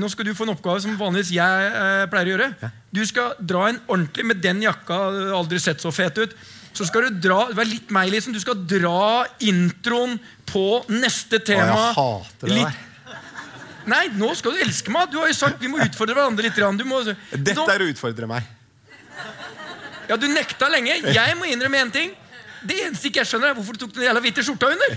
Nå 0.00 0.08
skal 0.10 0.26
du 0.26 0.32
få 0.34 0.46
en 0.48 0.56
oppgave 0.56 0.80
som 0.82 0.96
vanligvis 0.98 1.30
jeg 1.36 1.68
eh, 1.68 2.06
pleier 2.10 2.32
å 2.32 2.34
gjøre. 2.34 2.70
Du 2.90 3.04
skal 3.06 3.36
dra 3.38 3.68
en 3.70 3.78
ordentlig 3.86 4.26
med 4.32 4.40
den 4.42 4.64
jakka. 4.64 4.98
du 5.14 5.20
har 5.28 5.36
Aldri 5.38 5.60
sett 5.62 5.84
så 5.84 5.92
fet 5.94 6.18
ut. 6.18 6.34
Så 6.72 6.86
skal 6.88 7.06
du 7.08 7.20
dra 7.28 7.44
det 7.50 7.56
var 7.58 7.68
litt 7.68 7.92
meg, 7.94 8.10
liksom. 8.16 8.34
Du 8.34 8.40
skal 8.42 8.58
dra 8.68 9.24
introen 9.44 10.18
på 10.48 10.66
neste 10.90 11.40
tema. 11.44 11.68
Å, 11.68 11.86
jeg 11.86 11.96
hater 12.00 12.52
det 12.54 12.60
der. 12.64 12.84
Nei, 13.88 14.04
nå 14.20 14.30
skal 14.36 14.54
du 14.54 14.62
elske 14.62 14.92
meg. 14.92 15.08
Du 15.12 15.18
har 15.22 15.30
jo 15.30 15.36
sagt 15.36 15.60
Vi 15.62 15.70
må 15.72 15.80
utfordre 15.80 16.16
hverandre 16.18 16.44
litt. 16.44 16.56
Du 16.78 16.84
må, 16.88 17.00
Dette 17.32 17.66
er 17.72 17.84
å 17.84 17.88
utfordre 17.88 18.28
meg. 18.30 18.46
ja, 20.08 20.16
Du 20.16 20.26
nekta 20.28 20.68
lenge. 20.72 21.00
Jeg 21.14 21.36
må 21.40 21.48
innrømme 21.48 21.80
én 21.86 21.92
ting. 21.94 22.14
Det 22.62 22.74
eneste 22.88 23.08
ikke 23.08 23.22
jeg 23.22 23.30
skjønner, 23.30 23.52
er 23.52 23.58
hvorfor 23.58 23.76
du 23.76 23.84
tok 23.84 23.92
den 23.94 24.08
jævla 24.08 24.22
hvite 24.24 24.42
skjorta 24.42 24.72
under. 24.74 24.96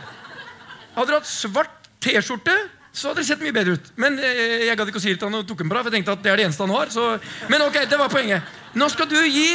Hadde 0.96 1.08
du 1.10 1.16
hatt 1.18 1.28
svart 1.28 1.74
T-skjorte, 2.02 2.54
så 2.92 3.08
hadde 3.08 3.22
det 3.22 3.28
sett 3.28 3.40
mye 3.44 3.54
bedre 3.56 3.76
ut. 3.78 3.90
Men 4.00 4.18
eh, 4.20 4.66
jeg 4.66 4.76
gadd 4.76 4.90
ikke 4.90 5.00
å 5.00 5.04
si 5.04 5.12
det 5.12 5.20
til 5.20 5.30
han 5.30 5.38
og 5.38 5.46
tok 5.48 5.62
den 5.62 5.70
bra, 5.70 5.80
for 5.80 5.88
jeg 5.92 6.00
tenkte 6.00 6.16
at 6.16 6.24
det 6.24 6.32
er 6.32 6.40
det 6.40 6.46
eneste 6.48 6.64
han 6.66 6.74
har. 6.74 6.90
Så. 6.92 7.04
Men 7.52 7.64
ok, 7.64 7.78
det 7.88 8.00
var 8.00 8.10
poenget. 8.12 8.48
Nå 8.76 8.88
skal 8.92 9.08
du 9.08 9.16
gi 9.22 9.46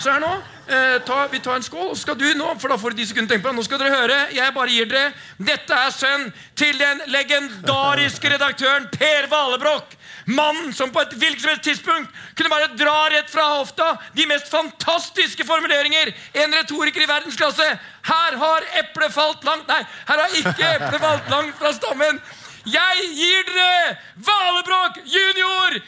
Så 0.00 0.08
her 0.14 0.22
nå. 0.22 0.30
Eh, 0.70 1.02
ta, 1.02 1.26
vi 1.30 1.40
tar 1.40 1.56
en 1.58 1.64
skål, 1.66 1.88
og 1.90 1.96
så 1.96 2.04
skal 2.04 2.14
du 2.14 2.28
nå 2.38 2.46
For 2.62 2.70
da 2.70 2.76
får 2.78 2.92
du 2.94 3.00
de 3.00 3.06
sekunder 3.10 3.32
tenke 3.32 3.42
på 3.42 3.50
det. 3.50 3.58
Nå 3.58 3.64
skal 3.66 3.80
dere 3.82 3.96
høre. 3.96 4.18
Jeg 4.36 4.54
bare 4.54 4.70
gir 4.70 4.86
dere 4.86 5.08
Dette 5.50 5.74
er 5.74 5.94
sønn 5.94 6.28
til 6.58 6.78
den 6.78 7.00
legendariske 7.10 8.30
redaktøren 8.34 8.86
Per 8.94 9.26
Valebrokk. 9.32 9.96
Mannen 10.30 10.70
som 10.76 10.92
på 10.94 11.02
et 11.02 11.16
hvilket 11.18 11.42
som 11.42 11.50
helst 11.50 11.64
tidspunkt 11.66 12.20
kunne 12.38 12.52
bare 12.52 12.68
dra 12.78 13.08
rett 13.10 13.32
fra 13.32 13.48
hofta 13.56 13.88
de 14.14 14.28
mest 14.30 14.46
fantastiske 14.52 15.46
formuleringer. 15.48 16.12
En 16.44 16.54
retoriker 16.54 17.02
i 17.02 17.10
verdensklasse. 17.10 17.66
Her 18.06 18.38
har 18.44 18.68
eplet 18.84 19.16
falt 19.16 19.42
langt 19.48 19.66
Nei, 19.72 19.80
her 20.06 20.22
har 20.22 20.38
ikke 20.38 20.70
eplet 20.76 21.02
falt 21.08 21.34
langt 21.34 21.58
fra 21.58 21.74
stammen. 21.74 22.22
Jeg 22.70 23.10
gir 23.16 23.50
dere 23.50 23.96
Valebrokk 24.28 25.02
junior! 25.08 25.80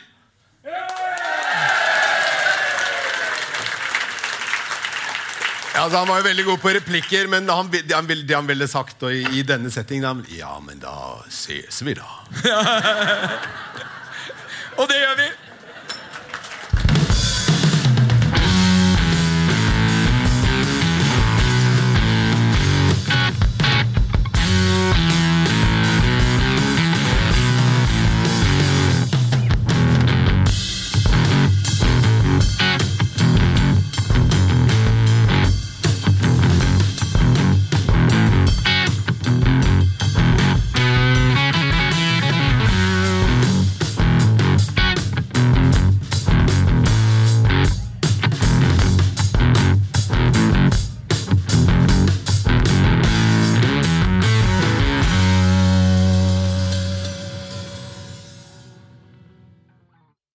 Ja, 0.66 0.86
altså, 5.80 5.98
han 5.98 6.08
var 6.08 6.20
jo 6.20 6.26
veldig 6.28 6.44
god 6.44 6.58
på 6.62 6.74
replikker, 6.76 7.28
men 7.32 7.48
han, 7.48 7.70
det, 7.72 7.84
han, 7.94 8.08
det 8.08 8.36
han 8.36 8.48
ville 8.48 8.68
sagt 8.70 9.02
i, 9.08 9.22
i 9.38 9.42
denne 9.46 9.70
settingen 9.72 10.08
han, 10.08 10.24
Ja, 10.36 10.56
men 10.64 10.82
da 10.82 11.22
ses 11.30 11.82
vi, 11.86 11.94
da. 11.98 12.08
Og 14.80 14.88
det 14.88 14.98
gjør 15.02 15.16
vi. 15.20 15.28